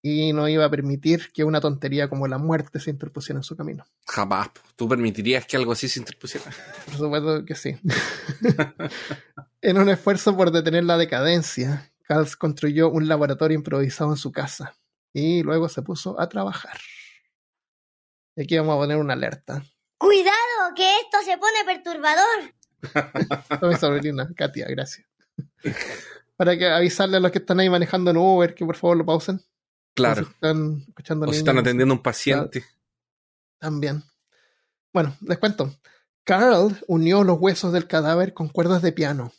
y 0.00 0.32
no 0.32 0.48
iba 0.48 0.64
a 0.64 0.70
permitir 0.70 1.32
que 1.32 1.44
una 1.44 1.60
tontería 1.60 2.08
como 2.08 2.28
la 2.28 2.38
muerte 2.38 2.78
se 2.78 2.90
interpusiera 2.90 3.38
en 3.38 3.42
su 3.42 3.56
camino. 3.56 3.84
Jamás. 4.06 4.50
¿Tú 4.76 4.88
permitirías 4.88 5.44
que 5.44 5.56
algo 5.56 5.72
así 5.72 5.88
se 5.88 5.98
interpusiera? 5.98 6.46
Por 6.86 6.94
supuesto 6.94 7.44
que 7.44 7.54
sí. 7.56 7.76
en 9.60 9.78
un 9.78 9.88
esfuerzo 9.88 10.36
por 10.36 10.52
detener 10.52 10.84
la 10.84 10.96
decadencia, 10.96 11.87
Carls 12.08 12.36
construyó 12.36 12.88
un 12.88 13.06
laboratorio 13.06 13.54
improvisado 13.54 14.10
en 14.10 14.16
su 14.16 14.32
casa 14.32 14.74
y 15.12 15.42
luego 15.42 15.68
se 15.68 15.82
puso 15.82 16.18
a 16.18 16.26
trabajar. 16.26 16.78
Y 18.34 18.44
aquí 18.44 18.56
vamos 18.56 18.76
a 18.76 18.78
poner 18.78 18.96
una 18.96 19.12
alerta. 19.12 19.62
Cuidado, 19.98 20.74
que 20.74 20.88
esto 21.00 21.18
se 21.22 21.36
pone 21.36 21.64
perturbador. 21.66 22.54
Toma 23.60 23.72
mi 23.72 23.78
sobrina, 23.78 24.26
Katia, 24.34 24.66
gracias. 24.68 25.06
Para 26.36 26.56
que 26.56 26.66
avisarle 26.66 27.18
a 27.18 27.20
los 27.20 27.30
que 27.30 27.38
están 27.40 27.60
ahí 27.60 27.68
manejando 27.68 28.10
en 28.10 28.16
Uber 28.16 28.54
que 28.54 28.64
por 28.64 28.76
favor 28.76 28.96
lo 28.96 29.04
pausen. 29.04 29.42
Claro. 29.94 30.22
O 30.22 30.24
si 30.24 30.32
están 30.32 30.84
escuchando 30.88 31.26
O 31.26 31.28
si 31.28 31.30
niños, 31.32 31.38
están 31.40 31.56
no 31.56 31.60
sé. 31.60 31.68
atendiendo 31.68 31.92
a 31.92 31.96
un 31.98 32.02
paciente. 32.02 32.64
También. 33.58 34.02
Bueno, 34.94 35.14
les 35.20 35.36
cuento. 35.36 35.76
Carl 36.24 36.74
unió 36.86 37.22
los 37.22 37.38
huesos 37.38 37.72
del 37.72 37.86
cadáver 37.86 38.32
con 38.32 38.48
cuerdas 38.48 38.80
de 38.80 38.92
piano. 38.92 39.30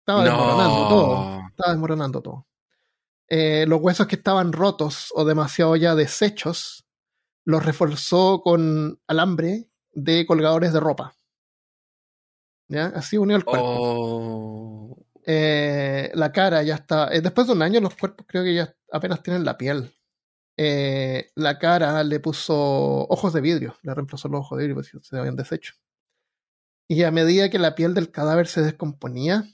Estaba 0.00 0.22
desmoronando 0.22 0.88
todo. 0.88 1.41
Estaba 1.52 1.72
desmoronando 1.72 2.20
todo. 2.22 2.46
Eh, 3.28 3.64
los 3.66 3.80
huesos 3.80 4.06
que 4.06 4.16
estaban 4.16 4.52
rotos 4.52 5.12
o 5.14 5.24
demasiado 5.24 5.76
ya 5.76 5.94
deshechos, 5.94 6.84
los 7.44 7.64
reforzó 7.64 8.40
con 8.42 9.00
alambre 9.06 9.68
de 9.92 10.26
colgadores 10.26 10.72
de 10.72 10.80
ropa. 10.80 11.14
¿Ya? 12.68 12.86
Así 12.86 13.18
unió 13.18 13.36
el 13.36 13.44
cuerpo. 13.44 13.66
Oh. 13.66 15.06
Eh, 15.24 16.10
la 16.14 16.32
cara 16.32 16.62
ya 16.62 16.76
está. 16.76 17.12
eh, 17.14 17.20
después 17.20 17.46
de 17.46 17.52
un 17.52 17.62
año, 17.62 17.80
los 17.80 17.94
cuerpos 17.94 18.26
creo 18.28 18.42
que 18.44 18.54
ya 18.54 18.74
apenas 18.90 19.22
tienen 19.22 19.44
la 19.44 19.56
piel. 19.58 19.94
Eh, 20.56 21.30
la 21.34 21.58
cara 21.58 22.02
le 22.04 22.20
puso 22.20 22.54
ojos 22.54 23.32
de 23.32 23.40
vidrio, 23.40 23.76
le 23.82 23.94
reemplazó 23.94 24.28
los 24.28 24.40
ojos 24.40 24.58
de 24.58 24.64
vidrio 24.64 24.82
porque 24.82 25.06
se 25.06 25.18
habían 25.18 25.36
deshecho. 25.36 25.74
Y 26.88 27.02
a 27.04 27.10
medida 27.10 27.48
que 27.50 27.58
la 27.58 27.74
piel 27.74 27.94
del 27.94 28.10
cadáver 28.10 28.46
se 28.46 28.62
descomponía, 28.62 29.44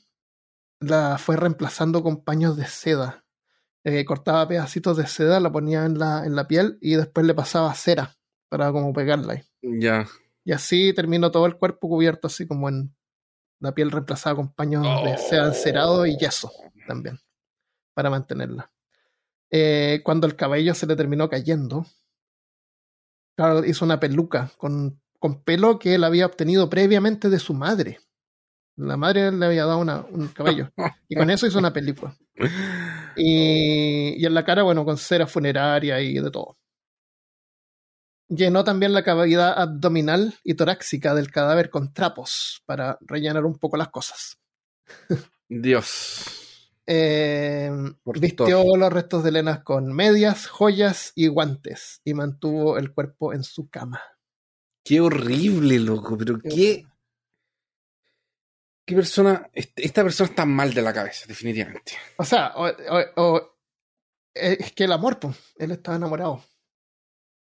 la 0.80 1.18
fue 1.18 1.36
reemplazando 1.36 2.02
con 2.02 2.24
paños 2.24 2.56
de 2.56 2.66
seda. 2.66 3.24
Eh, 3.84 4.04
cortaba 4.04 4.46
pedacitos 4.48 4.96
de 4.96 5.06
seda, 5.06 5.40
la 5.40 5.50
ponía 5.50 5.84
en 5.84 5.98
la, 5.98 6.24
en 6.24 6.34
la 6.36 6.46
piel 6.46 6.78
y 6.80 6.94
después 6.94 7.26
le 7.26 7.34
pasaba 7.34 7.72
cera 7.74 8.16
para 8.48 8.72
como 8.72 8.92
pegarla 8.92 9.34
ahí. 9.34 9.42
Ya. 9.62 10.06
Y 10.44 10.52
así 10.52 10.92
terminó 10.94 11.30
todo 11.30 11.46
el 11.46 11.56
cuerpo 11.56 11.88
cubierto 11.88 12.26
así 12.26 12.46
como 12.46 12.68
en 12.68 12.94
la 13.60 13.74
piel 13.74 13.90
reemplazada 13.90 14.36
con 14.36 14.52
paños 14.52 14.84
de 15.04 15.16
seda 15.18 15.46
encerado 15.46 16.06
y 16.06 16.16
yeso 16.16 16.50
también, 16.86 17.18
para 17.94 18.10
mantenerla. 18.10 18.70
Eh, 19.50 20.00
cuando 20.04 20.26
el 20.26 20.36
cabello 20.36 20.74
se 20.74 20.86
le 20.86 20.96
terminó 20.96 21.28
cayendo, 21.28 21.86
Carl 23.36 23.66
hizo 23.66 23.84
una 23.84 24.00
peluca 24.00 24.50
con, 24.58 25.00
con 25.18 25.42
pelo 25.42 25.78
que 25.78 25.94
él 25.94 26.04
había 26.04 26.26
obtenido 26.26 26.68
previamente 26.68 27.28
de 27.28 27.38
su 27.38 27.54
madre. 27.54 28.00
La 28.78 28.96
madre 28.96 29.30
le 29.32 29.44
había 29.46 29.64
dado 29.66 29.78
una- 29.78 30.04
un 30.10 30.28
cabello. 30.28 30.70
Y 31.08 31.16
con 31.16 31.28
eso 31.30 31.46
hizo 31.46 31.58
una 31.58 31.72
película. 31.72 32.14
Y, 33.16 34.14
y 34.16 34.24
en 34.24 34.34
la 34.34 34.44
cara, 34.44 34.62
bueno, 34.62 34.84
con 34.84 34.96
cera 34.96 35.26
funeraria 35.26 36.00
y 36.00 36.14
de 36.14 36.30
todo. 36.30 36.56
Llenó 38.28 38.62
también 38.62 38.92
la 38.92 39.02
cavidad 39.04 39.58
abdominal 39.58 40.34
y 40.44 40.54
torácica 40.54 41.14
del 41.14 41.30
cadáver 41.30 41.70
con 41.70 41.92
trapos 41.92 42.62
para 42.66 42.98
rellenar 43.00 43.44
un 43.46 43.58
poco 43.58 43.76
las 43.76 43.88
cosas. 43.88 44.38
Dios. 45.48 46.70
Eh, 46.86 47.70
vistió 48.20 48.76
los 48.76 48.92
restos 48.92 49.22
de 49.22 49.30
Elena 49.30 49.62
con 49.64 49.92
medias, 49.92 50.46
joyas 50.46 51.12
y 51.14 51.26
guantes 51.28 52.00
y 52.04 52.14
mantuvo 52.14 52.78
el 52.78 52.92
cuerpo 52.92 53.32
en 53.32 53.42
su 53.44 53.68
cama. 53.68 54.00
Qué 54.84 55.00
horrible, 55.00 55.78
loco. 55.80 56.16
Pero 56.16 56.38
Qué 56.38 56.48
qué. 56.48 56.86
¿Qué 58.89 58.95
persona? 58.95 59.51
Esta 59.53 60.03
persona 60.03 60.30
está 60.30 60.47
mal 60.47 60.72
de 60.72 60.80
la 60.80 60.95
cabeza, 60.95 61.26
definitivamente. 61.28 61.93
O 62.16 62.24
sea, 62.24 62.55
o- 62.57 62.66
o- 62.68 63.22
o- 63.22 63.59
es 64.32 64.72
que 64.72 64.84
el 64.84 64.93
amor, 64.93 65.18
pues, 65.20 65.36
él 65.59 65.72
estaba 65.72 65.99
enamorado 65.99 66.43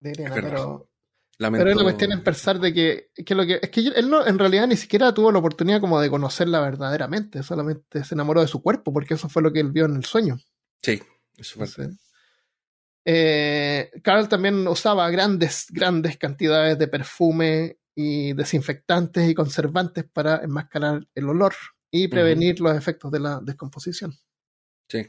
de 0.01 0.12
Elena, 0.12 0.31
Es 0.35 0.35
pero, 0.43 0.91
Lamento. 1.37 1.64
pero 1.66 1.76
la 1.76 1.83
cuestión 1.83 2.12
es 2.12 2.20
pensar 2.20 2.59
de 2.59 2.72
que, 2.72 3.11
que 3.26 3.35
lo 3.35 3.45
que 3.45 3.59
es 3.61 3.68
que 3.68 3.81
él 3.89 4.09
no, 4.09 4.26
en 4.26 4.39
realidad 4.39 4.66
ni 4.68 4.76
siquiera 4.79 5.12
tuvo 5.12 5.31
la 5.31 5.39
oportunidad 5.41 5.83
como 5.83 6.01
de 6.01 6.09
conocerla 6.09 6.61
verdaderamente, 6.62 7.43
solamente 7.43 8.03
se 8.05 8.14
enamoró 8.14 8.41
de 8.41 8.49
su 8.49 8.62
cuerpo, 8.62 8.91
porque 8.91 9.12
eso 9.12 9.29
fue 9.29 9.43
lo 9.43 9.53
que 9.53 9.61
él 9.61 9.70
vio 9.70 9.85
en 9.85 9.97
el 9.97 10.07
sueño. 10.07 10.41
Sí, 10.83 11.03
eso 11.37 11.66
fue. 11.66 11.89
Eh, 13.05 13.91
Carl 14.03 14.29
también 14.29 14.66
usaba 14.66 15.11
grandes, 15.11 15.66
grandes 15.70 16.16
cantidades 16.16 16.79
de 16.79 16.89
perfume 16.89 17.78
y 18.01 18.32
desinfectantes 18.32 19.28
y 19.28 19.34
conservantes 19.34 20.05
para 20.05 20.36
enmascarar 20.36 21.09
el 21.16 21.28
olor 21.28 21.53
y 21.90 22.07
prevenir 22.07 22.61
los 22.61 22.76
efectos 22.76 23.11
de 23.11 23.18
la 23.18 23.40
descomposición. 23.40 24.14
Sí. 24.88 25.05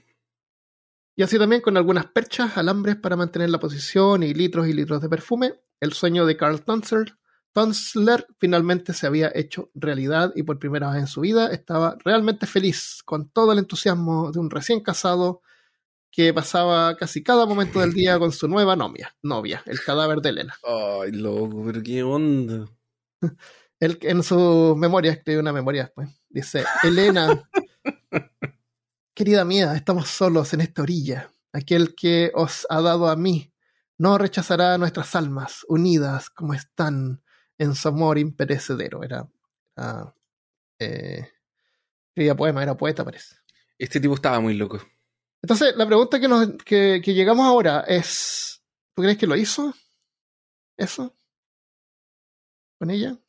Y 1.16 1.22
así 1.22 1.38
también 1.38 1.62
con 1.62 1.78
algunas 1.78 2.08
perchas, 2.08 2.58
alambres 2.58 2.96
para 2.96 3.16
mantener 3.16 3.52
la 3.52 3.60
posición 3.60 4.24
y 4.24 4.34
litros 4.34 4.68
y 4.68 4.74
litros 4.74 5.04
de 5.04 5.08
perfume, 5.08 5.54
el 5.80 5.94
sueño 5.94 6.26
de 6.26 6.36
Carl 6.36 6.64
Tonsler, 6.66 7.16
Tonsler 7.54 8.26
finalmente 8.40 8.94
se 8.94 9.06
había 9.06 9.32
hecho 9.36 9.70
realidad 9.76 10.34
y 10.36 10.42
por 10.42 10.58
primera 10.58 10.90
vez 10.90 11.02
en 11.02 11.08
su 11.08 11.22
vida 11.22 11.52
estaba 11.52 11.96
realmente 12.04 12.48
feliz, 12.48 13.04
con 13.06 13.30
todo 13.30 13.52
el 13.52 13.60
entusiasmo 13.60 14.32
de 14.32 14.40
un 14.40 14.50
recién 14.50 14.82
casado 14.82 15.44
que 16.10 16.34
pasaba 16.34 16.98
casi 16.98 17.22
cada 17.22 17.46
momento 17.46 17.82
del 17.82 17.94
día 17.94 18.18
con 18.18 18.32
su 18.32 18.48
nueva 18.48 18.76
novia, 18.76 19.16
novia, 19.22 19.62
el 19.68 19.80
cadáver 19.80 20.22
de 20.22 20.30
Elena. 20.30 20.56
Ay, 20.64 21.12
loco, 21.12 21.62
pero 21.68 21.84
qué 21.84 22.02
onda. 22.02 22.68
Él 23.80 23.98
en 24.02 24.24
su 24.24 24.76
memoria 24.78 25.12
escribe 25.12 25.40
una 25.40 25.54
memoria 25.54 25.84
después. 25.84 26.10
Dice, 26.30 26.66
Elena, 26.84 27.50
querida 29.14 29.46
mía, 29.46 29.74
estamos 29.76 30.10
solos 30.10 30.54
en 30.54 30.62
esta 30.62 30.82
orilla. 30.82 31.32
Aquel 31.54 31.96
que 31.96 32.32
os 32.36 32.68
ha 32.70 32.82
dado 32.82 33.10
a 33.10 33.16
mí 33.16 33.54
no 33.98 34.18
rechazará 34.18 34.78
nuestras 34.78 35.16
almas, 35.16 35.66
unidas 35.68 36.30
como 36.30 36.54
están 36.54 37.22
en 37.58 37.76
su 37.76 37.88
amor 37.88 38.18
imperecedero. 38.18 39.04
Era, 39.04 39.28
era 39.76 40.16
eh, 40.80 41.28
escribía 42.10 42.36
poema, 42.36 42.64
era 42.64 42.78
poeta, 42.78 43.04
parece. 43.04 43.36
Este 43.78 44.00
tipo 44.00 44.16
estaba 44.16 44.40
muy 44.40 44.54
loco. 44.56 44.82
Entonces, 45.42 45.76
la 45.76 45.86
pregunta 45.86 46.20
que, 46.20 46.28
nos, 46.28 46.50
que, 46.66 47.02
que 47.04 47.14
llegamos 47.14 47.46
ahora 47.46 47.82
es, 47.88 48.62
¿tú 48.94 49.02
crees 49.02 49.18
que 49.18 49.28
lo 49.28 49.36
hizo? 49.36 49.74
¿Eso? 50.78 51.19
¿Con 52.80 52.90
ella? 52.90 53.20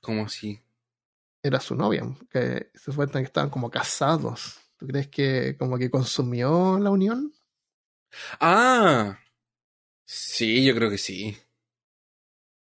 ¿Cómo 0.00 0.24
así? 0.24 0.64
era 1.44 1.60
su 1.60 1.76
novia, 1.76 2.02
que 2.30 2.70
se 2.74 2.92
cuenta 2.92 3.18
que 3.18 3.26
estaban 3.26 3.50
como 3.50 3.70
casados. 3.70 4.58
¿Tú 4.78 4.86
crees 4.86 5.08
que 5.08 5.56
como 5.58 5.76
que 5.76 5.90
consumió 5.90 6.78
la 6.78 6.90
unión? 6.90 7.34
Ah. 8.40 9.18
Sí, 10.06 10.64
yo 10.64 10.74
creo 10.74 10.88
que 10.88 10.96
sí. 10.96 11.36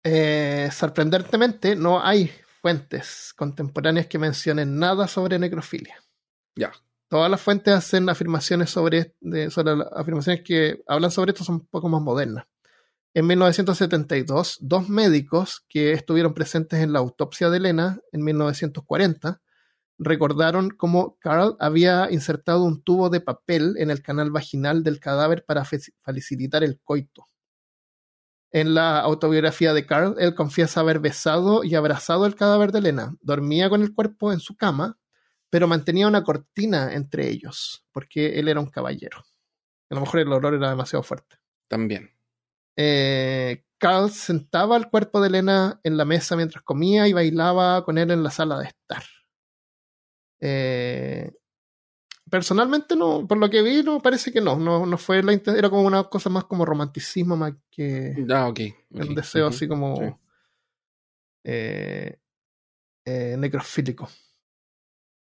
Eh, 0.03 0.69
sorprendentemente, 0.73 1.77
no 1.77 2.05
hay 2.05 2.31
fuentes 2.61 3.33
contemporáneas 3.37 4.09
que 4.09 4.19
mencionen 4.19 4.79
nada 4.79 5.07
sobre 5.07 5.39
necrofilia. 5.39 6.03
Ya. 6.57 6.73
Todas 7.09 7.31
las 7.31 7.41
fuentes 7.41 7.73
hacen 7.73 8.09
afirmaciones 8.09 8.71
sobre, 8.71 9.15
de, 9.21 9.49
sobre 9.51 9.77
las 9.77 9.93
afirmaciones 9.93 10.43
que 10.43 10.83
hablan 10.89 11.13
sobre 11.13 11.31
esto 11.31 11.45
son 11.45 11.57
un 11.57 11.67
poco 11.67 11.89
más 11.89 12.03
modernas. 12.03 12.47
En 13.17 13.27
1972, 13.29 14.59
dos 14.61 14.91
médicos 14.91 15.65
que 15.71 15.93
estuvieron 15.93 16.35
presentes 16.35 16.81
en 16.81 16.93
la 16.93 16.99
autopsia 16.99 17.49
de 17.49 17.57
Elena 17.57 17.99
en 18.13 18.23
1940 18.23 19.41
recordaron 19.97 20.69
cómo 20.69 21.17
Carl 21.19 21.57
había 21.59 22.13
insertado 22.13 22.65
un 22.65 22.83
tubo 22.83 23.09
de 23.09 23.23
papel 23.23 23.77
en 23.79 23.91
el 23.91 24.03
canal 24.03 24.31
vaginal 24.31 24.83
del 24.83 25.01
cadáver 25.01 25.47
para 25.47 25.65
facilitar 25.65 26.63
el 26.63 26.79
coito. 26.85 27.25
En 28.51 28.75
la 28.75 29.01
autobiografía 29.01 29.73
de 29.73 29.87
Carl, 29.87 30.17
él 30.19 30.35
confiesa 30.35 30.81
haber 30.81 31.01
besado 31.01 31.65
y 31.65 31.75
abrazado 31.75 32.27
el 32.27 32.35
cadáver 32.35 32.71
de 32.71 32.81
Elena. 32.81 33.17
Dormía 33.23 33.71
con 33.71 33.81
el 33.81 33.95
cuerpo 33.95 34.31
en 34.31 34.41
su 34.41 34.59
cama, 34.59 34.99
pero 35.49 35.67
mantenía 35.67 36.07
una 36.07 36.23
cortina 36.23 36.93
entre 36.93 37.31
ellos, 37.31 37.83
porque 37.93 38.39
él 38.39 38.49
era 38.49 38.61
un 38.61 38.69
caballero. 38.69 39.25
A 39.89 39.95
lo 39.95 40.03
mejor 40.03 40.21
el 40.21 40.33
olor 40.35 40.53
era 40.53 40.69
demasiado 40.69 41.03
fuerte. 41.03 41.37
También. 41.67 42.16
Eh, 42.77 43.65
Carl 43.79 44.11
sentaba 44.11 44.77
el 44.77 44.89
cuerpo 44.89 45.21
de 45.21 45.29
Elena 45.29 45.81
en 45.83 45.97
la 45.97 46.05
mesa 46.05 46.37
mientras 46.37 46.63
comía 46.63 47.09
y 47.09 47.13
bailaba 47.13 47.85
con 47.85 47.99
él 47.99 48.11
en 48.11 48.23
la 48.23 48.31
sala 48.31 48.59
de 48.59 48.67
estar. 48.67 49.03
Eh, 50.41 51.33
personalmente, 52.31 52.97
no, 52.97 53.27
por 53.27 53.39
lo 53.39 53.51
que 53.51 53.63
vi, 53.63 53.83
no 53.83 54.01
parece 54.01 54.33
que 54.33 54.41
no. 54.41 54.57
No, 54.57 54.87
no 54.87 54.99
fue 54.99 55.23
la 55.23 55.33
era 55.33 55.71
como 55.71 55.83
una 55.83 56.05
cosa 56.05 56.31
más 56.31 56.45
como 56.45 56.65
romanticismo 56.65 57.37
más 57.37 57.55
que 57.71 58.15
Ah, 58.31 58.49
ok, 58.49 58.61
deseo 59.15 59.49
así 59.49 59.69
como 59.69 59.97
sí. 59.97 60.15
eh, 61.45 62.19
eh, 63.05 63.37
necrofílico. 63.39 64.09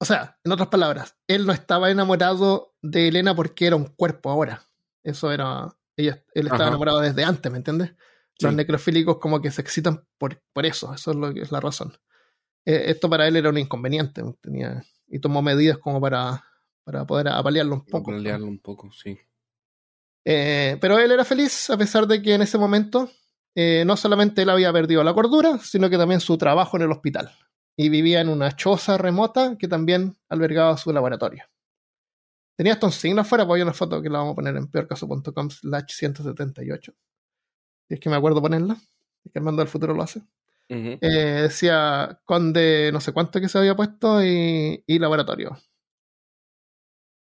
O 0.00 0.04
sea, 0.04 0.38
en 0.44 0.52
otras 0.52 0.68
palabras, 0.68 1.16
él 1.26 1.46
no 1.46 1.52
estaba 1.52 1.90
enamorado 1.90 2.74
de 2.82 3.08
Elena 3.08 3.34
porque 3.34 3.66
era 3.66 3.76
un 3.76 3.86
cuerpo 3.86 4.30
ahora. 4.30 4.62
Eso 5.02 5.32
era. 5.32 5.74
Ella, 5.96 6.22
él 6.34 6.46
estaba 6.46 6.64
Ajá. 6.64 6.68
enamorado 6.70 7.00
desde 7.00 7.24
antes, 7.24 7.50
¿me 7.50 7.58
entiendes? 7.58 7.90
Los 8.40 8.50
Sí. 8.52 8.56
necrofílicos 8.56 9.18
como 9.18 9.40
que 9.40 9.50
se 9.50 9.60
excitan 9.62 10.04
por, 10.18 10.42
por 10.52 10.66
eso, 10.66 10.92
eso 10.92 11.10
es 11.12 11.16
lo 11.16 11.32
que 11.32 11.42
es 11.42 11.52
la 11.52 11.60
razón. 11.60 11.96
Eh, 12.66 12.84
esto 12.86 13.08
para 13.08 13.28
él 13.28 13.36
era 13.36 13.50
un 13.50 13.58
inconveniente, 13.58 14.22
tenía, 14.40 14.82
y 15.06 15.18
tomó 15.20 15.40
medidas 15.42 15.78
como 15.78 16.00
para, 16.00 16.42
para 16.82 17.04
poder 17.04 17.28
apalearlo 17.28 17.74
un 17.76 17.84
poco. 17.84 18.06
Para 18.06 18.16
pelearlo 18.18 18.46
un 18.46 18.58
poco, 18.58 18.90
sí. 18.92 19.16
Eh, 20.24 20.78
pero 20.80 20.98
él 20.98 21.12
era 21.12 21.24
feliz 21.24 21.68
a 21.70 21.76
pesar 21.76 22.06
de 22.06 22.22
que 22.22 22.34
en 22.34 22.42
ese 22.42 22.56
momento 22.58 23.10
eh, 23.54 23.84
no 23.86 23.96
solamente 23.96 24.42
él 24.42 24.50
había 24.50 24.72
perdido 24.72 25.04
la 25.04 25.14
cordura, 25.14 25.58
sino 25.58 25.90
que 25.90 25.98
también 25.98 26.20
su 26.20 26.36
trabajo 26.38 26.76
en 26.76 26.84
el 26.84 26.92
hospital. 26.92 27.30
Y 27.76 27.88
vivía 27.88 28.20
en 28.20 28.28
una 28.28 28.52
choza 28.56 28.96
remota 28.98 29.56
que 29.58 29.68
también 29.68 30.16
albergaba 30.28 30.76
su 30.76 30.92
laboratorio. 30.92 31.44
Tenía 32.56 32.74
hasta 32.74 32.86
un 32.86 32.92
signo 32.92 33.22
afuera, 33.22 33.46
pues 33.46 33.58
hay 33.58 33.62
una 33.62 33.72
foto 33.72 34.00
que 34.00 34.08
la 34.08 34.18
vamos 34.18 34.32
a 34.32 34.36
poner 34.36 34.56
en 34.56 34.68
peorcaso.com 34.68 35.50
slash 35.50 35.88
178. 35.88 36.92
Si 37.88 37.94
es 37.94 38.00
que 38.00 38.08
me 38.08 38.16
acuerdo 38.16 38.40
ponerla. 38.40 38.76
Es 39.24 39.32
que 39.32 39.38
Armando 39.38 39.60
del 39.60 39.68
futuro 39.68 39.94
lo 39.94 40.02
hace. 40.02 40.20
Ujú. 40.70 40.98
Eh, 41.00 41.40
decía 41.42 42.20
conde 42.24 42.90
no 42.92 43.00
sé 43.00 43.12
cuánto 43.12 43.40
que 43.40 43.48
se 43.48 43.58
había 43.58 43.76
puesto 43.76 44.24
y, 44.24 44.82
y 44.86 44.98
laboratorio. 44.98 45.58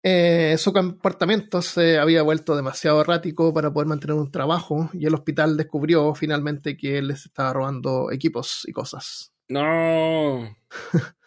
Eh, 0.04 0.56
su 0.58 0.72
comportamiento 0.72 1.62
se 1.62 1.98
había 1.98 2.22
vuelto 2.22 2.56
demasiado 2.56 3.00
errático 3.00 3.54
para 3.54 3.72
poder 3.72 3.86
mantener 3.86 4.16
un 4.16 4.32
trabajo 4.32 4.90
y 4.92 5.06
el 5.06 5.14
hospital 5.14 5.56
descubrió 5.56 6.12
finalmente 6.14 6.76
que 6.76 6.98
él 6.98 7.08
les 7.08 7.26
estaba 7.26 7.52
robando 7.52 8.10
equipos 8.10 8.64
y 8.66 8.72
cosas. 8.72 9.32
No. 9.48 10.56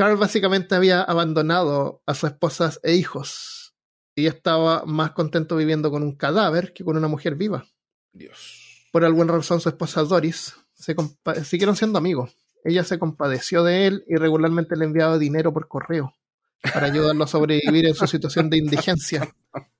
Carl 0.00 0.16
básicamente 0.16 0.74
había 0.74 1.02
abandonado 1.02 2.02
a 2.06 2.14
sus 2.14 2.30
esposas 2.30 2.80
e 2.82 2.94
hijos 2.94 3.74
y 4.14 4.28
estaba 4.28 4.86
más 4.86 5.10
contento 5.10 5.56
viviendo 5.56 5.90
con 5.90 6.02
un 6.02 6.16
cadáver 6.16 6.72
que 6.72 6.86
con 6.86 6.96
una 6.96 7.06
mujer 7.06 7.34
viva. 7.34 7.66
Dios. 8.10 8.86
Por 8.92 9.04
alguna 9.04 9.34
razón 9.34 9.60
su 9.60 9.68
esposa 9.68 10.02
Doris 10.04 10.56
se 10.72 10.96
siguieron 11.44 11.76
siendo 11.76 11.98
amigos. 11.98 12.34
Ella 12.64 12.82
se 12.82 12.98
compadeció 12.98 13.62
de 13.62 13.88
él 13.88 14.04
y 14.08 14.16
regularmente 14.16 14.74
le 14.74 14.86
enviaba 14.86 15.18
dinero 15.18 15.52
por 15.52 15.68
correo 15.68 16.14
para 16.62 16.86
ayudarlo 16.86 17.24
a 17.24 17.26
sobrevivir 17.26 17.84
en 17.84 17.94
su 17.94 18.06
situación 18.06 18.48
de 18.48 18.56
indigencia. 18.56 19.30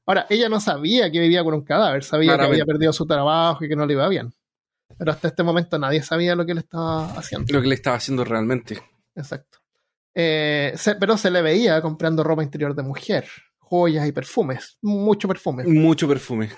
Ahora, 0.04 0.26
ella 0.28 0.50
no 0.50 0.60
sabía 0.60 1.10
que 1.10 1.18
vivía 1.18 1.42
con 1.42 1.54
un 1.54 1.64
cadáver, 1.64 2.04
sabía 2.04 2.36
que 2.36 2.44
había 2.44 2.66
perdido 2.66 2.92
su 2.92 3.06
trabajo 3.06 3.64
y 3.64 3.70
que 3.70 3.76
no 3.76 3.86
le 3.86 3.94
iba 3.94 4.06
bien. 4.06 4.34
Pero 4.98 5.12
hasta 5.12 5.28
este 5.28 5.42
momento 5.42 5.78
nadie 5.78 6.02
sabía 6.02 6.36
lo 6.36 6.44
que 6.44 6.52
él 6.52 6.58
estaba 6.58 7.06
haciendo. 7.12 7.50
Lo 7.50 7.62
que 7.62 7.68
le 7.68 7.74
estaba 7.74 7.96
haciendo 7.96 8.22
realmente. 8.22 8.82
Exacto. 9.14 9.59
Eh, 10.22 10.72
se- 10.76 10.96
pero 10.96 11.16
se 11.16 11.30
le 11.30 11.40
veía 11.40 11.80
comprando 11.80 12.22
ropa 12.22 12.42
interior 12.42 12.74
de 12.74 12.82
mujer, 12.82 13.26
joyas 13.58 14.06
y 14.06 14.12
perfumes, 14.12 14.76
mucho 14.82 15.26
perfume. 15.28 15.64
Mucho 15.64 16.06
perfume. 16.06 16.50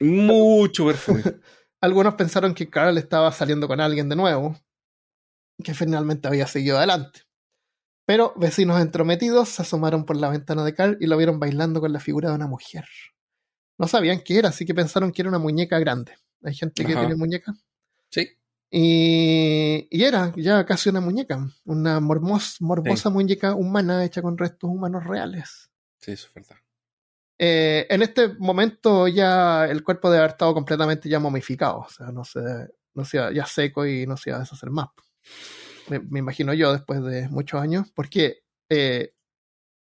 Mucho 0.00 0.86
perfume. 0.86 1.22
Algunos 1.82 2.14
pensaron 2.14 2.54
que 2.54 2.70
Carl 2.70 2.96
estaba 2.96 3.30
saliendo 3.32 3.68
con 3.68 3.80
alguien 3.80 4.08
de 4.08 4.16
nuevo, 4.16 4.56
que 5.62 5.74
finalmente 5.74 6.26
había 6.28 6.46
seguido 6.46 6.78
adelante. 6.78 7.20
Pero 8.06 8.32
vecinos 8.36 8.80
entrometidos 8.80 9.48
se 9.50 9.62
asomaron 9.62 10.04
por 10.04 10.16
la 10.16 10.30
ventana 10.30 10.64
de 10.64 10.74
Carl 10.74 10.96
y 11.00 11.06
lo 11.06 11.16
vieron 11.16 11.38
bailando 11.38 11.80
con 11.80 11.92
la 11.92 12.00
figura 12.00 12.30
de 12.30 12.34
una 12.36 12.46
mujer. 12.46 12.84
No 13.78 13.86
sabían 13.88 14.20
qué 14.24 14.38
era, 14.38 14.48
así 14.48 14.64
que 14.64 14.74
pensaron 14.74 15.12
que 15.12 15.22
era 15.22 15.28
una 15.28 15.38
muñeca 15.38 15.78
grande. 15.78 16.12
Hay 16.42 16.54
gente 16.54 16.82
que 16.84 16.94
tiene 17.00 17.14
muñeca. 17.16 17.52
Sí. 18.10 18.28
Y, 18.74 19.86
y 19.90 20.02
era 20.04 20.32
ya 20.34 20.64
casi 20.64 20.88
una 20.88 21.02
muñeca, 21.02 21.46
una 21.66 22.00
mormos- 22.00 22.56
morbosa 22.60 23.10
muñeca 23.10 23.54
humana 23.54 24.02
hecha 24.02 24.22
con 24.22 24.38
restos 24.38 24.70
humanos 24.70 25.04
reales. 25.04 25.70
Sí, 25.98 26.12
eso 26.12 26.28
es 26.28 26.34
verdad. 26.34 26.56
Eh, 27.38 27.86
en 27.90 28.00
este 28.02 28.28
momento 28.38 29.08
ya 29.08 29.66
el 29.66 29.84
cuerpo 29.84 30.08
debe 30.08 30.20
haber 30.20 30.30
estado 30.32 30.54
completamente 30.54 31.08
ya 31.08 31.18
momificado, 31.18 31.80
o 31.80 31.88
sea, 31.90 32.06
no 32.12 32.24
se, 32.24 32.40
no 32.94 33.04
se 33.04 33.18
iba- 33.18 33.32
ya 33.32 33.44
seco 33.44 33.84
y 33.86 34.06
no 34.06 34.16
se 34.16 34.30
iba 34.30 34.38
a 34.38 34.40
deshacer 34.40 34.70
más. 34.70 34.88
Me, 35.88 35.98
me 36.00 36.20
imagino 36.20 36.54
yo 36.54 36.72
después 36.72 37.02
de 37.04 37.28
muchos 37.28 37.60
años, 37.60 37.88
porque 37.94 38.42
eh, 38.70 39.12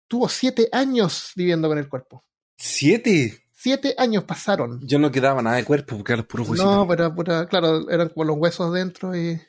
tuvo 0.08 0.28
siete 0.28 0.68
años 0.72 1.30
viviendo 1.36 1.68
con 1.68 1.78
el 1.78 1.88
cuerpo. 1.88 2.24
¿Siete? 2.56 3.41
Siete 3.62 3.94
años 3.96 4.24
pasaron. 4.24 4.80
Yo 4.84 4.98
no 4.98 5.12
quedaba 5.12 5.40
nada 5.40 5.54
de 5.54 5.64
cuerpo 5.64 5.96
porque 5.96 6.14
eran 6.14 6.22
los 6.22 6.26
puros 6.26 6.48
huesitos. 6.48 6.68
No, 6.74 6.88
pero 6.88 7.14
pura- 7.14 7.46
claro, 7.46 7.88
eran 7.88 8.08
como 8.08 8.24
los 8.24 8.36
huesos 8.36 8.72
dentro 8.74 9.14
y 9.16 9.40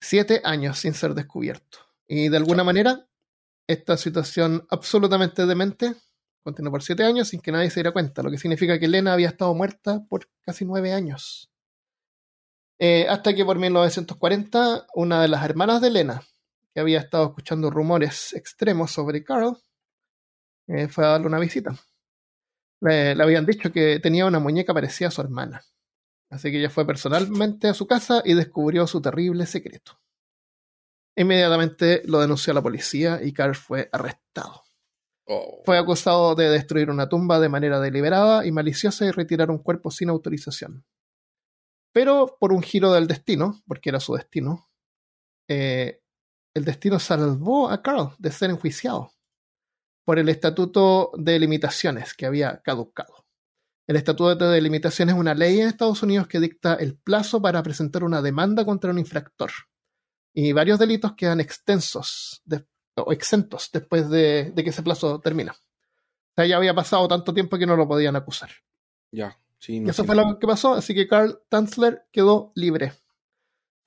siete 0.00 0.40
años 0.44 0.78
sin 0.78 0.94
ser 0.94 1.12
descubierto. 1.12 1.78
Y 2.08 2.30
de 2.30 2.38
alguna 2.38 2.64
manera, 2.64 3.06
esta 3.68 3.98
situación 3.98 4.66
absolutamente 4.70 5.44
demente 5.44 5.94
continuó 6.42 6.70
por 6.72 6.82
siete 6.82 7.04
años 7.04 7.28
sin 7.28 7.40
que 7.42 7.52
nadie 7.52 7.68
se 7.68 7.80
diera 7.80 7.92
cuenta, 7.92 8.22
lo 8.22 8.30
que 8.30 8.38
significa 8.38 8.78
que 8.78 8.86
Elena 8.86 9.12
había 9.12 9.28
estado 9.28 9.52
muerta 9.54 10.02
por 10.08 10.30
casi 10.40 10.64
nueve 10.64 10.94
años. 10.94 11.50
Eh, 12.78 13.06
hasta 13.10 13.34
que 13.34 13.44
por 13.44 13.58
1940, 13.58 14.86
una 14.94 15.20
de 15.20 15.28
las 15.28 15.44
hermanas 15.44 15.82
de 15.82 15.88
Elena, 15.88 16.22
que 16.72 16.80
había 16.80 17.00
estado 17.00 17.26
escuchando 17.26 17.68
rumores 17.68 18.32
extremos 18.32 18.90
sobre 18.90 19.22
Carl, 19.22 19.58
eh, 20.68 20.88
fue 20.88 21.04
a 21.04 21.08
darle 21.08 21.26
una 21.26 21.38
visita. 21.40 21.76
Le, 22.80 23.14
le 23.14 23.22
habían 23.22 23.46
dicho 23.46 23.72
que 23.72 24.00
tenía 24.00 24.26
una 24.26 24.38
muñeca 24.38 24.74
parecida 24.74 25.08
a 25.08 25.10
su 25.12 25.20
hermana. 25.20 25.62
Así 26.30 26.50
que 26.50 26.58
ella 26.58 26.70
fue 26.70 26.86
personalmente 26.86 27.68
a 27.68 27.74
su 27.74 27.86
casa 27.86 28.22
y 28.24 28.34
descubrió 28.34 28.86
su 28.86 29.00
terrible 29.00 29.46
secreto. 29.46 30.00
Inmediatamente 31.16 32.02
lo 32.04 32.20
denunció 32.20 32.50
a 32.50 32.54
la 32.54 32.62
policía 32.62 33.20
y 33.22 33.32
Carl 33.32 33.54
fue 33.54 33.88
arrestado. 33.92 34.64
Oh. 35.26 35.62
Fue 35.64 35.78
acusado 35.78 36.34
de 36.34 36.50
destruir 36.50 36.90
una 36.90 37.08
tumba 37.08 37.40
de 37.40 37.48
manera 37.48 37.80
deliberada 37.80 38.44
y 38.44 38.52
maliciosa 38.52 39.06
y 39.06 39.10
retirar 39.10 39.50
un 39.50 39.58
cuerpo 39.58 39.90
sin 39.90 40.10
autorización. 40.10 40.84
Pero 41.92 42.36
por 42.38 42.52
un 42.52 42.62
giro 42.62 42.92
del 42.92 43.06
destino, 43.06 43.62
porque 43.66 43.88
era 43.88 44.00
su 44.00 44.14
destino, 44.14 44.68
eh, 45.48 46.02
el 46.54 46.64
destino 46.64 46.98
salvó 46.98 47.70
a 47.70 47.82
Carl 47.82 48.14
de 48.18 48.30
ser 48.30 48.50
enjuiciado 48.50 49.15
por 50.06 50.18
el 50.20 50.28
Estatuto 50.28 51.10
de 51.18 51.36
Limitaciones 51.38 52.14
que 52.14 52.26
había 52.26 52.62
caducado. 52.62 53.26
El 53.88 53.96
Estatuto 53.96 54.48
de 54.48 54.60
Limitaciones 54.60 55.14
es 55.16 55.20
una 55.20 55.34
ley 55.34 55.60
en 55.60 55.66
Estados 55.68 56.00
Unidos 56.02 56.28
que 56.28 56.38
dicta 56.40 56.74
el 56.74 56.96
plazo 56.96 57.42
para 57.42 57.62
presentar 57.62 58.04
una 58.04 58.22
demanda 58.22 58.64
contra 58.64 58.90
un 58.92 58.98
infractor. 59.00 59.50
Y 60.32 60.52
varios 60.52 60.78
delitos 60.78 61.14
quedan 61.16 61.40
extensos 61.40 62.40
de- 62.44 62.64
o 62.96 63.10
exentos 63.12 63.68
después 63.72 64.08
de, 64.08 64.52
de 64.54 64.64
que 64.64 64.70
ese 64.70 64.82
plazo 64.84 65.20
termina. 65.20 65.52
O 65.52 66.34
sea, 66.36 66.46
ya 66.46 66.56
había 66.56 66.72
pasado 66.74 67.08
tanto 67.08 67.34
tiempo 67.34 67.58
que 67.58 67.66
no 67.66 67.76
lo 67.76 67.88
podían 67.88 68.14
acusar. 68.14 68.50
Ya, 69.10 69.36
sí, 69.58 69.74
Y 69.76 69.80
no 69.80 69.90
eso 69.90 70.02
sé. 70.02 70.06
fue 70.06 70.14
lo 70.16 70.38
que 70.38 70.46
pasó, 70.46 70.74
así 70.74 70.94
que 70.94 71.08
Carl 71.08 71.40
Tanzler 71.48 72.06
quedó 72.12 72.52
libre. 72.54 72.92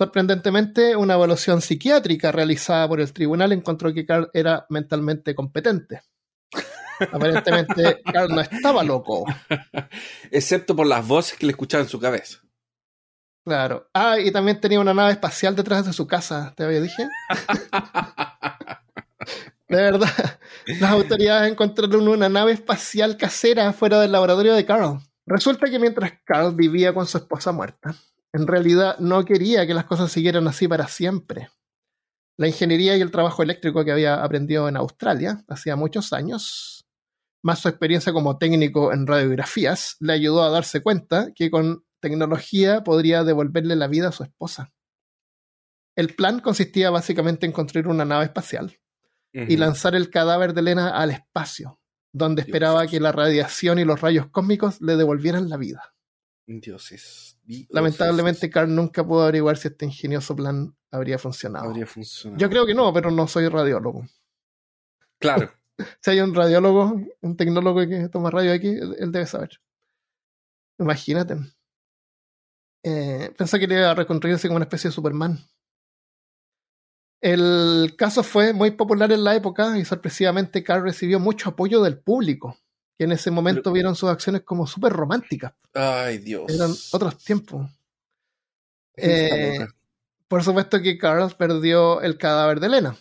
Sorprendentemente, 0.02 0.96
una 0.96 1.16
evaluación 1.16 1.62
psiquiátrica 1.62 2.32
realizada 2.32 2.88
por 2.88 3.02
el 3.02 3.12
tribunal 3.12 3.52
encontró 3.52 3.94
que 3.94 4.06
Carl 4.06 4.30
era 4.34 4.66
mentalmente 4.70 5.36
competente. 5.36 6.04
Aparentemente, 7.12 8.02
Carl 8.06 8.34
no 8.34 8.40
estaba 8.40 8.82
loco. 8.82 9.26
Excepto 10.32 10.74
por 10.74 10.88
las 10.88 11.06
voces 11.06 11.38
que 11.38 11.46
le 11.46 11.52
escuchaba 11.52 11.84
en 11.84 11.90
su 11.90 12.00
cabeza. 12.00 12.38
Claro. 13.44 13.90
Ah, 13.94 14.18
y 14.18 14.32
también 14.32 14.62
tenía 14.62 14.80
una 14.80 14.94
nave 14.94 15.12
espacial 15.12 15.54
detrás 15.54 15.86
de 15.86 15.92
su 15.92 16.08
casa, 16.08 16.54
¿te 16.56 16.64
había 16.64 16.80
dije? 16.80 17.06
De 19.68 19.76
verdad, 19.76 20.40
las 20.66 20.92
autoridades 20.92 21.52
encontraron 21.52 22.08
una 22.08 22.30
nave 22.30 22.54
espacial 22.54 23.18
casera 23.18 23.74
fuera 23.74 24.00
del 24.00 24.14
laboratorio 24.14 24.56
de 24.56 24.66
Carl. 24.66 25.02
Resulta 25.26 25.70
que 25.70 25.78
mientras 25.78 26.14
Carl 26.24 26.56
vivía 26.56 26.94
con 26.94 27.06
su 27.06 27.18
esposa 27.18 27.52
muerta, 27.52 27.94
en 28.34 28.48
realidad 28.48 29.00
no 29.00 29.26
quería 29.26 29.66
que 29.66 29.74
las 29.74 29.86
cosas 29.86 30.12
siguieran 30.12 30.48
así 30.48 30.68
para 30.68 30.88
siempre. 30.88 31.50
La 32.38 32.48
ingeniería 32.48 32.96
y 32.96 33.02
el 33.02 33.12
trabajo 33.12 33.44
eléctrico 33.44 33.84
que 33.84 33.92
había 33.92 34.24
aprendido 34.24 34.70
en 34.70 34.78
Australia 34.78 35.44
hacía 35.48 35.76
muchos 35.76 36.14
años, 36.14 36.86
más 37.44 37.60
su 37.60 37.70
experiencia 37.70 38.14
como 38.14 38.38
técnico 38.38 38.94
en 38.94 39.08
radiografías, 39.08 39.98
le 40.00 40.14
ayudó 40.14 40.44
a 40.44 40.50
darse 40.50 40.82
cuenta 40.82 41.32
que 41.34 41.50
con 41.50 41.84
tecnología 42.00 42.84
podría 42.84 43.24
devolverle 43.24 43.76
la 43.76 43.88
vida 43.88 44.10
a 44.10 44.14
su 44.14 44.24
esposa. 44.24 44.72
El 45.96 46.16
plan 46.16 46.40
consistía 46.40 46.92
básicamente 46.92 47.46
en 47.46 47.52
construir 47.52 47.88
una 47.88 48.06
nave 48.06 48.26
espacial 48.26 48.80
y 49.34 49.58
lanzar 49.58 49.96
el 49.96 50.10
cadáver 50.10 50.54
de 50.54 50.62
Elena 50.62 50.90
al 50.90 51.12
espacio, 51.12 51.80
donde 52.14 52.42
esperaba 52.42 52.88
que 52.88 53.00
la 53.00 53.12
radiación 53.12 53.80
y 53.80 53.86
los 53.86 54.02
rayos 54.02 54.28
cósmicos 54.28 54.82
le 54.82 54.96
devolvieran 54.96 55.50
la 55.50 55.58
vida. 55.58 55.94
Dioses. 56.58 57.38
Dioses. 57.44 57.68
Lamentablemente, 57.70 58.50
Carl 58.50 58.74
nunca 58.74 59.06
pudo 59.06 59.24
averiguar 59.24 59.58
si 59.58 59.68
este 59.68 59.86
ingenioso 59.86 60.36
plan 60.36 60.76
habría 60.90 61.20
funcionado. 61.20 61.66
Habría 61.66 61.86
funcionado. 61.86 62.40
Yo 62.40 62.50
creo 62.50 62.66
que 62.66 62.74
no, 62.74 62.92
pero 62.92 63.12
no 63.12 63.28
soy 63.28 63.48
radiólogo. 63.48 64.06
Claro. 65.20 65.52
Si 66.02 66.12
hay 66.12 66.20
un 66.20 66.36
radiólogo, 66.36 66.94
un 67.22 67.38
tecnólogo 67.38 67.80
que 67.88 68.10
toma 68.10 68.30
radio 68.30 68.52
aquí, 68.52 68.68
él 68.68 68.98
él 69.00 69.14
debe 69.14 69.26
saber. 69.26 69.62
Imagínate. 70.78 71.38
Eh, 72.84 73.34
pensé 73.38 73.58
que 73.62 73.68
le 73.68 73.76
iba 73.76 73.92
a 73.92 73.96
reconstruirse 73.96 74.50
como 74.50 74.58
una 74.58 74.66
especie 74.66 74.90
de 74.90 74.94
Superman. 74.94 75.40
El 77.22 77.96
caso 77.98 78.24
fue 78.24 78.52
muy 78.52 78.72
popular 78.72 79.12
en 79.14 79.24
la 79.24 79.36
época 79.36 79.78
y 79.78 79.86
sorpresivamente 79.86 80.64
Carl 80.64 80.84
recibió 80.84 81.20
mucho 81.20 81.50
apoyo 81.50 81.82
del 81.82 82.00
público, 82.00 82.58
que 83.00 83.06
en 83.06 83.14
ese 83.14 83.32
momento 83.32 83.62
Pero- 83.64 83.74
vieron 83.76 83.96
sus 83.96 84.10
acciones 84.10 84.42
como 84.44 84.68
súper 84.68 84.92
románticas. 84.94 85.54
Ay, 85.74 86.18
Dios. 86.18 86.44
Eran 86.54 86.72
otros 86.92 87.18
tiempos. 87.24 87.72
Eh. 88.98 89.66
Por 90.28 90.44
supuesto 90.44 90.82
que 90.82 90.98
Carl 90.98 91.34
perdió 91.38 92.02
el 92.02 92.18
cadáver 92.18 92.60
de 92.60 92.68
Elena. 92.68 92.98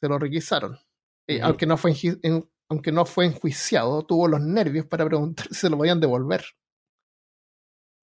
Se 0.00 0.08
lo 0.08 0.18
requisaron. 0.18 0.76
Y 1.28 1.36
Ujú. 1.36 1.46
aunque, 1.46 1.66
no 1.66 1.76
fue 1.76 1.94
en- 2.22 2.48
aunque 2.68 2.90
no 2.92 3.06
fue 3.06 3.26
enjuiciado, 3.26 4.04
tuvo 4.04 4.26
los 4.28 4.40
nervios 4.40 4.84
para 4.86 5.04
preguntar 5.06 5.46
si 5.50 5.54
se 5.54 5.70
lo 5.70 5.76
podían 5.78 6.00
devolver. 6.00 6.44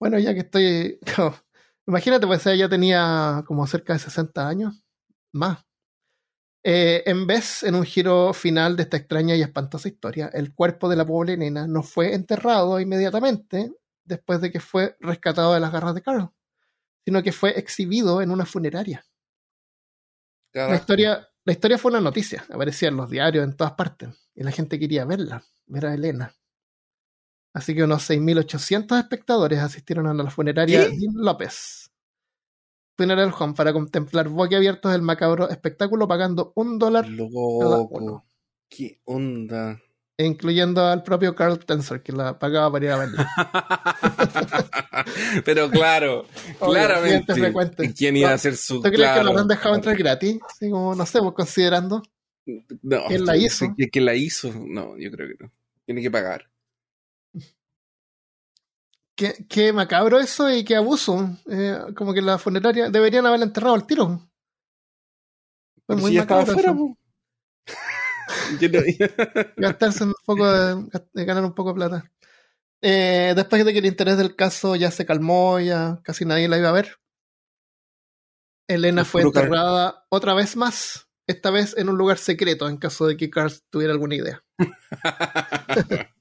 Bueno, 0.00 0.18
ya 0.18 0.32
que 0.34 0.40
estoy. 0.40 0.98
Imagínate, 1.86 2.26
pues 2.26 2.46
ella 2.46 2.68
tenía 2.68 3.44
como 3.46 3.66
cerca 3.66 3.92
de 3.92 3.98
60 3.98 4.48
años. 4.48 4.82
Más. 5.32 5.58
Eh, 6.66 7.02
en 7.04 7.26
vez, 7.26 7.62
en 7.62 7.74
un 7.74 7.84
giro 7.84 8.32
final 8.32 8.74
de 8.74 8.84
esta 8.84 8.96
extraña 8.96 9.36
y 9.36 9.42
espantosa 9.42 9.86
historia, 9.86 10.30
el 10.32 10.54
cuerpo 10.54 10.88
de 10.88 10.96
la 10.96 11.04
pobre 11.04 11.36
nena 11.36 11.66
no 11.66 11.82
fue 11.82 12.14
enterrado 12.14 12.80
inmediatamente 12.80 13.70
después 14.02 14.40
de 14.40 14.50
que 14.50 14.60
fue 14.60 14.96
rescatado 14.98 15.52
de 15.52 15.60
las 15.60 15.70
garras 15.70 15.94
de 15.94 16.00
Carl, 16.00 16.30
sino 17.04 17.22
que 17.22 17.32
fue 17.32 17.58
exhibido 17.58 18.22
en 18.22 18.30
una 18.30 18.46
funeraria. 18.46 19.04
La 20.54 20.76
historia, 20.76 21.28
la 21.44 21.52
historia 21.52 21.76
fue 21.76 21.90
una 21.90 22.00
noticia, 22.00 22.46
aparecía 22.48 22.88
en 22.88 22.96
los 22.96 23.10
diarios 23.10 23.44
en 23.44 23.56
todas 23.56 23.74
partes, 23.74 24.08
y 24.34 24.42
la 24.42 24.50
gente 24.50 24.78
quería 24.78 25.04
verla, 25.04 25.44
ver 25.66 25.84
a 25.84 25.94
Elena. 25.94 26.34
Así 27.52 27.74
que 27.74 27.84
unos 27.84 28.08
6.800 28.08 28.98
espectadores 28.98 29.60
asistieron 29.60 30.06
a 30.06 30.14
la 30.14 30.30
funeraria 30.30 30.88
¿Qué? 30.88 30.96
Dean 30.96 31.14
López. 31.16 31.90
Funeral 32.96 33.32
Home 33.38 33.54
para 33.54 33.72
contemplar 33.72 34.28
boquiabiertos 34.28 34.94
el 34.94 35.02
macabro 35.02 35.48
espectáculo 35.48 36.06
pagando 36.06 36.52
un 36.56 36.78
dólar, 36.78 37.08
Loco. 37.08 37.88
uno. 37.90 38.26
¿Qué 38.68 39.00
onda? 39.04 39.80
incluyendo 40.16 40.86
al 40.86 41.02
propio 41.02 41.34
Carl 41.34 41.58
Tensor, 41.58 42.02
que 42.02 42.12
la 42.12 42.38
pagaba 42.38 42.70
para 42.70 42.84
ir 42.84 42.90
a 42.92 42.98
verla. 42.98 43.28
Pero 45.44 45.70
claro, 45.70 46.26
claramente. 46.58 47.94
¿Quién 47.96 48.16
iba 48.16 48.30
a 48.30 48.34
hacer 48.34 48.56
su. 48.56 48.76
¿Tú 48.76 48.82
crees 48.82 48.96
que 48.96 49.02
claro. 49.02 49.24
lo 49.24 49.30
habrán 49.30 49.48
dejado 49.48 49.74
entrar 49.74 49.96
gratis? 49.96 50.38
Así 50.48 50.70
como, 50.70 50.94
no 50.94 51.06
sé, 51.06 51.20
pues 51.20 51.34
considerando. 51.34 52.02
No, 52.82 53.06
¿Quién 53.08 53.24
la 53.24 53.36
hizo? 53.36 53.72
¿Quién 53.74 53.88
quién 53.90 54.04
la 54.04 54.14
hizo? 54.14 54.52
No, 54.54 54.98
yo 54.98 55.10
creo 55.10 55.28
que 55.28 55.44
no. 55.44 55.52
Tiene 55.86 56.02
que 56.02 56.10
pagar. 56.10 56.50
Qué, 59.16 59.46
qué 59.48 59.72
macabro 59.72 60.18
eso 60.18 60.50
y 60.50 60.64
qué 60.64 60.76
abuso. 60.76 61.38
Eh, 61.48 61.78
como 61.96 62.12
que 62.12 62.20
la 62.22 62.38
funeraria 62.38 62.90
deberían 62.90 63.26
haberla 63.26 63.46
enterrado 63.46 63.74
al 63.74 63.86
tiro. 63.86 64.28
Pero 65.86 66.00
muy 66.00 66.12
si 66.12 66.18
macabro 66.18 66.52
no- 66.74 66.98
gastarse 69.56 70.04
un 70.04 70.14
poco 70.24 70.50
de, 70.50 70.88
de 71.12 71.24
ganar 71.24 71.44
un 71.44 71.54
poco 71.54 71.70
de 71.70 71.74
plata. 71.74 72.10
Eh, 72.82 73.32
después 73.36 73.64
de 73.64 73.72
que 73.72 73.78
el 73.78 73.86
interés 73.86 74.16
del 74.18 74.36
caso 74.36 74.76
ya 74.76 74.90
se 74.90 75.06
calmó, 75.06 75.58
ya 75.60 76.00
casi 76.02 76.24
nadie 76.24 76.48
la 76.48 76.58
iba 76.58 76.68
a 76.68 76.72
ver. 76.72 76.98
Elena 78.68 79.02
El 79.02 79.06
fue 79.06 79.22
enterrada 79.22 80.06
otra 80.08 80.34
vez 80.34 80.56
más 80.56 81.08
esta 81.26 81.50
vez 81.50 81.76
en 81.78 81.88
un 81.88 81.96
lugar 81.96 82.18
secreto 82.18 82.68
en 82.68 82.76
caso 82.76 83.06
de 83.06 83.16
que 83.16 83.30
Carl 83.30 83.52
tuviera 83.70 83.92
alguna 83.92 84.16
idea. 84.16 84.44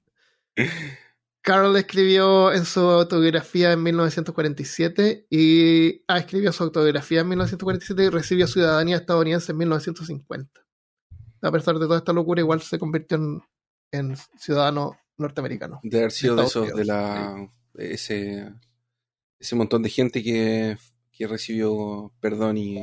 Carl 1.44 1.76
escribió 1.76 2.54
en 2.54 2.64
su 2.64 2.80
autobiografía 2.80 3.74
en 3.74 3.84
1947 3.84 5.28
y 5.30 6.02
ah, 6.08 6.18
escribió 6.18 6.54
su 6.54 6.64
autobiografía 6.64 7.20
en 7.20 7.28
1947 7.28 8.06
y 8.06 8.10
recibió 8.10 8.48
ciudadanía 8.48 8.96
estadounidense 8.96 9.52
en 9.52 9.58
1950. 9.58 10.62
A 11.42 11.52
pesar 11.52 11.78
de 11.78 11.86
toda 11.86 11.98
esta 11.98 12.14
locura, 12.14 12.40
igual 12.40 12.62
se 12.62 12.80
convirtió 12.80 13.18
en, 13.18 13.42
en 13.92 14.16
ciudadano 14.38 14.98
norteamericano. 15.18 15.82
De 15.84 15.98
haber 15.98 16.12
sido 16.14 16.38
de, 16.38 16.46
esos, 16.46 16.74
de 16.74 16.86
la, 16.86 17.36
ese, 17.74 18.50
ese 19.38 19.56
montón 19.58 19.84
de 19.84 19.90
gente 19.90 20.24
que, 20.24 20.78
que 21.12 21.28
recibió 21.28 22.14
perdón 22.22 22.58
y 22.58 22.82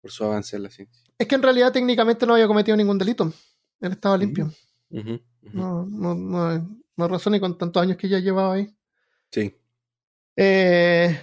por 0.00 0.10
su 0.10 0.24
avance 0.24 0.56
en 0.56 0.64
la 0.64 0.70
ciencia. 0.70 1.04
Es 1.16 1.28
que 1.28 1.36
en 1.36 1.42
realidad 1.42 1.72
técnicamente 1.72 2.26
no 2.26 2.34
había 2.34 2.48
cometido 2.48 2.76
ningún 2.76 2.98
delito. 2.98 3.32
Él 3.80 3.92
estaba 3.92 4.18
limpio. 4.18 4.52
No, 4.90 5.86
no, 5.86 6.14
no, 6.16 6.81
no 7.02 7.08
razón 7.08 7.32
ni 7.32 7.40
con 7.40 7.58
tantos 7.58 7.82
años 7.82 7.96
que 7.96 8.08
ya 8.08 8.18
llevaba 8.18 8.54
ahí. 8.54 8.74
Sí. 9.30 9.56
Eh, 10.36 11.18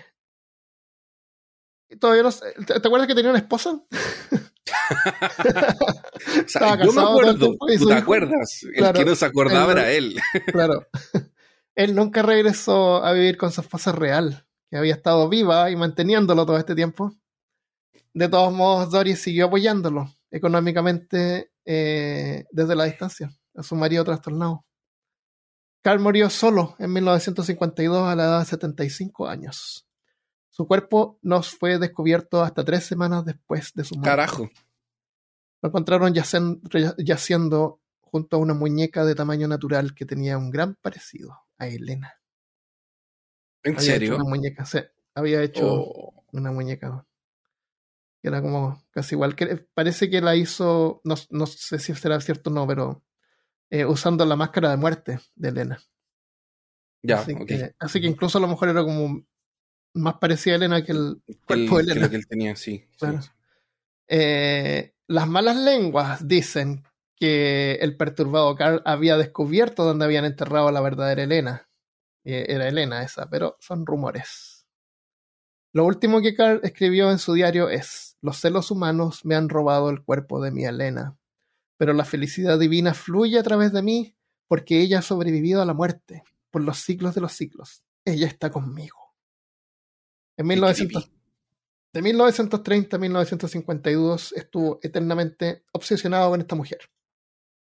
todavía 2.00 2.24
no 2.24 2.32
sé- 2.32 2.54
¿Te, 2.66 2.80
te 2.80 2.88
acuerdas 2.88 3.08
que 3.08 3.16
tenía 3.16 3.30
una 3.32 3.40
esposa? 3.40 3.82
O 5.02 6.42
Estaba 6.42 6.76
sea, 6.76 6.86
yo 6.86 6.92
me 6.94 7.02
acuerdo, 7.02 7.56
y 7.70 7.78
¿tú 7.78 7.88
te 7.88 7.94
acuerdas? 7.94 8.64
El 8.74 8.92
que 8.94 9.06
no 9.06 9.16
se 9.16 9.26
acordaba 9.26 9.72
él 9.72 9.78
era 9.78 9.92
él. 9.92 10.20
Claro. 10.52 10.88
Él 11.76 11.96
nunca 11.96 12.22
regresó 12.22 13.04
a 13.04 13.14
vivir 13.14 13.38
con 13.38 13.52
su 13.52 13.62
esposa 13.62 13.92
real, 13.92 14.46
que 14.70 14.78
había 14.78 14.94
estado 14.94 15.30
viva 15.30 15.70
y 15.72 15.76
manteniéndolo 15.76 16.46
todo 16.46 16.58
este 16.58 16.76
tiempo. 16.76 17.14
De 18.14 18.28
todos 18.28 18.52
modos, 18.54 18.92
Doris 18.92 19.22
siguió 19.22 19.46
apoyándolo 19.48 20.14
económicamente 20.32 21.52
eh, 21.66 22.46
desde 22.52 22.76
la 22.76 22.84
distancia, 22.86 23.32
a 23.56 23.64
su 23.64 23.76
marido 23.76 24.04
trastornado. 24.04 24.66
Carl 25.82 26.00
murió 26.00 26.30
solo 26.30 26.76
en 26.80 26.92
1952 26.94 28.08
a 28.08 28.16
la 28.16 28.24
edad 28.26 28.40
de 28.40 28.46
75 28.46 29.28
años. 29.28 29.88
Su 30.50 30.68
cuerpo 30.68 31.20
no 31.22 31.42
fue 31.42 31.80
descubierto 31.80 32.44
hasta 32.44 32.66
tres 32.66 32.84
semanas 32.86 33.24
después 33.26 33.72
de 33.74 33.84
su 33.86 33.96
muerte. 33.96 34.10
Carajo. 34.10 34.50
Lo 35.62 35.70
encontraron 35.70 36.14
yaciendo 36.14 37.82
junto 38.02 38.38
a 38.38 38.40
una 38.40 38.54
muñeca 38.54 39.06
de 39.06 39.16
tamaño 39.16 39.48
natural 39.48 39.94
que 39.94 40.06
tenía 40.06 40.38
un 40.38 40.50
gran 40.50 40.76
parecido 40.76 41.38
a 41.58 41.68
Elena. 41.68 42.20
¿En 43.64 43.76
Había 43.78 43.94
serio? 43.94 44.14
hecho 44.14 44.22
una 44.22 44.30
muñeca, 44.30 44.66
sí, 44.66 44.80
había 45.16 45.42
hecho 45.44 45.66
Oh, 45.66 46.24
una 46.32 46.52
muñeca 46.52 47.06
que 48.22 48.28
era 48.28 48.42
como 48.42 48.84
casi 48.92 49.16
igual. 49.16 49.36
Que 49.36 49.68
parece 49.74 50.10
que 50.10 50.22
la 50.22 50.36
hizo, 50.36 51.02
no, 51.04 51.16
no 51.30 51.46
sé 51.46 51.80
si 51.80 51.94
será 51.96 52.20
cierto 52.22 52.50
o 52.50 52.54
no, 52.54 52.68
pero 52.68 53.04
eh, 53.70 53.86
usando 53.86 54.26
la 54.26 54.36
máscara 54.36 54.70
de 54.72 54.78
muerte 54.78 55.20
de 55.36 55.50
Elena. 55.50 55.80
ya, 57.04 57.20
así, 57.22 57.36
que, 57.46 57.74
así 57.80 58.02
que 58.02 58.08
incluso 58.08 58.38
a 58.38 58.42
lo 58.42 58.48
mejor 58.48 58.70
era 58.70 58.84
como 58.84 59.24
más 59.94 60.16
parecida 60.16 60.54
a 60.54 60.58
Elena 60.58 60.84
que 60.84 60.92
el 60.92 61.22
cuerpo 61.46 61.78
de 61.78 61.84
Elena. 61.84 62.10
que 62.10 62.16
él 62.16 62.28
tenía, 62.28 62.56
sí. 62.56 62.86
sí, 62.92 62.98
Claro. 62.98 63.22
sí. 63.22 63.30
Eh, 64.08 64.94
las 65.08 65.28
malas 65.28 65.56
lenguas 65.58 66.28
dicen 66.28 66.84
que 67.16 67.74
el 67.82 67.96
perturbado 67.98 68.56
Carl 68.56 68.82
había 68.86 69.18
descubierto 69.18 69.84
dónde 69.84 70.06
habían 70.06 70.26
enterrado 70.26 70.68
a 70.70 70.72
la 70.72 70.82
verdadera 70.82 71.24
Elena. 71.24 71.70
Eh, 72.24 72.46
era 72.50 72.68
Elena 72.68 73.04
esa, 73.04 73.30
pero 73.30 73.56
son 73.60 73.86
rumores. 73.86 74.68
Lo 75.74 75.86
último 75.86 76.22
que 76.22 76.34
Carl 76.36 76.60
escribió 76.64 77.12
en 77.12 77.20
su 77.20 77.34
diario 77.34 77.70
es: 77.70 78.18
Los 78.22 78.38
celos 78.40 78.72
humanos 78.72 79.26
me 79.26 79.36
han 79.36 79.50
robado 79.50 79.90
el 79.92 80.04
cuerpo 80.04 80.42
de 80.42 80.52
mi 80.52 80.66
Elena, 80.66 81.19
pero 81.80 81.94
la 81.94 82.04
felicidad 82.04 82.60
divina 82.60 82.94
fluye 82.94 83.40
a 83.40 83.44
través 83.44 83.72
de 83.72 83.82
mí 83.82 84.14
porque 84.50 84.82
ella 84.82 85.00
ha 85.00 85.02
sobrevivido 85.02 85.62
a 85.62 85.66
la 85.66 85.74
muerte 85.74 86.24
por 86.52 86.62
los 86.62 86.80
siglos 86.80 87.16
de 87.16 87.22
los 87.22 87.32
siglos. 87.32 87.86
Ella 88.04 88.28
está 88.28 88.52
conmigo. 88.52 89.16
En 90.38 90.46
Qué 90.46 90.56
1900, 90.56 91.04
creepy. 91.06 91.22
de 91.94 92.02
1930 92.02 92.96
a 92.98 93.00
1952 93.00 94.34
estuvo 94.34 94.80
eternamente 94.84 95.64
obsesionado 95.72 96.32
con 96.32 96.42
esta 96.42 96.56
mujer. 96.56 96.80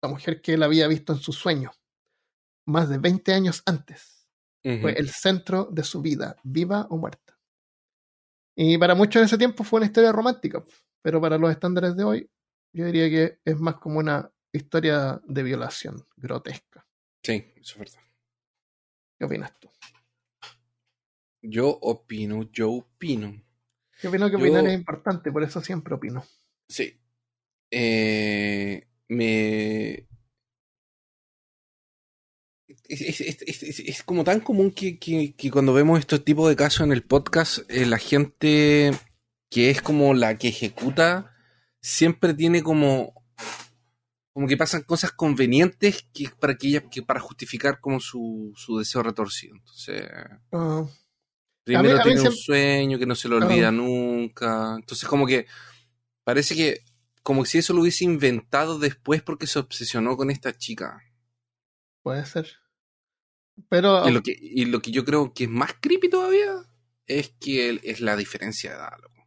La 0.02 0.10
mujer 0.10 0.42
que 0.42 0.52
él 0.52 0.62
había 0.62 0.86
visto 0.86 1.14
en 1.14 1.20
su 1.20 1.32
sueño, 1.32 1.72
más 2.66 2.90
de 2.90 2.98
20 2.98 3.32
años 3.32 3.62
antes. 3.64 4.28
Ujú. 4.64 4.82
Fue 4.82 4.92
el 4.92 5.08
centro 5.08 5.68
de 5.72 5.82
su 5.82 6.02
vida, 6.02 6.36
viva 6.42 6.86
o 6.90 6.98
muerta. 6.98 7.38
Y 8.54 8.76
para 8.76 8.94
muchos 8.94 9.20
en 9.20 9.26
ese 9.26 9.38
tiempo 9.38 9.64
fue 9.64 9.78
una 9.78 9.86
historia 9.86 10.12
romántica, 10.12 10.62
pero 11.00 11.22
para 11.22 11.38
los 11.38 11.50
estándares 11.50 11.96
de 11.96 12.04
hoy, 12.04 12.30
yo 12.74 12.84
diría 12.86 13.08
que 13.08 13.38
es 13.44 13.58
más 13.58 13.76
como 13.76 13.98
una 14.00 14.30
historia 14.52 15.20
de 15.26 15.42
violación 15.42 16.06
grotesca. 16.16 16.86
Sí, 17.22 17.52
eso 17.56 17.72
es 17.74 17.78
verdad. 17.78 18.00
¿Qué 19.18 19.24
opinas 19.24 19.58
tú? 19.58 19.70
Yo 21.42 21.68
opino, 21.68 22.50
yo 22.52 22.70
opino. 22.72 23.42
Yo 24.02 24.08
opino 24.10 24.26
que 24.26 24.32
Yo- 24.32 24.38
opinar 24.38 24.66
es 24.66 24.74
importante, 24.74 25.32
por 25.32 25.42
eso 25.42 25.60
siempre 25.62 25.94
opino. 25.94 26.24
Sí. 26.68 27.00
Eh, 27.70 28.86
me. 29.08 30.06
Es, 32.88 33.00
es- 33.00 33.20
es- 33.20 33.42
es- 33.42 33.62
es- 33.62 33.80
es 33.80 34.02
como 34.02 34.24
tan 34.24 34.40
común 34.40 34.70
que, 34.70 34.98
que- 34.98 35.34
que 35.36 35.50
cuando 35.50 35.72
vemos 35.72 35.98
estos 36.00 36.24
tipos 36.24 36.48
de 36.48 36.56
casos 36.56 36.82
en 36.86 36.92
el 36.92 37.02
podcast, 37.02 37.58
eh, 37.70 37.86
la 37.86 37.98
gente 37.98 38.90
que 39.50 39.70
es 39.70 39.80
como 39.82 40.14
la 40.14 40.36
que 40.38 40.48
ejecuta 40.48 41.33
siempre 41.84 42.32
tiene 42.34 42.62
como. 42.62 43.12
Como 44.32 44.48
que 44.48 44.56
pasan 44.56 44.82
cosas 44.82 45.12
convenientes 45.12 46.08
que 46.12 46.28
para 46.28 46.56
que 46.56 46.66
ella, 46.68 46.88
que 46.90 47.02
para 47.02 47.20
justificar 47.20 47.78
como 47.78 48.00
su, 48.00 48.52
su 48.56 48.78
deseo 48.78 49.02
retorcido. 49.02 49.54
Entonces. 49.54 50.08
Ah, 50.52 50.84
Primero 51.62 51.94
a 51.94 51.98
mí 51.98 52.02
tiene 52.02 52.20
un 52.20 52.26
siempre- 52.32 52.40
sueño 52.42 52.98
que 52.98 53.06
no 53.06 53.14
se 53.14 53.28
lo 53.28 53.36
olvida 53.36 53.70
nunca. 53.70 54.74
Entonces, 54.76 55.08
como 55.08 55.24
que 55.26 55.46
parece 56.24 56.56
que, 56.56 56.80
como 57.22 57.44
si 57.44 57.58
eso 57.58 57.72
lo 57.74 57.82
hubiese 57.82 58.04
inventado 58.04 58.78
después 58.78 59.22
porque 59.22 59.46
se 59.46 59.58
obsesionó 59.60 60.16
con 60.16 60.30
esta 60.30 60.52
chica. 60.56 61.00
puede 62.02 62.26
ser. 62.26 62.48
Pero 63.68 64.06
Y 64.08 64.12
lo 64.12 64.22
que, 64.22 64.36
y 64.38 64.64
lo 64.64 64.82
que 64.82 64.90
yo 64.90 65.04
creo 65.04 65.32
que 65.32 65.44
es 65.44 65.50
más 65.50 65.74
creepy 65.80 66.10
todavía 66.10 66.54
es 67.06 67.32
que 67.40 67.80
es 67.84 68.00
la 68.00 68.16
diferencia 68.16 68.70
de 68.70 68.76
edad, 68.76 68.92
loco. 69.00 69.26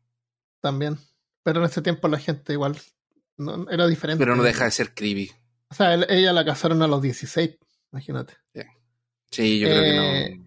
también. 0.61 0.99
Pero 1.47 1.61
en 1.61 1.65
ese 1.67 1.81
tiempo 1.81 2.09
la 2.09 2.19
gente 2.19 2.51
igual 2.51 2.77
no, 3.37 3.69
era 3.69 3.87
diferente. 3.87 4.19
Pero 4.21 4.35
no 4.35 4.43
deja 4.43 4.65
de 4.65 4.71
ser 4.71 4.93
creepy. 4.93 5.31
O 5.69 5.73
sea, 5.73 5.93
él- 5.93 6.05
ella 6.09 6.33
la 6.33 6.43
casaron 6.43 6.81
a 6.81 6.87
los 6.87 7.01
16, 7.01 7.57
imagínate. 7.93 8.33
Sí, 9.31 9.57
yo 9.57 9.69
creo 9.69 9.81
que 9.81 9.89
Eh, 10.25 10.35
no. 10.35 10.45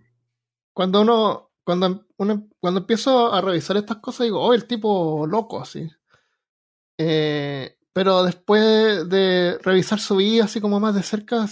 Cuando 0.74 1.00
uno, 1.00 1.52
cuando 1.64 2.06
uno, 2.18 2.48
cuando 2.60 2.80
empiezo 2.80 3.32
a 3.32 3.40
revisar 3.40 3.78
estas 3.78 3.96
cosas, 3.96 4.24
digo, 4.26 4.42
oh, 4.42 4.52
el 4.52 4.66
tipo 4.66 5.26
loco, 5.26 5.62
así. 5.62 5.88
Eh, 6.98 7.78
pero 7.94 8.22
después 8.22 9.08
de 9.08 9.56
revisar 9.62 10.00
su 10.00 10.16
vida 10.16 10.44
así 10.44 10.60
como 10.60 10.80
más 10.80 10.94
de 10.94 11.02
cerca, 11.02 11.46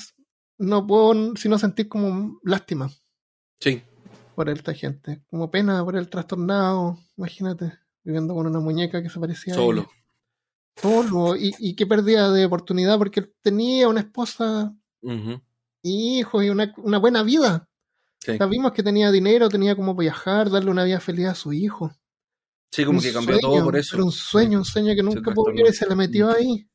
no 0.58 0.86
puedo 0.86 1.34
sino 1.36 1.58
sentir 1.58 1.88
como 1.88 2.38
lástima 2.44 2.90
Sí, 3.60 3.82
por 4.34 4.50
esta 4.50 4.74
gente. 4.74 5.22
Como 5.30 5.50
pena 5.50 5.82
por 5.82 5.96
el 5.96 6.10
trastornado, 6.10 6.98
imagínate, 7.16 7.72
viviendo 8.08 8.34
con 8.34 8.46
una 8.46 8.58
muñeca 8.60 9.02
que 9.02 9.10
se 9.10 9.20
parecía 9.20 9.52
a 9.52 9.56
solo. 9.56 9.82
ella. 9.82 9.90
Solo. 10.80 11.36
Y, 11.36 11.54
y 11.58 11.76
qué 11.76 11.86
pérdida 11.86 12.32
de 12.32 12.46
oportunidad 12.46 12.96
porque 12.98 13.20
él 13.20 13.34
tenía 13.42 13.86
una 13.88 14.00
esposa 14.00 14.74
y 15.82 16.18
hijos 16.20 16.42
y 16.44 16.48
una, 16.50 16.72
una 16.78 16.98
buena 16.98 17.22
vida. 17.22 17.68
Sí. 18.20 18.36
Sabimos 18.38 18.72
que 18.72 18.82
tenía 18.82 19.10
dinero, 19.10 19.48
tenía 19.48 19.76
como 19.76 19.94
viajar, 19.94 20.50
darle 20.50 20.70
una 20.70 20.84
vida 20.84 21.00
feliz 21.00 21.26
a 21.26 21.34
su 21.34 21.52
hijo. 21.52 21.92
Sí, 22.72 22.84
como 22.84 22.98
Un 22.98 23.04
que 23.04 23.12
cambió 23.12 23.38
sueño, 23.38 23.54
todo 23.54 23.64
por 23.64 23.76
eso. 23.76 23.96
Era 23.96 24.04
un 24.04 24.12
sueño, 24.12 24.58
un 24.58 24.64
sueño 24.64 24.94
que 24.94 25.02
nunca 25.02 25.32
pudo 25.34 25.52
vivir 25.52 25.66
y 25.68 25.72
se 25.74 25.86
le 25.88 25.94
metió 25.94 26.28
Mm. 26.28 26.34
ahí. 26.34 26.68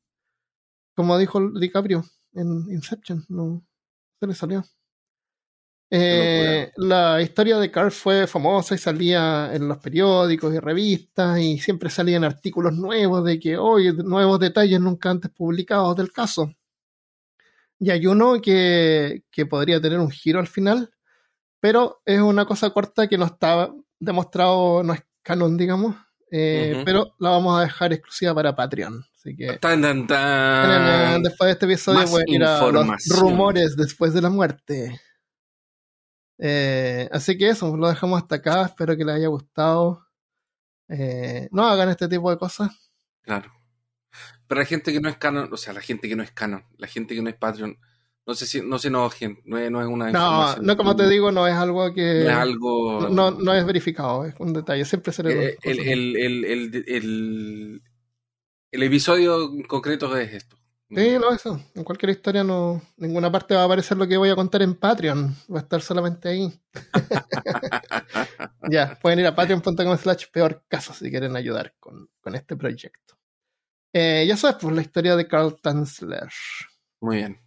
Como 0.96 1.18
dijo 1.18 1.40
DiCaprio 1.60 2.04
en 2.34 2.48
Inception, 2.70 3.26
no 3.28 3.66
se 4.20 4.28
le 4.28 4.36
salió. 4.36 4.64
Eh, 5.96 6.72
la 6.78 7.22
historia 7.22 7.60
de 7.60 7.70
Carl 7.70 7.92
fue 7.92 8.26
famosa 8.26 8.74
y 8.74 8.80
salía 8.80 9.54
en 9.54 9.68
los 9.68 9.78
periódicos 9.78 10.52
y 10.52 10.58
revistas 10.58 11.40
y 11.40 11.60
siempre 11.60 11.92
salían 11.92 12.24
artículos 12.24 12.74
nuevos 12.74 13.24
de 13.24 13.40
que 13.40 13.58
hoy 13.58 13.96
nuevos 13.98 14.40
detalles 14.40 14.80
nunca 14.80 15.12
antes 15.12 15.30
publicados 15.30 15.96
del 15.96 16.12
caso. 16.12 16.52
Y 17.78 17.92
hay 17.92 18.08
uno 18.08 18.42
que, 18.42 19.26
que 19.30 19.46
podría 19.46 19.80
tener 19.80 20.00
un 20.00 20.10
giro 20.10 20.40
al 20.40 20.48
final, 20.48 20.90
pero 21.60 22.02
es 22.06 22.20
una 22.20 22.46
cosa 22.46 22.72
corta 22.72 23.08
que 23.08 23.20
no 23.20 23.26
está 23.26 23.72
demostrado, 24.00 24.82
no 24.82 24.94
es 24.94 25.04
canon, 25.22 25.56
digamos, 25.58 25.96
eh, 26.32 26.82
pero 26.86 27.14
la 27.20 27.30
vamos 27.30 27.60
a 27.60 27.66
dejar 27.66 27.94
exclusiva 27.94 28.34
para 28.34 28.56
Patreon. 28.56 29.06
Así 29.16 29.36
que 29.36 29.58
Tan, 29.58 29.80
tan, 29.84 30.08
tan. 30.08 31.22
después 31.22 31.50
de 31.50 31.52
este 31.52 31.66
episodio 31.68 32.00
más 32.00 32.10
pueden 32.10 32.30
ir 32.30 32.44
a 32.44 32.66
los 32.72 32.88
rumores 33.20 33.76
después 33.76 34.12
de 34.16 34.22
la 34.24 34.32
muerte. 34.32 35.00
Eh, 36.38 37.08
así 37.12 37.38
que 37.38 37.50
eso, 37.50 37.76
lo 37.78 37.88
dejamos 37.88 38.22
hasta 38.22 38.36
acá. 38.36 38.66
Espero 38.66 38.98
que 38.98 39.06
les 39.06 39.16
haya 39.16 39.28
gustado. 39.28 40.06
Eh, 40.90 41.48
no 41.52 41.68
hagan 41.68 41.90
este 41.90 42.08
tipo 42.08 42.30
de 42.30 42.38
cosas. 42.38 42.72
Claro. 43.22 43.52
Pero 44.48 44.62
la 44.62 44.66
gente 44.66 44.92
que 44.92 45.02
no 45.02 45.10
es 45.10 45.18
canon, 45.18 45.50
o 45.52 45.58
sea, 45.58 45.74
la 45.74 45.82
gente 45.82 46.08
que 46.08 46.16
no 46.16 46.24
es 46.24 46.32
canon, 46.32 46.64
la 46.78 46.88
gente 46.88 47.16
que 47.16 47.22
no 47.22 47.30
es 47.30 47.36
Patreon, 47.36 47.78
no 48.26 48.34
sé 48.36 48.46
si, 48.46 48.62
no 48.62 48.78
se 48.80 48.90
enojen, 48.90 49.40
no 49.46 49.58
es, 49.58 49.70
no 49.72 49.82
es 49.82 49.88
una 49.88 50.12
No, 50.12 50.56
no 50.58 50.78
como 50.78 50.96
te 50.96 51.10
digo, 51.10 51.32
no 51.32 51.48
es 51.48 51.56
algo 51.56 51.94
que... 51.94 52.24
No 52.24 52.30
es 52.30 52.36
algo. 52.36 53.10
No, 53.10 53.32
no 53.32 53.54
es 53.54 53.66
verificado, 53.66 54.26
es 54.26 54.36
un 54.40 54.54
detalle. 54.54 54.86
Siempre 54.86 55.12
se 55.12 55.24
le 55.24 55.46
Eh, 55.46 55.58
el, 55.64 55.80
el, 55.80 56.16
el, 56.16 56.46
el, 56.46 56.86
el, 56.88 57.82
el 58.72 58.84
episodio 58.84 59.52
en 59.52 59.64
concreto 59.64 60.16
es 60.16 60.34
esto. 60.34 60.58
Sí, 60.90 61.18
no, 61.20 61.32
eso. 61.32 61.60
En 61.74 61.84
cualquier 61.84 62.12
historia 62.12 62.44
no, 62.44 62.82
ninguna 62.98 63.32
parte 63.32 63.56
va 63.56 63.62
a 63.62 63.66
aparecer 63.66 63.98
lo 63.98 64.08
que 64.08 64.18
voy 64.18 64.30
a 64.30 64.36
contar 64.36 64.62
en 64.62 64.76
Patreon. 64.76 65.36
Va 65.52 65.60
a 65.60 65.62
estar 65.64 65.82
solamente 65.82 66.30
ahí. 66.30 66.54
ya, 68.70 68.98
pueden 69.02 69.20
ir 69.20 69.28
a 69.28 69.36
patreon.com 69.36 69.98
slash 69.98 70.26
peor 70.32 70.64
caso 70.68 70.94
si 70.94 71.10
quieren 71.10 71.36
ayudar 71.36 71.74
con, 71.80 72.10
con 72.22 72.36
este 72.36 72.56
proyecto. 72.56 73.18
Eh, 73.92 74.26
ya 74.28 74.38
sabes, 74.38 74.58
pues 74.62 74.76
la 74.76 74.82
historia 74.82 75.16
de 75.16 75.28
Carl 75.28 75.56
Tanzler. 75.62 76.30
Muy 77.00 77.18
bien. 77.18 77.40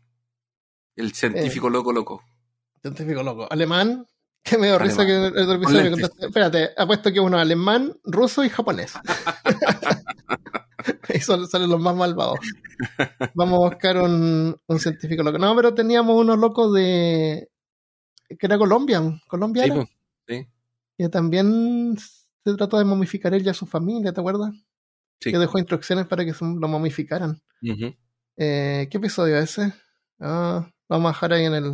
El 0.97 1.13
científico 1.13 1.69
loco 1.69 1.93
loco. 1.93 2.23
Científico 2.81 3.23
loco. 3.23 3.47
Alemán, 3.51 4.09
que 4.49 4.59
me 4.59 4.69
dio 4.69 4.79
risa 4.79 5.05
que 5.05 5.17
el 5.17 5.27
otro 5.39 5.55
episodio 5.55 5.83
me 5.85 5.91
lentes. 5.91 6.09
contaste. 6.09 6.27
Espérate, 6.27 6.71
apuesto 6.77 7.13
que 7.13 7.21
uno 7.21 7.39
alemán, 7.39 7.95
ruso 8.05 8.45
y 8.45 8.49
japonés. 8.49 8.95
y 11.15 11.21
son, 11.21 11.47
son 11.49 11.69
los 11.69 11.81
más 11.81 11.97
malvados. 11.97 12.39
Vamos 13.35 13.57
a 13.61 13.69
buscar 13.71 13.97
un, 13.99 14.57
un 14.67 14.79
científico 14.79 15.23
loco. 15.23 15.39
No, 15.39 15.55
pero 15.57 15.75
teníamos 15.75 16.17
unos 16.21 16.39
locos 16.39 16.73
de. 16.75 17.49
que 18.29 18.47
era 18.47 18.59
colombian, 18.59 19.17
Sí, 19.19 19.25
colombiano. 19.29 19.75
pues, 19.75 19.89
sí, 20.29 20.47
que 20.99 21.09
también 21.09 21.97
se 21.99 22.55
trató 22.57 22.79
de 22.79 22.85
momificar 22.85 23.35
él 23.35 23.45
y 23.45 23.49
a 23.49 23.55
su 23.55 23.67
familia, 23.67 24.13
¿te 24.13 24.21
acuerdas? 24.21 24.53
sí. 25.21 25.33
Que 25.33 25.39
dejó 25.39 25.59
instrucciones 25.59 26.07
para 26.07 26.25
que 26.25 26.33
lo 26.41 26.69
momificaran. 26.69 27.41
Eh, 28.37 28.87
¿Qué 28.91 28.99
episodio 28.99 29.39
es 29.39 29.59
ese? 29.59 29.73
Ah, 30.21 30.67
lo 30.89 30.97
vamos 30.97 31.11
a 31.11 31.15
dejar 31.15 31.33
ahí 31.33 31.45
en 31.47 31.55
el 31.55 31.73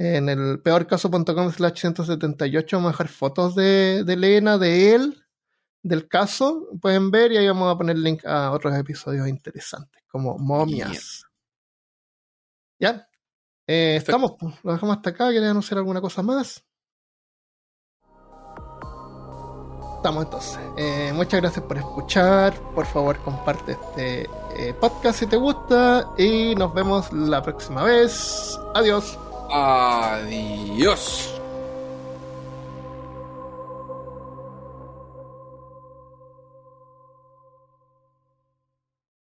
en 0.00 0.30
el 0.30 0.60
peorcaso.com 0.62 1.52
slash 1.52 1.80
178 1.80 2.76
vamos 2.78 2.88
a 2.88 2.92
dejar 2.92 3.08
fotos 3.08 3.54
de, 3.54 4.02
de 4.02 4.12
Elena, 4.14 4.56
de 4.56 4.94
él, 4.94 5.22
del 5.82 6.08
caso, 6.08 6.68
pueden 6.80 7.10
ver 7.10 7.32
y 7.32 7.36
ahí 7.36 7.46
vamos 7.46 7.70
a 7.72 7.76
poner 7.76 7.98
link 7.98 8.24
a 8.24 8.50
otros 8.50 8.74
episodios 8.78 9.28
interesantes, 9.28 10.02
como 10.08 10.38
momias. 10.38 11.24
¿Ya? 12.78 13.06
Eh, 13.66 13.96
estamos, 13.96 14.36
pues, 14.40 14.54
lo 14.62 14.72
dejamos 14.72 14.96
hasta 14.96 15.10
acá, 15.10 15.28
¿quieren 15.28 15.50
anunciar 15.50 15.76
alguna 15.76 16.00
cosa 16.00 16.22
más? 16.22 16.64
Estamos 19.96 20.24
entonces. 20.24 20.58
Eh, 20.78 21.12
muchas 21.14 21.42
gracias 21.42 21.62
por 21.66 21.76
escuchar. 21.76 22.54
Por 22.74 22.86
favor, 22.86 23.18
comparte 23.18 23.72
este 23.72 24.22
eh, 24.56 24.72
podcast 24.80 25.18
si 25.18 25.26
te 25.26 25.36
gusta. 25.36 26.08
Y 26.16 26.54
nos 26.54 26.72
vemos 26.72 27.12
la 27.12 27.42
próxima 27.42 27.84
vez. 27.84 28.58
Adiós. 28.74 29.18
Adiós. 29.50 31.39